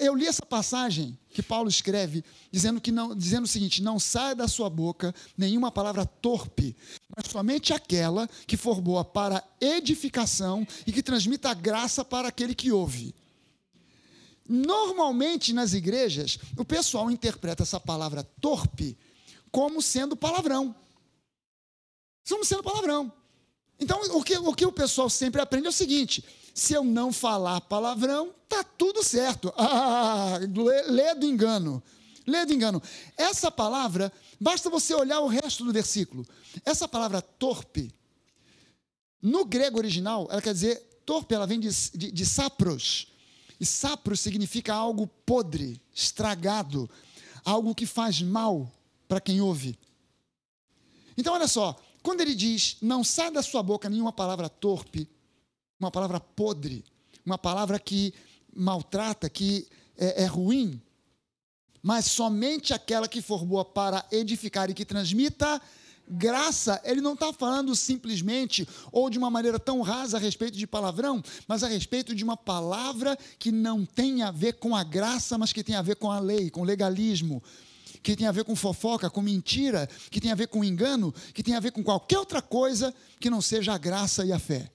eu 0.00 0.14
li 0.14 0.26
essa 0.26 0.46
passagem 0.46 1.18
que 1.28 1.42
Paulo 1.42 1.68
escreve, 1.68 2.24
dizendo, 2.50 2.80
que 2.80 2.90
não, 2.90 3.14
dizendo 3.14 3.44
o 3.44 3.48
seguinte: 3.48 3.82
não 3.82 3.98
saia 3.98 4.34
da 4.34 4.48
sua 4.48 4.70
boca 4.70 5.14
nenhuma 5.36 5.70
palavra 5.70 6.06
torpe, 6.06 6.74
mas 7.14 7.26
somente 7.30 7.72
aquela 7.72 8.26
que 8.46 8.56
for 8.56 8.80
boa 8.80 9.04
para 9.04 9.44
edificação 9.60 10.66
e 10.86 10.92
que 10.92 11.02
transmita 11.02 11.52
graça 11.52 12.04
para 12.04 12.28
aquele 12.28 12.54
que 12.54 12.72
ouve. 12.72 13.14
Normalmente 14.48 15.52
nas 15.52 15.72
igrejas, 15.72 16.38
o 16.56 16.64
pessoal 16.64 17.10
interpreta 17.10 17.62
essa 17.62 17.80
palavra 17.80 18.22
torpe 18.40 18.96
como 19.50 19.82
sendo 19.82 20.16
palavrão. 20.16 20.74
Como 22.28 22.44
sendo 22.44 22.62
palavrão. 22.62 23.12
Então, 23.78 24.00
o 24.16 24.22
que, 24.22 24.36
o 24.36 24.54
que 24.54 24.64
o 24.64 24.72
pessoal 24.72 25.10
sempre 25.10 25.40
aprende 25.40 25.66
é 25.66 25.70
o 25.70 25.72
seguinte: 25.72 26.24
se 26.54 26.72
eu 26.72 26.84
não 26.84 27.12
falar 27.12 27.60
palavrão, 27.62 28.32
tá 28.48 28.62
tudo 28.62 29.02
certo. 29.02 29.52
Ah, 29.58 30.38
lê, 30.86 31.14
do 31.16 31.26
engano. 31.26 31.82
Lê 32.24 32.46
do 32.46 32.52
engano. 32.52 32.80
Essa 33.16 33.50
palavra, 33.50 34.12
basta 34.40 34.70
você 34.70 34.94
olhar 34.94 35.18
o 35.20 35.26
resto 35.26 35.64
do 35.64 35.72
versículo. 35.72 36.24
Essa 36.64 36.86
palavra 36.86 37.20
torpe, 37.20 37.92
no 39.20 39.44
grego 39.44 39.78
original, 39.78 40.28
ela 40.30 40.40
quer 40.40 40.54
dizer 40.54 40.76
torpe, 41.04 41.34
ela 41.34 41.46
vem 41.46 41.58
de, 41.58 41.68
de, 41.90 42.12
de 42.12 42.26
sapros. 42.26 43.08
E 43.58 43.66
sapros 43.66 44.20
significa 44.20 44.72
algo 44.72 45.08
podre, 45.26 45.80
estragado, 45.92 46.88
algo 47.44 47.74
que 47.74 47.86
faz 47.86 48.22
mal 48.22 48.70
para 49.08 49.20
quem 49.20 49.40
ouve. 49.40 49.76
Então, 51.16 51.34
olha 51.34 51.48
só, 51.48 51.76
quando 52.02 52.20
ele 52.20 52.34
diz, 52.34 52.76
não 52.80 53.02
sai 53.02 53.30
da 53.30 53.42
sua 53.42 53.62
boca 53.62 53.88
nenhuma 53.88 54.12
palavra 54.12 54.48
torpe, 54.48 55.08
uma 55.78 55.90
palavra 55.90 56.20
podre, 56.20 56.84
uma 57.24 57.38
palavra 57.38 57.78
que 57.78 58.12
maltrata, 58.54 59.28
que 59.28 59.66
é, 59.96 60.24
é 60.24 60.26
ruim, 60.26 60.80
mas 61.82 62.06
somente 62.06 62.72
aquela 62.72 63.08
que 63.08 63.20
for 63.20 63.44
boa 63.44 63.64
para 63.64 64.04
edificar 64.10 64.70
e 64.70 64.74
que 64.74 64.84
transmita 64.84 65.60
graça, 66.08 66.80
ele 66.84 67.00
não 67.00 67.14
está 67.14 67.32
falando 67.32 67.74
simplesmente 67.74 68.66
ou 68.92 69.08
de 69.08 69.18
uma 69.18 69.30
maneira 69.30 69.58
tão 69.58 69.80
rasa 69.80 70.16
a 70.16 70.20
respeito 70.20 70.56
de 70.56 70.66
palavrão, 70.66 71.22
mas 71.48 71.62
a 71.62 71.68
respeito 71.68 72.14
de 72.14 72.22
uma 72.22 72.36
palavra 72.36 73.18
que 73.38 73.50
não 73.50 73.84
tem 73.84 74.22
a 74.22 74.30
ver 74.30 74.54
com 74.54 74.76
a 74.76 74.84
graça, 74.84 75.38
mas 75.38 75.52
que 75.52 75.64
tem 75.64 75.76
a 75.76 75.82
ver 75.82 75.96
com 75.96 76.10
a 76.10 76.20
lei, 76.20 76.50
com 76.50 76.62
legalismo, 76.62 77.42
que 78.02 78.14
tem 78.14 78.26
a 78.26 78.32
ver 78.32 78.44
com 78.44 78.54
fofoca, 78.54 79.08
com 79.08 79.22
mentira, 79.22 79.88
que 80.10 80.20
tem 80.20 80.30
a 80.30 80.34
ver 80.34 80.48
com 80.48 80.62
engano, 80.62 81.12
que 81.32 81.42
tem 81.42 81.54
a 81.54 81.60
ver 81.60 81.72
com 81.72 81.82
qualquer 81.82 82.18
outra 82.18 82.42
coisa 82.42 82.94
que 83.18 83.30
não 83.30 83.40
seja 83.40 83.72
a 83.72 83.78
graça 83.78 84.24
e 84.24 84.32
a 84.32 84.38
fé. 84.38 84.70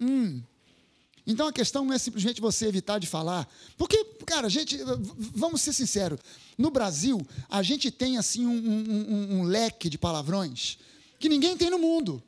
Hum. 0.00 0.42
Então 1.26 1.46
a 1.46 1.52
questão 1.52 1.84
não 1.84 1.92
é 1.92 1.98
simplesmente 1.98 2.40
você 2.40 2.66
evitar 2.66 2.98
de 2.98 3.06
falar. 3.06 3.46
Porque, 3.76 4.02
cara, 4.24 4.48
gente, 4.48 4.78
vamos 5.34 5.60
ser 5.60 5.74
sinceros, 5.74 6.18
no 6.56 6.70
Brasil, 6.70 7.20
a 7.50 7.62
gente 7.62 7.90
tem 7.90 8.16
assim 8.16 8.46
um, 8.46 8.50
um, 8.50 8.84
um, 8.90 9.38
um 9.38 9.42
leque 9.42 9.90
de 9.90 9.98
palavrões 9.98 10.78
que 11.18 11.28
ninguém 11.28 11.56
tem 11.56 11.68
no 11.68 11.78
mundo. 11.78 12.22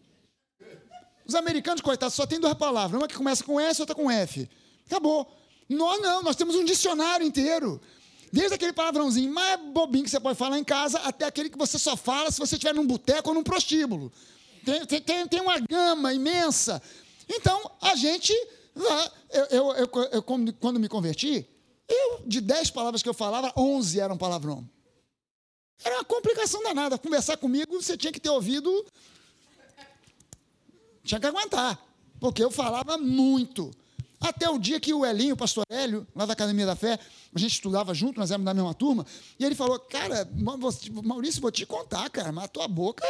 Os 1.27 1.35
americanos, 1.35 1.81
coitados, 1.81 2.15
só 2.15 2.27
tem 2.27 2.41
duas 2.41 2.55
palavras, 2.55 3.01
uma 3.01 3.09
que 3.09 3.15
começa 3.15 3.43
com 3.45 3.59
S 3.59 3.81
e 3.81 3.83
outra 3.83 3.95
com 3.95 4.11
F. 4.11 4.49
Acabou. 4.87 5.33
Nós 5.69 6.03
não, 6.03 6.23
nós 6.23 6.37
temos 6.37 6.57
um 6.57 6.65
dicionário 6.65 7.25
inteiro. 7.25 7.81
Desde 8.33 8.55
aquele 8.55 8.73
palavrãozinho 8.73 9.33
mais 9.33 9.59
bobinho 9.61 10.05
que 10.05 10.11
você 10.11 10.21
pode 10.21 10.37
falar 10.37 10.59
em 10.59 10.65
casa, 10.65 10.99
até 11.01 11.25
aquele 11.25 11.49
que 11.49 11.59
você 11.59 11.79
só 11.79 11.97
fala 11.97 12.31
se 12.31 12.39
você 12.39 12.57
estiver 12.57 12.75
num 12.75 12.87
boteco 12.87 13.29
ou 13.29 13.35
num 13.35 13.43
prostíbulo. 13.43 14.13
Tem, 14.65 15.01
tem, 15.01 15.27
tem 15.27 15.41
uma 15.41 15.59
gama 15.61 16.13
imensa. 16.13 16.83
Então, 17.31 17.71
a 17.81 17.95
gente. 17.95 18.33
Eu, 19.31 19.45
eu, 19.45 19.73
eu, 19.73 19.91
eu, 20.13 20.23
quando 20.23 20.81
me 20.81 20.89
converti, 20.89 21.47
eu, 21.89 22.23
de 22.27 22.41
dez 22.41 22.71
palavras 22.71 23.03
que 23.03 23.09
eu 23.09 23.15
falava, 23.15 23.53
onze 23.57 24.01
eram 24.01 24.19
palavrão. 24.19 24.69
Era 25.85 25.97
uma 25.97 26.05
complicação 26.05 26.63
danada. 26.63 26.99
Conversar 26.99 27.37
comigo, 27.37 27.81
você 27.81 27.97
tinha 27.97 28.13
que 28.13 28.21
ter 28.21 28.31
ouvido. 28.31 28.85
Tinha 31.05 31.21
que 31.21 31.27
aguentar. 31.27 31.81
Porque 32.19 32.43
eu 32.43 32.51
falava 32.51 32.99
muito. 32.99 33.71
Até 34.21 34.51
o 34.51 34.59
dia 34.59 34.79
que 34.79 34.93
o 34.93 35.07
Elinho, 35.07 35.35
o 35.35 35.37
pastor 35.37 35.65
Hélio, 35.71 36.07
lá 36.15 36.27
da 36.27 36.35
Academia 36.35 36.67
da 36.67 36.77
Fé, 36.77 36.99
a 37.35 37.39
gente 37.39 37.53
estudava 37.53 37.95
junto, 37.95 38.21
nós 38.21 38.31
éramos 38.31 38.45
da 38.45 38.53
mesma 38.53 38.75
turma, 38.75 39.07
e 39.39 39.45
ele 39.45 39.55
falou: 39.55 39.79
Cara, 39.79 40.29
Maurício, 41.03 41.41
vou 41.41 41.51
te 41.51 41.65
contar, 41.65 42.11
cara, 42.11 42.31
mas 42.31 42.45
a 42.45 42.49
tua 42.49 42.69
boca. 42.69 43.07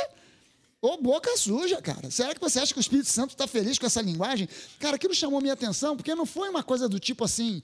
Ô, 0.82 0.96
boca 0.96 1.36
suja, 1.36 1.80
cara. 1.82 2.10
Será 2.10 2.34
que 2.34 2.40
você 2.40 2.58
acha 2.58 2.72
que 2.72 2.78
o 2.78 2.80
Espírito 2.80 3.08
Santo 3.08 3.30
está 3.30 3.46
feliz 3.46 3.78
com 3.78 3.84
essa 3.84 4.00
linguagem? 4.00 4.48
Cara, 4.78 4.96
aquilo 4.96 5.14
chamou 5.14 5.40
minha 5.40 5.52
atenção, 5.52 5.94
porque 5.94 6.14
não 6.14 6.24
foi 6.24 6.48
uma 6.48 6.62
coisa 6.62 6.88
do 6.88 6.98
tipo 6.98 7.22
assim, 7.22 7.62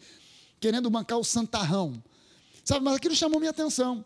querendo 0.60 0.90
bancar 0.90 1.18
o 1.18 1.24
santarrão. 1.24 2.02
Sabe, 2.62 2.84
mas 2.84 2.96
aquilo 2.96 3.14
chamou 3.14 3.40
minha 3.40 3.52
atenção. 3.52 4.04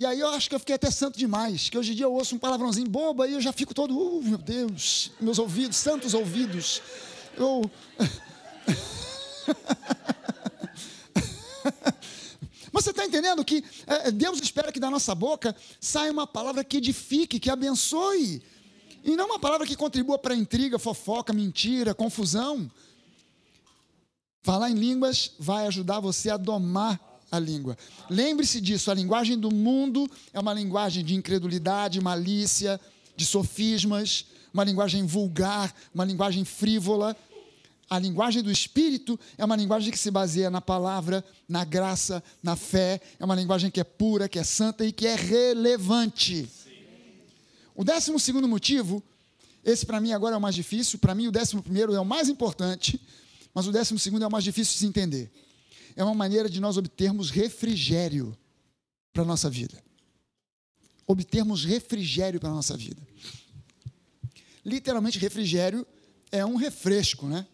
E 0.00 0.06
aí 0.06 0.18
eu 0.18 0.28
acho 0.28 0.48
que 0.48 0.54
eu 0.54 0.60
fiquei 0.60 0.74
até 0.74 0.90
santo 0.90 1.18
demais, 1.18 1.68
que 1.68 1.78
hoje 1.78 1.92
em 1.92 1.94
dia 1.94 2.06
eu 2.06 2.12
ouço 2.12 2.34
um 2.34 2.38
palavrãozinho 2.38 2.88
bobo, 2.88 3.22
aí 3.22 3.32
eu 3.32 3.40
já 3.40 3.52
fico 3.52 3.74
todo, 3.74 3.96
uh, 3.96 4.22
meu 4.22 4.38
Deus, 4.38 5.12
meus 5.20 5.38
ouvidos, 5.38 5.76
santos 5.76 6.14
ouvidos. 6.14 6.82
Eu. 7.36 7.70
Mas 12.72 12.84
você 12.84 12.90
está 12.90 13.04
entendendo 13.04 13.44
que 13.44 13.64
é, 13.86 14.10
Deus 14.10 14.40
espera 14.40 14.72
que 14.72 14.80
da 14.80 14.90
nossa 14.90 15.14
boca 15.14 15.54
saia 15.80 16.12
uma 16.12 16.26
palavra 16.26 16.64
que 16.64 16.76
edifique, 16.78 17.40
que 17.40 17.50
abençoe. 17.50 18.42
E 19.04 19.16
não 19.16 19.26
uma 19.26 19.38
palavra 19.38 19.66
que 19.66 19.76
contribua 19.76 20.18
para 20.18 20.34
intriga, 20.34 20.78
fofoca, 20.78 21.32
mentira, 21.32 21.94
confusão. 21.94 22.70
Falar 24.42 24.70
em 24.70 24.74
línguas 24.74 25.32
vai 25.38 25.66
ajudar 25.66 26.00
você 26.00 26.30
a 26.30 26.36
domar 26.36 27.00
a 27.30 27.38
língua. 27.38 27.76
Lembre-se 28.08 28.60
disso: 28.60 28.90
a 28.90 28.94
linguagem 28.94 29.38
do 29.38 29.52
mundo 29.52 30.10
é 30.32 30.40
uma 30.40 30.54
linguagem 30.54 31.04
de 31.04 31.14
incredulidade, 31.14 32.00
malícia, 32.00 32.80
de 33.16 33.26
sofismas, 33.26 34.26
uma 34.52 34.64
linguagem 34.64 35.04
vulgar, 35.04 35.74
uma 35.94 36.04
linguagem 36.04 36.44
frívola. 36.44 37.16
A 37.90 37.98
linguagem 37.98 38.42
do 38.42 38.50
Espírito 38.50 39.18
é 39.38 39.44
uma 39.44 39.56
linguagem 39.56 39.90
que 39.90 39.98
se 39.98 40.10
baseia 40.10 40.50
na 40.50 40.60
palavra, 40.60 41.24
na 41.48 41.64
graça, 41.64 42.22
na 42.42 42.54
fé. 42.54 43.00
É 43.18 43.24
uma 43.24 43.34
linguagem 43.34 43.70
que 43.70 43.80
é 43.80 43.84
pura, 43.84 44.28
que 44.28 44.38
é 44.38 44.44
santa 44.44 44.84
e 44.84 44.92
que 44.92 45.06
é 45.06 45.14
relevante. 45.14 46.48
O 47.74 47.84
décimo 47.84 48.20
segundo 48.20 48.46
motivo, 48.46 49.02
esse 49.64 49.86
para 49.86 50.00
mim 50.00 50.12
agora 50.12 50.34
é 50.34 50.38
o 50.38 50.40
mais 50.40 50.54
difícil, 50.54 50.98
para 50.98 51.14
mim 51.14 51.28
o 51.28 51.32
décimo 51.32 51.62
primeiro 51.62 51.94
é 51.94 52.00
o 52.00 52.04
mais 52.04 52.28
importante, 52.28 53.00
mas 53.54 53.66
o 53.66 53.72
décimo 53.72 53.98
segundo 53.98 54.22
é 54.22 54.26
o 54.26 54.30
mais 54.30 54.44
difícil 54.44 54.74
de 54.74 54.78
se 54.80 54.86
entender. 54.86 55.30
É 55.96 56.04
uma 56.04 56.14
maneira 56.14 56.50
de 56.50 56.60
nós 56.60 56.76
obtermos 56.76 57.30
refrigério 57.30 58.36
para 59.12 59.22
a 59.22 59.26
nossa 59.26 59.48
vida. 59.48 59.82
Obtermos 61.06 61.64
refrigério 61.64 62.38
para 62.38 62.50
a 62.50 62.54
nossa 62.54 62.76
vida. 62.76 63.00
Literalmente, 64.64 65.18
refrigério 65.18 65.86
é 66.30 66.44
um 66.44 66.56
refresco, 66.56 67.26
né? 67.26 67.46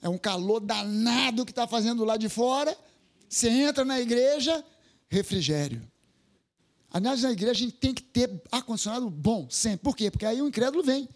É 0.00 0.08
um 0.08 0.18
calor 0.18 0.60
danado 0.60 1.44
que 1.44 1.52
está 1.52 1.66
fazendo 1.66 2.04
lá 2.04 2.16
de 2.16 2.28
fora. 2.28 2.76
Você 3.28 3.48
entra 3.48 3.84
na 3.84 4.00
igreja, 4.00 4.64
refrigério. 5.08 5.82
Aliás, 6.90 7.22
na 7.22 7.32
igreja 7.32 7.52
a 7.52 7.54
gente 7.54 7.72
tem 7.72 7.92
que 7.92 8.02
ter 8.02 8.42
ar-condicionado 8.50 9.10
bom, 9.10 9.48
sempre. 9.50 9.80
Por 9.80 9.96
quê? 9.96 10.10
Porque 10.10 10.24
aí 10.24 10.40
o 10.40 10.48
incrédulo 10.48 10.82
vem. 10.82 11.08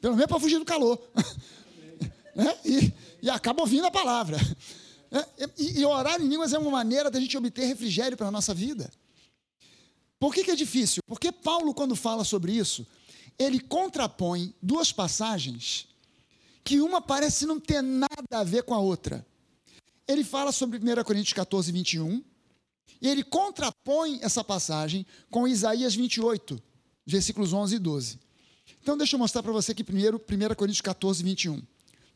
Pelo 0.00 0.14
menos 0.14 0.28
para 0.28 0.40
fugir 0.40 0.58
do 0.58 0.64
calor. 0.64 1.00
é? 2.36 2.68
e, 2.68 2.92
e, 3.22 3.30
acaba 3.30 3.62
ouvindo 3.62 3.86
a 3.86 3.90
palavra. 3.90 4.36
É? 5.10 5.48
E, 5.56 5.80
e, 5.80 5.84
orar 5.84 6.20
em 6.20 6.26
línguas 6.26 6.52
é 6.52 6.58
uma 6.58 6.70
maneira 6.70 7.10
da 7.10 7.20
gente 7.20 7.36
obter 7.36 7.66
refrigério 7.66 8.16
para 8.16 8.26
a 8.26 8.30
nossa 8.30 8.52
vida. 8.52 8.90
Por 10.18 10.34
que, 10.34 10.42
que 10.42 10.50
é 10.50 10.56
difícil? 10.56 11.02
Porque 11.06 11.30
Paulo, 11.30 11.72
quando 11.74 11.94
fala 11.94 12.24
sobre 12.24 12.52
isso, 12.52 12.86
ele 13.38 13.60
contrapõe 13.60 14.54
duas 14.60 14.90
passagens 14.90 15.88
que 16.66 16.80
uma 16.80 17.00
parece 17.00 17.46
não 17.46 17.60
ter 17.60 17.80
nada 17.80 18.10
a 18.32 18.42
ver 18.42 18.64
com 18.64 18.74
a 18.74 18.80
outra. 18.80 19.24
Ele 20.06 20.24
fala 20.24 20.50
sobre 20.50 20.78
1 20.78 21.04
Coríntios 21.04 21.32
14, 21.32 21.70
21, 21.70 22.24
e 23.00 23.08
ele 23.08 23.22
contrapõe 23.22 24.18
essa 24.20 24.42
passagem 24.42 25.06
com 25.30 25.46
Isaías 25.46 25.94
28, 25.94 26.60
versículos 27.06 27.52
11 27.52 27.76
e 27.76 27.78
12. 27.78 28.18
Então, 28.82 28.98
deixa 28.98 29.14
eu 29.14 29.18
mostrar 29.18 29.44
para 29.44 29.52
você 29.52 29.70
aqui 29.70 29.84
primeiro 29.84 30.16
1 30.16 30.54
Coríntios 30.56 30.80
14, 30.80 31.22
21. 31.22 31.54
1 31.54 31.62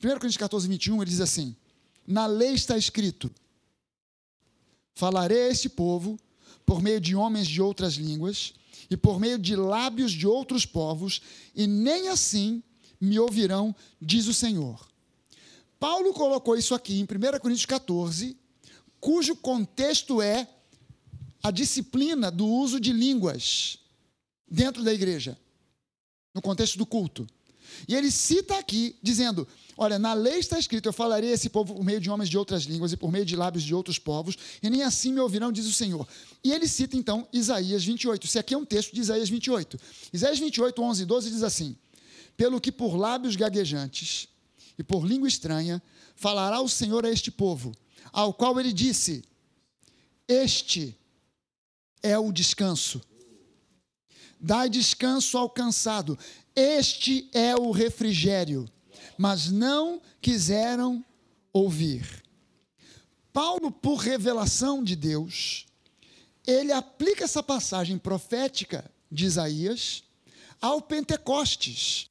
Coríntios 0.01 0.36
14, 0.36 0.66
21, 0.66 1.01
ele 1.01 1.11
diz 1.11 1.20
assim: 1.20 1.55
Na 2.05 2.26
lei 2.26 2.53
está 2.53 2.76
escrito: 2.76 3.30
Falarei 4.94 5.44
a 5.44 5.48
este 5.48 5.68
povo 5.68 6.18
por 6.66 6.82
meio 6.82 7.01
de 7.01 7.14
homens 7.14 7.46
de 7.46 7.62
outras 7.62 7.94
línguas 7.94 8.55
e 8.90 8.96
por 8.96 9.20
meio 9.20 9.38
de 9.38 9.55
lábios 9.55 10.11
de 10.11 10.26
outros 10.26 10.66
povos, 10.66 11.22
e 11.55 11.68
nem 11.68 12.09
assim 12.09 12.61
me 13.01 13.18
ouvirão, 13.18 13.74
diz 14.01 14.26
o 14.26 14.34
Senhor. 14.34 14.86
Paulo 15.78 16.12
colocou 16.12 16.57
isso 16.57 16.74
aqui 16.74 17.01
em 17.01 17.05
1 17.05 17.07
Coríntios 17.40 17.66
14, 17.66 18.36
cujo 19.01 19.34
contexto 19.34 20.20
é 20.20 20.46
a 21.42 21.51
disciplina 21.51 22.30
do 22.30 22.46
uso 22.46 22.78
de 22.78 22.92
línguas 22.92 23.78
dentro 24.46 24.84
da 24.84 24.92
igreja, 24.92 25.38
no 26.34 26.42
contexto 26.42 26.76
do 26.76 26.84
culto. 26.84 27.26
E 27.88 27.94
ele 27.94 28.11
cita 28.11 28.59
aqui, 28.59 28.96
dizendo: 29.03 29.46
Olha, 29.76 29.98
na 29.98 30.12
lei 30.12 30.38
está 30.38 30.59
escrito: 30.59 30.88
Eu 30.88 30.92
falarei 30.92 31.30
a 31.30 31.34
esse 31.34 31.48
povo 31.48 31.74
por 31.74 31.84
meio 31.84 32.01
de 32.01 32.11
homens 32.11 32.28
de 32.28 32.36
outras 32.36 32.64
línguas 32.64 32.92
e 32.92 32.96
por 32.96 33.11
meio 33.11 33.24
de 33.24 33.36
lábios 33.36 33.64
de 33.64 33.74
outros 33.74 33.98
povos, 33.98 34.36
e 34.62 34.68
nem 34.68 34.82
assim 34.82 35.12
me 35.12 35.20
ouvirão, 35.20 35.51
diz 35.51 35.66
o 35.66 35.72
Senhor. 35.72 36.07
E 36.44 36.53
ele 36.53 36.68
cita 36.68 36.96
então 36.96 37.26
Isaías 37.32 37.84
28. 37.84 38.26
Isso 38.26 38.38
aqui 38.38 38.55
é 38.55 38.59
um 38.59 38.64
texto 38.64 38.92
de 38.92 39.01
Isaías 39.01 39.28
28. 39.28 39.78
Isaías 40.12 40.38
28, 40.38 40.82
11 40.82 41.03
e 41.03 41.07
12 41.07 41.30
diz 41.30 41.42
assim: 41.42 41.76
Pelo 42.36 42.60
que 42.60 42.72
por 42.72 42.96
lábios 42.96 43.36
gaguejantes 43.36 44.28
e 44.78 44.82
por 44.82 45.06
língua 45.06 45.28
estranha 45.28 45.82
falará 46.14 46.60
o 46.60 46.68
Senhor 46.68 47.04
a 47.04 47.10
este 47.10 47.30
povo, 47.30 47.74
ao 48.12 48.32
qual 48.32 48.58
ele 48.58 48.72
disse: 48.72 49.22
Este 50.26 50.96
é 52.02 52.18
o 52.18 52.32
descanso. 52.32 53.00
Dai 54.40 54.70
descanso 54.70 55.36
ao 55.36 55.50
cansado. 55.50 56.18
Este 56.56 57.28
é 57.32 57.54
o 57.54 57.70
refrigério. 57.70 58.68
Mas 59.18 59.50
não 59.50 60.00
quiseram 60.20 61.04
ouvir. 61.52 62.22
Paulo, 63.32 63.70
por 63.70 63.96
revelação 63.96 64.82
de 64.82 64.96
Deus, 64.96 65.66
ele 66.46 66.72
aplica 66.72 67.24
essa 67.24 67.42
passagem 67.42 67.98
profética 67.98 68.90
de 69.10 69.24
Isaías 69.24 70.02
ao 70.60 70.82
Pentecostes. 70.82 72.09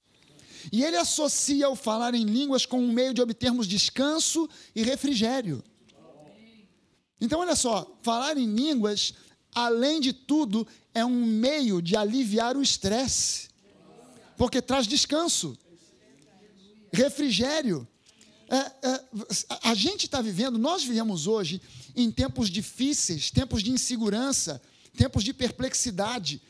E 0.72 0.84
ele 0.84 0.98
associa 0.98 1.70
o 1.70 1.76
falar 1.76 2.14
em 2.14 2.24
línguas 2.24 2.66
com 2.66 2.80
um 2.80 2.92
meio 2.92 3.14
de 3.14 3.22
obtermos 3.22 3.68
descanso 3.68 4.50
e 4.76 4.84
refrigério. 4.84 5.64
Então, 7.22 7.40
olha 7.40 7.56
só, 7.56 7.98
falar 8.02 8.38
em 8.38 8.46
línguas, 8.46 9.14
além 9.54 10.00
de 10.00 10.14
tudo, 10.14 10.66
é 10.94 11.04
um 11.04 11.26
meio 11.26 11.82
de 11.82 11.96
aliviar 11.96 12.56
o 12.56 12.62
estresse, 12.62 13.50
porque 14.38 14.62
traz 14.62 14.88
descanso, 14.88 15.58
refrigério. 16.92 17.88
É, 18.48 18.58
é, 18.58 19.04
a 19.64 19.76
gente 19.76 20.06
está 20.06 20.22
vivendo, 20.22 20.58
nós 20.58 20.84
vivemos 20.84 21.28
hoje 21.28 21.62
em 21.96 22.10
tempos 22.10 22.50
difíceis, 22.50 23.30
tempos 23.30 23.62
de 23.62 23.72
insegurança, 23.72 24.62
tempos 24.98 25.24
de 25.24 25.34
perplexidade. 25.34 26.42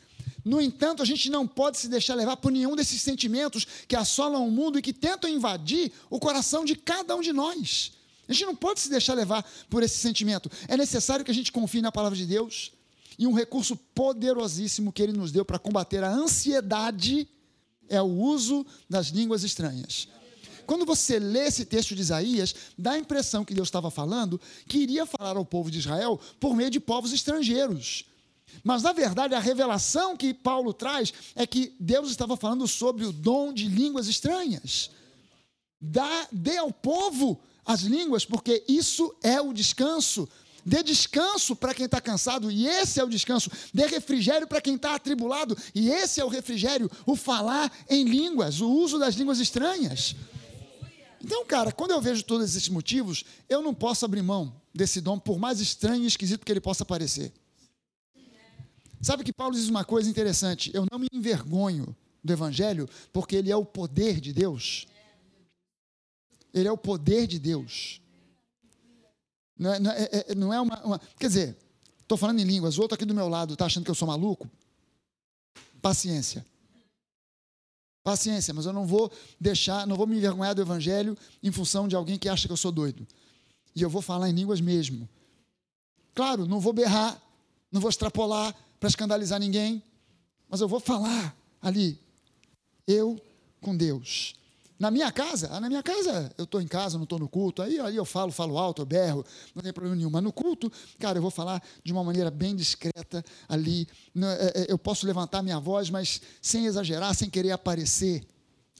No 0.44 0.60
entanto, 0.60 1.02
a 1.02 1.06
gente 1.06 1.30
não 1.30 1.46
pode 1.46 1.78
se 1.78 1.88
deixar 1.88 2.14
levar 2.14 2.36
por 2.36 2.50
nenhum 2.50 2.74
desses 2.74 3.02
sentimentos 3.02 3.66
que 3.86 3.96
assolam 3.96 4.46
o 4.46 4.50
mundo 4.50 4.78
e 4.78 4.82
que 4.82 4.92
tentam 4.92 5.28
invadir 5.28 5.92
o 6.08 6.18
coração 6.18 6.64
de 6.64 6.74
cada 6.74 7.14
um 7.14 7.20
de 7.20 7.32
nós. 7.32 7.92
A 8.28 8.32
gente 8.32 8.46
não 8.46 8.56
pode 8.56 8.80
se 8.80 8.88
deixar 8.88 9.14
levar 9.14 9.44
por 9.68 9.82
esse 9.82 9.98
sentimento. 9.98 10.50
É 10.68 10.76
necessário 10.76 11.24
que 11.24 11.30
a 11.30 11.34
gente 11.34 11.50
confie 11.50 11.82
na 11.82 11.90
palavra 11.90 12.16
de 12.16 12.24
Deus 12.24 12.72
e 13.18 13.26
um 13.26 13.32
recurso 13.32 13.76
poderosíssimo 13.76 14.92
que 14.92 15.02
ele 15.02 15.12
nos 15.12 15.32
deu 15.32 15.44
para 15.44 15.58
combater 15.58 16.02
a 16.02 16.10
ansiedade 16.10 17.28
é 17.88 18.00
o 18.00 18.06
uso 18.06 18.64
das 18.88 19.08
línguas 19.08 19.42
estranhas. 19.42 20.08
Quando 20.64 20.86
você 20.86 21.18
lê 21.18 21.46
esse 21.46 21.64
texto 21.64 21.96
de 21.96 22.00
Isaías, 22.00 22.54
dá 22.78 22.92
a 22.92 22.98
impressão 22.98 23.44
que 23.44 23.52
Deus 23.52 23.66
estava 23.66 23.90
falando 23.90 24.40
que 24.68 24.78
iria 24.78 25.04
falar 25.04 25.36
ao 25.36 25.44
povo 25.44 25.68
de 25.68 25.80
Israel 25.80 26.18
por 26.38 26.54
meio 26.54 26.70
de 26.70 26.78
povos 26.78 27.12
estrangeiros. 27.12 28.04
Mas, 28.62 28.82
na 28.82 28.92
verdade, 28.92 29.34
a 29.34 29.40
revelação 29.40 30.16
que 30.16 30.34
Paulo 30.34 30.72
traz 30.72 31.12
é 31.34 31.46
que 31.46 31.74
Deus 31.78 32.10
estava 32.10 32.36
falando 32.36 32.66
sobre 32.66 33.04
o 33.04 33.12
dom 33.12 33.52
de 33.52 33.66
línguas 33.66 34.06
estranhas. 34.06 34.90
Dá, 35.80 36.28
dê 36.30 36.58
ao 36.58 36.72
povo 36.72 37.40
as 37.64 37.80
línguas, 37.82 38.24
porque 38.24 38.64
isso 38.68 39.14
é 39.22 39.40
o 39.40 39.52
descanso. 39.52 40.28
Dê 40.64 40.82
descanso 40.82 41.56
para 41.56 41.72
quem 41.72 41.86
está 41.86 42.00
cansado, 42.00 42.50
e 42.50 42.66
esse 42.66 43.00
é 43.00 43.04
o 43.04 43.08
descanso. 43.08 43.50
Dê 43.72 43.86
refrigério 43.86 44.46
para 44.46 44.60
quem 44.60 44.74
está 44.74 44.94
atribulado, 44.94 45.56
e 45.74 45.88
esse 45.88 46.20
é 46.20 46.24
o 46.24 46.28
refrigério, 46.28 46.90
o 47.06 47.16
falar 47.16 47.72
em 47.88 48.04
línguas, 48.04 48.60
o 48.60 48.70
uso 48.70 48.98
das 48.98 49.14
línguas 49.14 49.38
estranhas. 49.40 50.14
Então, 51.22 51.44
cara, 51.44 51.72
quando 51.72 51.90
eu 51.92 52.00
vejo 52.00 52.22
todos 52.22 52.50
esses 52.50 52.68
motivos, 52.68 53.24
eu 53.48 53.62
não 53.62 53.74
posso 53.74 54.04
abrir 54.04 54.22
mão 54.22 54.54
desse 54.74 55.00
dom, 55.00 55.18
por 55.18 55.38
mais 55.38 55.60
estranho 55.60 56.04
e 56.04 56.06
esquisito 56.06 56.44
que 56.44 56.52
ele 56.52 56.60
possa 56.60 56.84
parecer. 56.84 57.32
Sabe 59.00 59.24
que 59.24 59.32
Paulo 59.32 59.54
diz 59.54 59.68
uma 59.68 59.84
coisa 59.84 60.10
interessante: 60.10 60.70
eu 60.74 60.86
não 60.90 60.98
me 60.98 61.06
envergonho 61.12 61.96
do 62.22 62.32
Evangelho, 62.32 62.88
porque 63.12 63.36
ele 63.36 63.50
é 63.50 63.56
o 63.56 63.64
poder 63.64 64.20
de 64.20 64.32
Deus. 64.32 64.86
Ele 66.52 66.68
é 66.68 66.72
o 66.72 66.76
poder 66.76 67.26
de 67.26 67.38
Deus. 67.38 68.00
Não 69.58 69.72
é, 69.72 69.78
não 69.78 69.90
é, 69.90 70.08
é 70.12 70.34
não 70.34 70.52
é 70.52 70.60
uma, 70.60 70.82
uma, 70.84 70.98
Quer 71.18 71.28
dizer, 71.28 71.56
estou 72.00 72.18
falando 72.18 72.40
em 72.40 72.44
línguas, 72.44 72.76
o 72.76 72.82
outro 72.82 72.94
aqui 72.94 73.04
do 73.04 73.14
meu 73.14 73.28
lado 73.28 73.54
está 73.54 73.66
achando 73.66 73.84
que 73.84 73.90
eu 73.90 73.94
sou 73.94 74.08
maluco? 74.08 74.50
Paciência. 75.80 76.44
Paciência, 78.02 78.52
mas 78.52 78.66
eu 78.66 78.72
não 78.72 78.86
vou 78.86 79.12
deixar, 79.38 79.86
não 79.86 79.96
vou 79.96 80.06
me 80.06 80.16
envergonhar 80.16 80.54
do 80.54 80.62
Evangelho 80.62 81.16
em 81.42 81.52
função 81.52 81.86
de 81.86 81.94
alguém 81.94 82.18
que 82.18 82.28
acha 82.28 82.46
que 82.46 82.52
eu 82.52 82.56
sou 82.56 82.72
doido. 82.72 83.06
E 83.74 83.82
eu 83.82 83.88
vou 83.90 84.02
falar 84.02 84.28
em 84.28 84.32
línguas 84.32 84.60
mesmo. 84.60 85.08
Claro, 86.14 86.46
não 86.46 86.58
vou 86.58 86.72
berrar, 86.72 87.22
não 87.70 87.80
vou 87.80 87.90
extrapolar 87.90 88.54
para 88.80 88.88
escandalizar 88.88 89.38
ninguém, 89.38 89.82
mas 90.48 90.62
eu 90.62 90.66
vou 90.66 90.80
falar 90.80 91.36
ali, 91.60 92.00
eu 92.86 93.20
com 93.60 93.76
Deus. 93.76 94.34
Na 94.78 94.90
minha 94.90 95.12
casa, 95.12 95.50
ah, 95.52 95.60
na 95.60 95.68
minha 95.68 95.82
casa, 95.82 96.32
eu 96.38 96.44
estou 96.44 96.58
em 96.58 96.66
casa, 96.66 96.96
não 96.96 97.04
estou 97.04 97.18
no 97.18 97.28
culto, 97.28 97.60
aí, 97.60 97.78
aí 97.78 97.94
eu 97.94 98.04
falo, 98.06 98.32
falo 98.32 98.56
alto, 98.56 98.80
eu 98.80 98.86
berro, 98.86 99.22
não 99.54 99.62
tem 99.62 99.74
problema 99.74 99.94
nenhum. 99.94 100.08
Mas 100.08 100.22
no 100.22 100.32
culto, 100.32 100.72
cara, 100.98 101.18
eu 101.18 101.22
vou 101.22 101.30
falar 101.30 101.62
de 101.84 101.92
uma 101.92 102.02
maneira 102.02 102.30
bem 102.30 102.56
discreta 102.56 103.22
ali. 103.46 103.86
É, 104.16 104.62
é, 104.62 104.72
eu 104.72 104.78
posso 104.78 105.06
levantar 105.06 105.42
minha 105.42 105.60
voz, 105.60 105.90
mas 105.90 106.22
sem 106.40 106.64
exagerar, 106.64 107.14
sem 107.14 107.28
querer 107.28 107.50
aparecer, 107.50 108.26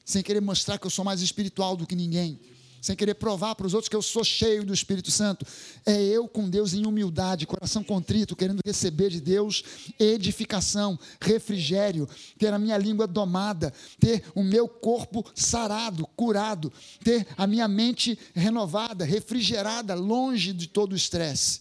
sem 0.02 0.22
querer 0.22 0.40
mostrar 0.40 0.78
que 0.78 0.86
eu 0.86 0.90
sou 0.90 1.04
mais 1.04 1.20
espiritual 1.20 1.76
do 1.76 1.86
que 1.86 1.94
ninguém 1.94 2.40
sem 2.80 2.96
querer 2.96 3.14
provar 3.14 3.54
para 3.54 3.66
os 3.66 3.74
outros 3.74 3.88
que 3.88 3.96
eu 3.96 4.02
sou 4.02 4.24
cheio 4.24 4.64
do 4.64 4.72
Espírito 4.72 5.10
Santo. 5.10 5.46
É 5.84 6.02
eu 6.02 6.26
com 6.26 6.48
Deus 6.48 6.72
em 6.72 6.86
humildade, 6.86 7.46
coração 7.46 7.84
contrito, 7.84 8.34
querendo 8.34 8.60
receber 8.64 9.10
de 9.10 9.20
Deus 9.20 9.62
edificação, 9.98 10.98
refrigério, 11.20 12.08
ter 12.38 12.52
a 12.52 12.58
minha 12.58 12.78
língua 12.78 13.06
domada, 13.06 13.72
ter 13.98 14.24
o 14.34 14.42
meu 14.42 14.68
corpo 14.68 15.24
sarado, 15.34 16.06
curado, 16.16 16.72
ter 17.04 17.26
a 17.36 17.46
minha 17.46 17.68
mente 17.68 18.18
renovada, 18.34 19.04
refrigerada, 19.04 19.94
longe 19.94 20.52
de 20.52 20.66
todo 20.66 20.92
o 20.92 20.96
estresse. 20.96 21.60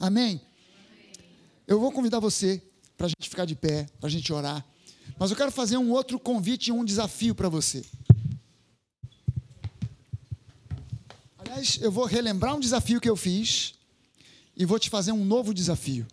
Amém? 0.00 0.40
Eu 1.66 1.78
vou 1.78 1.92
convidar 1.92 2.18
você 2.18 2.62
para 2.96 3.06
a 3.06 3.10
gente 3.10 3.28
ficar 3.28 3.44
de 3.44 3.54
pé, 3.54 3.86
para 4.00 4.08
a 4.08 4.10
gente 4.10 4.32
orar. 4.32 4.64
Mas 5.18 5.30
eu 5.30 5.36
quero 5.36 5.52
fazer 5.52 5.76
um 5.76 5.90
outro 5.90 6.18
convite 6.18 6.68
e 6.68 6.72
um 6.72 6.84
desafio 6.84 7.34
para 7.34 7.48
você. 7.48 7.84
Aliás, 11.48 11.78
eu 11.80 11.90
vou 11.90 12.04
relembrar 12.04 12.54
um 12.54 12.60
desafio 12.60 13.00
que 13.00 13.08
eu 13.08 13.16
fiz 13.16 13.72
e 14.54 14.66
vou 14.66 14.78
te 14.78 14.90
fazer 14.90 15.12
um 15.12 15.24
novo 15.24 15.54
desafio. 15.54 16.06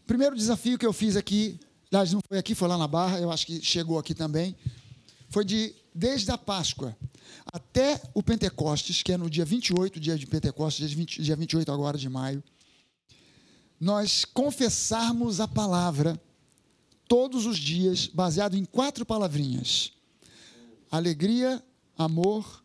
O 0.00 0.06
primeiro 0.06 0.34
desafio 0.34 0.78
que 0.78 0.86
eu 0.86 0.92
fiz 0.92 1.16
aqui, 1.16 1.60
aliás, 1.92 2.10
não 2.10 2.20
foi 2.26 2.38
aqui, 2.38 2.54
foi 2.54 2.66
lá 2.66 2.78
na 2.78 2.88
Barra, 2.88 3.20
eu 3.20 3.30
acho 3.30 3.46
que 3.46 3.62
chegou 3.62 3.98
aqui 3.98 4.14
também, 4.14 4.56
foi 5.28 5.44
de 5.44 5.74
desde 5.94 6.30
a 6.30 6.38
Páscoa 6.38 6.96
até 7.52 8.00
o 8.14 8.22
Pentecostes, 8.22 9.02
que 9.02 9.12
é 9.12 9.18
no 9.18 9.28
dia 9.28 9.44
28, 9.44 10.00
dia 10.00 10.16
de 10.16 10.26
Pentecostes, 10.26 10.88
dia, 10.88 10.96
20, 10.96 11.22
dia 11.22 11.36
28 11.36 11.70
agora 11.70 11.98
de 11.98 12.08
maio, 12.08 12.42
nós 13.78 14.24
confessarmos 14.24 15.40
a 15.40 15.46
palavra 15.46 16.20
todos 17.06 17.44
os 17.44 17.58
dias, 17.58 18.06
baseado 18.06 18.56
em 18.56 18.64
quatro 18.64 19.04
palavrinhas: 19.04 19.92
alegria, 20.90 21.62
amor, 21.98 22.60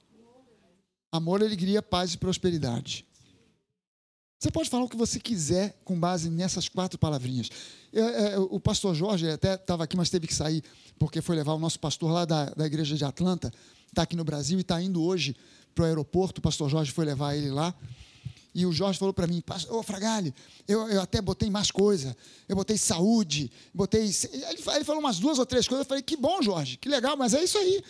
Amor, 1.15 1.41
alegria, 1.41 1.81
paz 1.81 2.13
e 2.13 2.17
prosperidade. 2.17 3.05
Você 4.37 4.51
pode 4.51 4.69
falar 4.69 4.83
o 4.83 4.89
que 4.89 4.97
você 4.97 5.17
quiser 5.17 5.79
com 5.85 5.97
base 5.97 6.29
nessas 6.29 6.67
quatro 6.67 6.99
palavrinhas. 6.99 7.49
Eu, 7.93 8.03
eu, 8.03 8.25
é, 8.25 8.37
o 8.37 8.59
pastor 8.59 8.93
Jorge 8.93 9.29
até 9.29 9.55
estava 9.55 9.85
aqui, 9.85 9.95
mas 9.95 10.09
teve 10.09 10.27
que 10.27 10.35
sair, 10.35 10.61
porque 10.99 11.21
foi 11.21 11.37
levar 11.37 11.53
o 11.53 11.59
nosso 11.59 11.79
pastor 11.79 12.11
lá 12.11 12.25
da, 12.25 12.49
da 12.49 12.65
igreja 12.65 12.97
de 12.97 13.05
Atlanta, 13.05 13.49
está 13.87 14.01
aqui 14.01 14.17
no 14.17 14.25
Brasil 14.25 14.57
e 14.57 14.61
está 14.61 14.81
indo 14.81 15.01
hoje 15.01 15.37
para 15.73 15.83
o 15.83 15.85
aeroporto. 15.85 16.39
O 16.39 16.41
pastor 16.41 16.69
Jorge 16.69 16.91
foi 16.91 17.05
levar 17.05 17.33
ele 17.33 17.49
lá. 17.49 17.73
E 18.53 18.65
o 18.65 18.73
Jorge 18.73 18.99
falou 18.99 19.13
para 19.13 19.25
mim, 19.25 19.41
ô 19.69 19.83
Fragale, 19.83 20.33
eu, 20.67 20.89
eu 20.89 21.01
até 21.01 21.21
botei 21.21 21.49
mais 21.49 21.71
coisa. 21.71 22.15
Eu 22.47 22.57
botei 22.57 22.77
saúde, 22.77 23.49
botei. 23.73 24.01
Ele, 24.03 24.61
ele 24.75 24.83
falou 24.83 24.99
umas 24.99 25.17
duas 25.17 25.39
ou 25.39 25.45
três 25.45 25.65
coisas. 25.65 25.85
Eu 25.85 25.87
falei, 25.87 26.03
que 26.03 26.17
bom, 26.17 26.41
Jorge, 26.41 26.75
que 26.75 26.89
legal, 26.89 27.15
mas 27.15 27.33
é 27.33 27.41
isso 27.41 27.57
aí. 27.57 27.81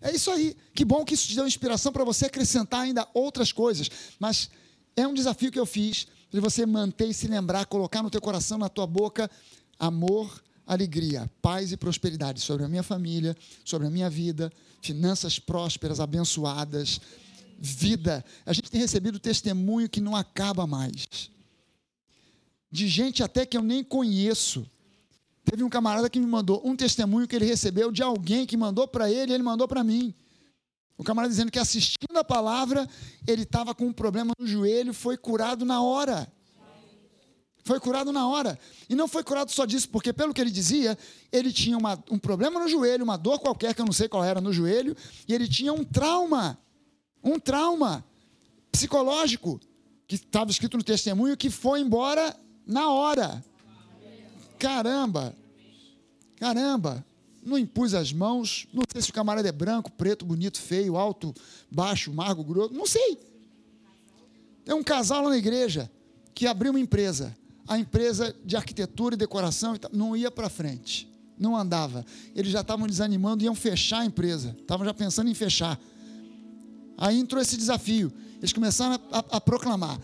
É 0.00 0.14
isso 0.14 0.30
aí. 0.30 0.56
Que 0.74 0.84
bom 0.84 1.04
que 1.04 1.14
isso 1.14 1.28
te 1.28 1.34
deu 1.34 1.46
inspiração 1.46 1.92
para 1.92 2.04
você 2.04 2.26
acrescentar 2.26 2.80
ainda 2.82 3.06
outras 3.14 3.52
coisas. 3.52 3.90
Mas 4.18 4.50
é 4.96 5.06
um 5.06 5.14
desafio 5.14 5.50
que 5.50 5.58
eu 5.58 5.66
fiz 5.66 6.06
de 6.30 6.40
você 6.40 6.66
manter 6.66 7.08
e 7.08 7.14
se 7.14 7.26
lembrar, 7.28 7.66
colocar 7.66 8.02
no 8.02 8.10
teu 8.10 8.20
coração, 8.20 8.58
na 8.58 8.68
tua 8.68 8.86
boca, 8.86 9.30
amor, 9.78 10.42
alegria, 10.66 11.30
paz 11.40 11.70
e 11.70 11.76
prosperidade 11.76 12.40
sobre 12.40 12.64
a 12.64 12.68
minha 12.68 12.82
família, 12.82 13.36
sobre 13.64 13.86
a 13.86 13.90
minha 13.90 14.10
vida, 14.10 14.52
finanças 14.82 15.38
prósperas, 15.38 16.00
abençoadas, 16.00 17.00
vida. 17.58 18.24
A 18.44 18.52
gente 18.52 18.70
tem 18.70 18.80
recebido 18.80 19.18
testemunho 19.18 19.88
que 19.88 20.00
não 20.00 20.16
acaba 20.16 20.66
mais. 20.66 21.30
De 22.70 22.88
gente 22.88 23.22
até 23.22 23.46
que 23.46 23.56
eu 23.56 23.62
nem 23.62 23.82
conheço, 23.84 24.68
Teve 25.48 25.62
um 25.62 25.68
camarada 25.68 26.10
que 26.10 26.18
me 26.18 26.26
mandou 26.26 26.60
um 26.64 26.74
testemunho 26.74 27.28
que 27.28 27.36
ele 27.36 27.44
recebeu 27.44 27.92
de 27.92 28.02
alguém 28.02 28.44
que 28.44 28.56
mandou 28.56 28.88
para 28.88 29.08
ele, 29.08 29.32
ele 29.32 29.44
mandou 29.44 29.68
para 29.68 29.84
mim. 29.84 30.12
O 30.98 31.04
camarada 31.04 31.30
dizendo 31.30 31.52
que 31.52 31.58
assistindo 31.60 32.16
a 32.16 32.24
palavra, 32.24 32.88
ele 33.28 33.44
estava 33.44 33.72
com 33.72 33.86
um 33.86 33.92
problema 33.92 34.32
no 34.36 34.44
joelho, 34.44 34.92
foi 34.92 35.16
curado 35.16 35.64
na 35.64 35.80
hora. 35.80 36.26
Foi 37.62 37.78
curado 37.78 38.10
na 38.12 38.26
hora. 38.26 38.58
E 38.88 38.96
não 38.96 39.06
foi 39.06 39.22
curado 39.22 39.52
só 39.52 39.64
disso, 39.64 39.88
porque, 39.88 40.12
pelo 40.12 40.34
que 40.34 40.40
ele 40.40 40.50
dizia, 40.50 40.98
ele 41.30 41.52
tinha 41.52 41.78
uma, 41.78 42.02
um 42.10 42.18
problema 42.18 42.58
no 42.58 42.68
joelho, 42.68 43.04
uma 43.04 43.16
dor 43.16 43.38
qualquer, 43.38 43.72
que 43.72 43.80
eu 43.80 43.86
não 43.86 43.92
sei 43.92 44.08
qual 44.08 44.24
era 44.24 44.40
no 44.40 44.52
joelho, 44.52 44.96
e 45.28 45.32
ele 45.32 45.46
tinha 45.46 45.72
um 45.72 45.84
trauma. 45.84 46.58
Um 47.22 47.38
trauma 47.38 48.04
psicológico, 48.72 49.60
que 50.08 50.16
estava 50.16 50.50
escrito 50.50 50.76
no 50.76 50.82
testemunho, 50.82 51.36
que 51.36 51.50
foi 51.50 51.80
embora 51.80 52.36
na 52.66 52.90
hora. 52.90 53.44
Caramba! 54.58 55.34
Caramba! 56.36 57.04
Não 57.42 57.56
impus 57.56 57.94
as 57.94 58.12
mãos, 58.12 58.66
não 58.72 58.82
sei 58.90 59.00
se 59.00 59.10
o 59.10 59.12
camarada 59.12 59.48
é 59.48 59.52
branco, 59.52 59.90
preto, 59.92 60.24
bonito, 60.24 60.60
feio, 60.60 60.96
alto, 60.96 61.32
baixo, 61.70 62.12
magro, 62.12 62.42
grosso, 62.42 62.74
não 62.74 62.86
sei. 62.86 63.18
Tem 64.64 64.74
um 64.74 64.82
casal 64.82 65.22
lá 65.22 65.30
na 65.30 65.38
igreja 65.38 65.90
que 66.34 66.46
abriu 66.46 66.72
uma 66.72 66.80
empresa 66.80 67.36
a 67.68 67.78
empresa 67.78 68.34
de 68.44 68.56
arquitetura 68.56 69.14
e 69.14 69.18
decoração 69.18 69.76
não 69.92 70.16
ia 70.16 70.30
para 70.30 70.48
frente, 70.48 71.08
não 71.38 71.56
andava. 71.56 72.04
Eles 72.34 72.52
já 72.52 72.60
estavam 72.60 72.86
desanimando, 72.86 73.42
iam 73.42 73.54
fechar 73.54 74.00
a 74.00 74.04
empresa, 74.04 74.56
estavam 74.58 74.86
já 74.86 74.94
pensando 74.94 75.28
em 75.28 75.34
fechar. 75.34 75.78
Aí 76.96 77.18
entrou 77.18 77.42
esse 77.42 77.56
desafio. 77.56 78.12
Eles 78.38 78.52
começaram 78.52 79.00
a, 79.10 79.18
a, 79.18 79.24
a 79.36 79.40
proclamar 79.40 80.00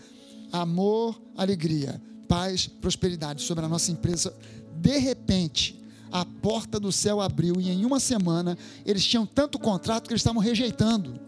amor, 0.51 1.19
alegria, 1.35 2.01
paz, 2.27 2.67
prosperidade 2.67 3.41
sobre 3.41 3.65
a 3.65 3.67
nossa 3.67 3.91
empresa. 3.91 4.35
De 4.75 4.97
repente, 4.97 5.81
a 6.11 6.25
porta 6.25 6.79
do 6.79 6.91
céu 6.91 7.21
abriu 7.21 7.59
e 7.59 7.69
em 7.69 7.85
uma 7.85 7.99
semana 7.99 8.57
eles 8.85 9.05
tinham 9.05 9.25
tanto 9.25 9.57
contrato 9.57 10.07
que 10.07 10.13
eles 10.13 10.21
estavam 10.21 10.41
rejeitando. 10.41 11.19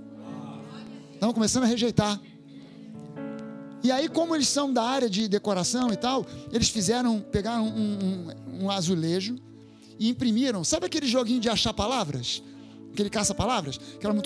Estavam 1.13 1.33
começando 1.33 1.63
a 1.63 1.67
rejeitar. 1.67 2.19
E 3.83 3.91
aí, 3.91 4.09
como 4.09 4.35
eles 4.35 4.47
são 4.47 4.73
da 4.73 4.83
área 4.83 5.09
de 5.09 5.27
decoração 5.27 5.91
e 5.91 5.95
tal, 5.95 6.25
eles 6.51 6.69
fizeram, 6.69 7.19
pegaram 7.19 7.67
um, 7.67 8.29
um, 8.59 8.63
um 8.65 8.71
azulejo 8.71 9.35
e 9.99 10.09
imprimiram. 10.09 10.63
Sabe 10.63 10.87
aquele 10.87 11.07
joguinho 11.07 11.39
de 11.39 11.49
achar 11.49 11.73
palavras? 11.73 12.41
Aquele 12.91 13.09
caça-palavras? 13.09 13.79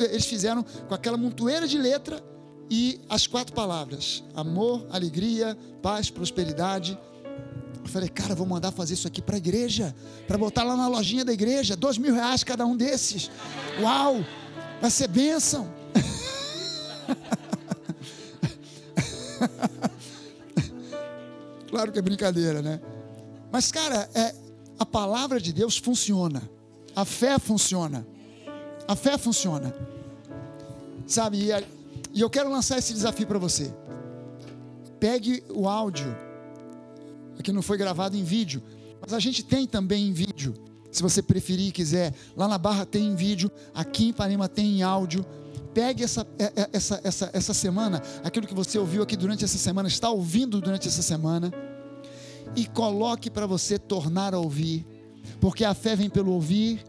Eles 0.09 0.26
fizeram 0.26 0.63
com 0.63 0.93
aquela 0.93 1.17
montoeira 1.17 1.67
de 1.67 1.78
letra 1.78 2.24
e 2.70 2.99
as 3.09 3.26
quatro 3.26 3.53
palavras: 3.53 4.22
amor, 4.36 4.86
alegria, 4.91 5.57
paz, 5.82 6.09
prosperidade. 6.09 6.99
Eu 7.82 7.88
falei, 7.89 8.09
cara, 8.09 8.36
vou 8.36 8.45
mandar 8.45 8.72
fazer 8.72 8.93
isso 8.93 9.07
aqui 9.07 9.22
para 9.22 9.36
a 9.36 9.38
igreja, 9.38 9.95
para 10.28 10.38
botar 10.38 10.63
lá 10.63 10.76
na 10.76 10.88
lojinha 10.88 11.26
da 11.26 11.34
igreja, 11.34 11.76
dois 11.76 11.97
mil 11.97 12.13
reais 12.13 12.43
cada 12.43 12.65
um 12.65 12.78
desses. 12.78 13.32
Uau, 13.82 14.24
vai 14.80 14.91
ser 14.91 15.07
bênção. 15.07 15.67
claro 21.70 21.91
que 21.91 21.97
é 21.97 22.01
brincadeira, 22.01 22.61
né? 22.61 22.80
Mas, 23.51 23.72
cara, 23.72 24.07
é, 24.13 24.36
a 24.78 24.86
palavra 24.86 25.41
de 25.41 25.51
Deus 25.51 25.78
funciona. 25.78 26.47
A 26.95 27.05
fé 27.05 27.39
funciona. 27.39 28.05
A 28.88 28.95
fé 28.95 29.17
funciona. 29.17 29.74
Sabe? 31.07 31.45
E, 31.45 31.79
e 32.14 32.22
eu 32.22 32.30
quero 32.30 32.49
lançar 32.49 32.78
esse 32.78 32.93
desafio 32.93 33.28
para 33.28 33.39
você. 33.39 33.74
Pegue 34.99 35.43
o 35.49 35.68
áudio. 35.68 36.16
Aqui 37.38 37.51
não 37.51 37.62
foi 37.62 37.78
gravado 37.78 38.18
em 38.18 38.24
vídeo, 38.24 38.62
mas 39.01 39.14
a 39.14 39.20
gente 39.20 39.43
tem 39.43 39.66
também 39.66 40.07
em 40.07 40.14
vídeo. 40.14 40.53
Se 40.91 41.03
você 41.03 41.22
preferir 41.22 41.68
e 41.68 41.72
quiser, 41.72 42.14
lá 42.36 42.47
na 42.47 42.57
Barra 42.57 42.86
tem 42.86 43.07
em 43.07 43.16
vídeo, 43.16 43.51
aqui 43.74 44.10
em 44.10 44.14
Panema 44.14 44.49
tem 44.49 44.80
em 44.80 44.84
áudio. 44.84 45.26
Pegue 45.74 46.03
essa, 46.03 46.28
é, 46.38 46.45
é, 46.45 46.70
essa, 46.74 46.99
essa, 47.03 47.30
essa 47.32 47.53
semana, 47.53 48.01
aquilo 48.24 48.47
que 48.47 48.55
você 48.55 48.80
ouviu 48.80 49.03
aqui 49.03 49.16
durante 49.16 49.45
essa 49.45 49.57
semana, 49.57 49.88
está 49.88 50.10
ouvindo 50.10 50.60
durante 50.60 50.88
essa 50.88 51.03
semana, 51.03 51.53
e 52.55 52.66
coloque 52.66 53.30
para 53.30 53.45
você 53.45 53.78
tornar 53.78 54.34
a 54.34 54.39
ouvir, 54.39 54.86
porque 55.39 55.64
a 55.64 55.76
fé 55.76 55.95
vem 55.95 56.10
pelo 56.10 56.32
ouvir, 56.32 56.84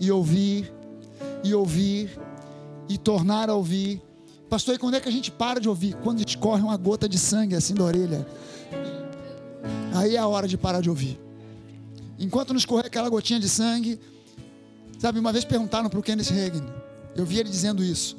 e 0.00 0.10
ouvir, 0.10 0.74
e 1.44 1.54
ouvir, 1.54 2.18
e 2.88 2.98
tornar 2.98 3.48
a 3.48 3.54
ouvir. 3.54 4.02
Pastor, 4.48 4.74
e 4.74 4.78
quando 4.78 4.94
é 4.94 5.00
que 5.00 5.08
a 5.08 5.12
gente 5.12 5.30
para 5.30 5.60
de 5.60 5.68
ouvir? 5.68 5.94
Quando 6.02 6.26
escorre 6.26 6.62
uma 6.62 6.76
gota 6.76 7.08
de 7.08 7.18
sangue 7.18 7.54
assim 7.54 7.74
da 7.74 7.84
orelha. 7.84 8.26
Aí 9.94 10.16
é 10.16 10.18
a 10.18 10.26
hora 10.26 10.46
de 10.46 10.56
parar 10.56 10.80
de 10.80 10.90
ouvir. 10.90 11.20
Enquanto 12.18 12.50
não 12.50 12.58
escorrer 12.58 12.86
aquela 12.86 13.08
gotinha 13.08 13.40
de 13.40 13.48
sangue, 13.48 13.98
sabe, 14.98 15.18
uma 15.18 15.32
vez 15.32 15.44
perguntaram 15.44 15.88
para 15.88 15.98
o 15.98 16.02
Kenneth 16.02 16.30
Hagin, 16.30 16.64
eu 17.16 17.24
vi 17.24 17.38
ele 17.38 17.48
dizendo 17.48 17.82
isso 17.82 18.16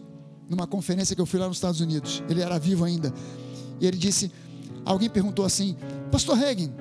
numa 0.49 0.67
conferência 0.67 1.15
que 1.15 1.21
eu 1.21 1.25
fui 1.25 1.39
lá 1.39 1.47
nos 1.47 1.57
Estados 1.57 1.81
Unidos. 1.81 2.23
Ele 2.29 2.41
era 2.41 2.57
vivo 2.59 2.85
ainda. 2.85 3.13
E 3.79 3.87
ele 3.87 3.97
disse: 3.97 4.31
alguém 4.85 5.09
perguntou 5.09 5.45
assim, 5.45 5.75
Pastor 6.11 6.41
Hagen, 6.41 6.73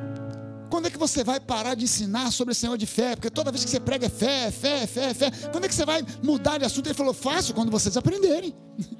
quando 0.70 0.86
é 0.86 0.90
que 0.90 0.99
você 0.99 1.22
vai 1.22 1.40
parar 1.40 1.74
de 1.74 1.84
ensinar 1.84 2.30
sobre 2.30 2.53
o 2.53 2.55
Senhor 2.55 2.76
de 2.76 2.86
fé? 2.86 3.14
Porque 3.14 3.30
toda 3.30 3.51
vez 3.51 3.64
que 3.64 3.70
você 3.70 3.80
prega 3.80 4.07
é 4.07 4.11
fé, 4.11 4.51
fé, 4.51 4.86
fé, 4.86 5.14
fé. 5.14 5.30
Quando 5.53 5.64
é 5.64 5.68
que 5.68 5.74
você 5.74 5.84
vai 5.84 6.05
mudar 6.22 6.59
de 6.59 6.64
assunto? 6.64 6.86
Ele 6.86 6.95
falou: 6.95 7.14
Fácil, 7.14 7.55
quando 7.55 7.70
vocês 7.70 7.97
aprenderem. 7.97 8.55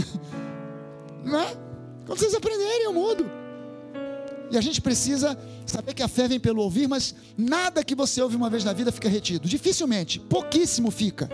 Não 1.24 1.40
é? 1.40 1.56
Quando 2.06 2.18
vocês 2.18 2.34
aprenderem, 2.34 2.84
eu 2.84 2.92
mudo. 2.92 3.30
E 4.50 4.58
a 4.58 4.60
gente 4.60 4.80
precisa 4.80 5.38
saber 5.64 5.94
que 5.94 6.02
a 6.02 6.08
fé 6.08 6.26
vem 6.26 6.40
pelo 6.40 6.62
ouvir, 6.62 6.88
mas 6.88 7.14
nada 7.36 7.84
que 7.84 7.94
você 7.94 8.20
ouve 8.20 8.34
uma 8.34 8.50
vez 8.50 8.64
na 8.64 8.72
vida 8.72 8.90
fica 8.90 9.08
retido. 9.08 9.48
Dificilmente, 9.48 10.18
pouquíssimo 10.18 10.90
fica. 10.90 11.30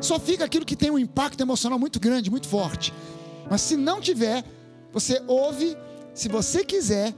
Só 0.00 0.18
fica 0.20 0.44
aquilo 0.44 0.64
que 0.64 0.76
tem 0.76 0.90
um 0.90 0.98
impacto 0.98 1.40
emocional 1.40 1.78
muito 1.78 1.98
grande, 1.98 2.30
muito 2.30 2.46
forte. 2.46 2.92
Mas 3.50 3.62
se 3.62 3.76
não 3.76 4.00
tiver, 4.00 4.44
você 4.92 5.20
ouve, 5.26 5.76
se 6.14 6.28
você 6.28 6.64
quiser 6.64 7.12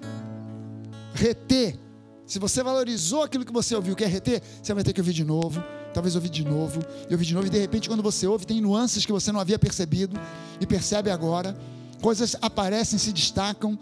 reter, 1.13 1.79
se 2.27 2.39
você 2.39 2.63
valorizou 2.63 3.23
aquilo 3.23 3.45
que 3.45 3.53
você 3.53 3.75
ouviu, 3.75 3.95
quer 3.95 4.09
reter, 4.09 4.43
você 4.63 4.73
vai 4.73 4.83
ter 4.83 4.93
que 4.93 5.01
ouvir 5.01 5.13
de 5.13 5.25
novo, 5.25 5.63
talvez 5.97 6.15
ouvir 6.15 6.29
de 6.29 6.45
novo, 6.45 6.83
e 7.09 7.15
ouvir 7.15 7.25
de 7.25 7.33
novo, 7.33 7.47
e 7.47 7.51
de 7.51 7.59
repente, 7.59 7.89
quando 7.89 8.03
você 8.03 8.27
ouve, 8.27 8.47
tem 8.47 8.61
nuances 8.61 9.07
que 9.07 9.13
você 9.13 9.33
não 9.33 9.41
havia 9.41 9.59
percebido 9.59 10.21
e 10.61 10.67
percebe 10.67 11.11
agora, 11.11 11.57
coisas 12.03 12.37
aparecem, 12.43 12.99
se 12.99 13.15
destacam, 13.15 13.79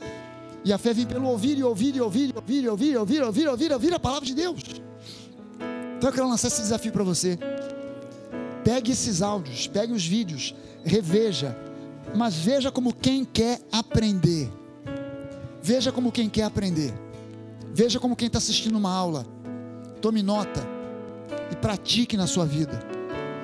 e 0.65 0.73
a 0.73 0.79
fé 0.79 0.95
vem 0.95 1.05
pelo 1.05 1.27
ouvir 1.27 1.59
e 1.59 1.65
ouvir 1.65 1.97
e 1.97 2.01
ouvir 2.01 2.31
e 2.31 2.37
ouvir 2.37 2.63
e 2.63 2.69
ouvir 2.69 2.93
e 2.93 2.97
ouvir, 2.97 3.21
ouvir, 3.21 3.49
ouvir, 3.49 3.73
ouvir 3.73 3.95
a 3.95 3.99
palavra 3.99 4.25
de 4.25 4.33
Deus. 4.33 4.63
Então 5.97 6.09
eu 6.09 6.13
quero 6.13 6.29
lançar 6.29 6.47
esse 6.47 6.63
desafio 6.63 6.93
para 6.93 7.03
você. 7.03 7.37
Pegue 8.63 8.93
esses 8.93 9.21
áudios, 9.21 9.67
pegue 9.67 9.93
os 9.93 10.07
vídeos, 10.07 10.55
reveja, 10.85 11.59
mas 12.15 12.37
veja 12.37 12.71
como 12.71 12.95
quem 12.95 13.25
quer 13.25 13.61
aprender. 13.73 14.49
Veja 15.61 15.91
como 15.91 16.13
quem 16.13 16.31
quer 16.31 16.45
aprender. 16.45 16.95
Veja 17.75 17.99
como 17.99 18.15
quem 18.15 18.29
está 18.29 18.39
assistindo 18.39 18.79
uma 18.79 18.93
aula. 18.93 19.27
Tome 20.01 20.23
nota 20.23 20.74
e 21.51 21.57
pratique 21.57 22.17
na 22.17 22.27
sua 22.27 22.47
vida, 22.47 22.79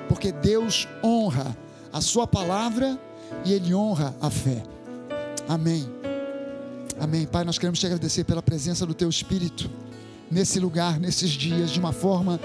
porque 0.07 0.31
Deus 0.31 0.87
honra 1.03 1.55
a 1.91 2.01
Sua 2.01 2.25
palavra 2.25 2.99
e 3.45 3.53
Ele 3.53 3.73
honra 3.73 4.15
a 4.21 4.29
fé. 4.29 4.63
Amém. 5.47 5.87
Amém. 6.99 7.25
Pai, 7.25 7.43
nós 7.43 7.57
queremos 7.57 7.79
te 7.79 7.85
agradecer 7.85 8.23
pela 8.23 8.41
presença 8.41 8.85
do 8.85 8.93
Teu 8.93 9.09
Espírito 9.09 9.69
nesse 10.29 10.59
lugar, 10.59 10.99
nesses 10.99 11.31
dias, 11.31 11.71
de 11.71 11.79
uma 11.79 11.91
forma 11.91 12.39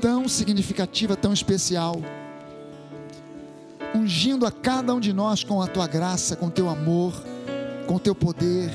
tão 0.00 0.28
significativa, 0.28 1.16
tão 1.16 1.32
especial, 1.32 2.00
ungindo 3.94 4.46
a 4.46 4.50
cada 4.50 4.94
um 4.94 5.00
de 5.00 5.12
nós 5.12 5.44
com 5.44 5.62
a 5.62 5.66
tua 5.66 5.86
graça, 5.86 6.34
com 6.34 6.46
o 6.46 6.50
teu 6.50 6.68
amor, 6.68 7.12
com 7.86 7.94
o 7.94 8.00
teu 8.00 8.14
poder, 8.14 8.70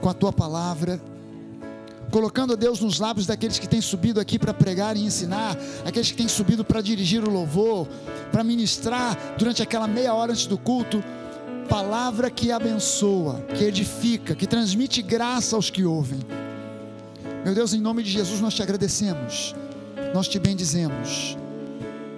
com 0.00 0.08
a 0.08 0.14
tua 0.14 0.32
palavra 0.32 1.00
colocando 2.10 2.52
a 2.52 2.56
Deus 2.56 2.80
nos 2.80 2.98
lábios 2.98 3.26
daqueles 3.26 3.58
que 3.58 3.68
têm 3.68 3.80
subido 3.80 4.20
aqui 4.20 4.38
para 4.38 4.52
pregar 4.52 4.96
e 4.96 5.04
ensinar, 5.04 5.56
aqueles 5.84 6.10
que 6.10 6.16
têm 6.16 6.28
subido 6.28 6.64
para 6.64 6.80
dirigir 6.80 7.24
o 7.24 7.30
louvor, 7.30 7.86
para 8.30 8.44
ministrar 8.44 9.16
durante 9.38 9.62
aquela 9.62 9.86
meia 9.86 10.12
hora 10.14 10.32
antes 10.32 10.46
do 10.46 10.58
culto, 10.58 11.02
palavra 11.68 12.30
que 12.30 12.50
abençoa, 12.50 13.40
que 13.56 13.64
edifica, 13.64 14.34
que 14.34 14.46
transmite 14.46 15.02
graça 15.02 15.56
aos 15.56 15.70
que 15.70 15.84
ouvem. 15.84 16.20
Meu 17.44 17.54
Deus, 17.54 17.72
em 17.72 17.80
nome 17.80 18.02
de 18.02 18.10
Jesus 18.10 18.40
nós 18.40 18.54
te 18.54 18.62
agradecemos 18.62 19.54
nós 20.12 20.28
te 20.28 20.38
bendizemos. 20.38 21.36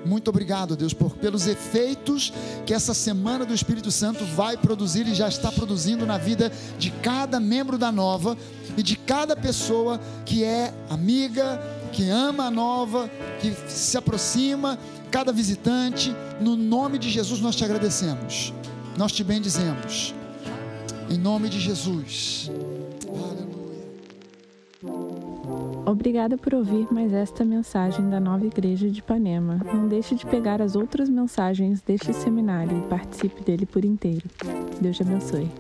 Muito 0.05 0.29
obrigado, 0.29 0.77
Deus, 0.77 0.93
por, 0.93 1.13
pelos 1.17 1.47
efeitos 1.47 2.33
que 2.67 2.75
essa 2.75 2.93
semana 2.93 3.45
do 3.45 3.55
Espírito 3.55 3.91
Santo 3.93 4.25
vai 4.25 4.57
produzir 4.57 5.07
e 5.07 5.15
já 5.15 5.29
está 5.29 5.53
produzindo 5.53 6.05
na 6.05 6.19
vida 6.19 6.51
de 6.77 6.91
cada 6.91 7.39
membro 7.39 7.79
da 7.79 7.93
nova 7.93 8.37
e 8.77 8.83
de 8.83 8.97
cada 8.97 9.37
pessoa 9.37 10.01
que 10.25 10.45
é 10.45 10.73
amiga, 10.89 11.61
que 11.93 12.09
ama 12.09 12.45
a 12.45 12.51
nova, 12.51 13.11
que 13.41 13.53
se 13.69 13.97
aproxima, 13.97 14.79
cada 15.11 15.33
visitante. 15.33 16.15
No 16.41 16.57
nome 16.57 16.99
de 16.99 17.11
Jesus 17.11 17.41
nós 17.41 17.57
te 17.57 17.65
agradecemos, 17.65 18.53
nós 18.97 19.13
te 19.13 19.23
bendizemos. 19.23 20.15
Em 21.11 21.19
nome 21.19 21.49
de 21.49 21.61
Jesus. 21.61 22.51
Obrigada 25.85 26.39
por 26.39 26.55
ouvir 26.55 26.87
mais 26.91 27.13
esta 27.13 27.45
mensagem 27.45 28.09
da 28.09 28.19
Nova 28.19 28.47
Igreja 28.47 28.89
de 28.89 29.01
Ipanema. 29.01 29.61
Não 29.75 29.89
deixe 29.89 30.15
de 30.15 30.25
pegar 30.25 30.63
as 30.63 30.75
outras 30.75 31.11
mensagens 31.11 31.83
deste 31.83 32.13
seminário 32.15 32.79
e 32.79 32.89
participe 32.89 33.43
dele 33.43 33.67
por 33.67 33.85
inteiro. 33.85 34.25
Deus 34.81 34.97
te 34.97 35.03
abençoe. 35.03 35.51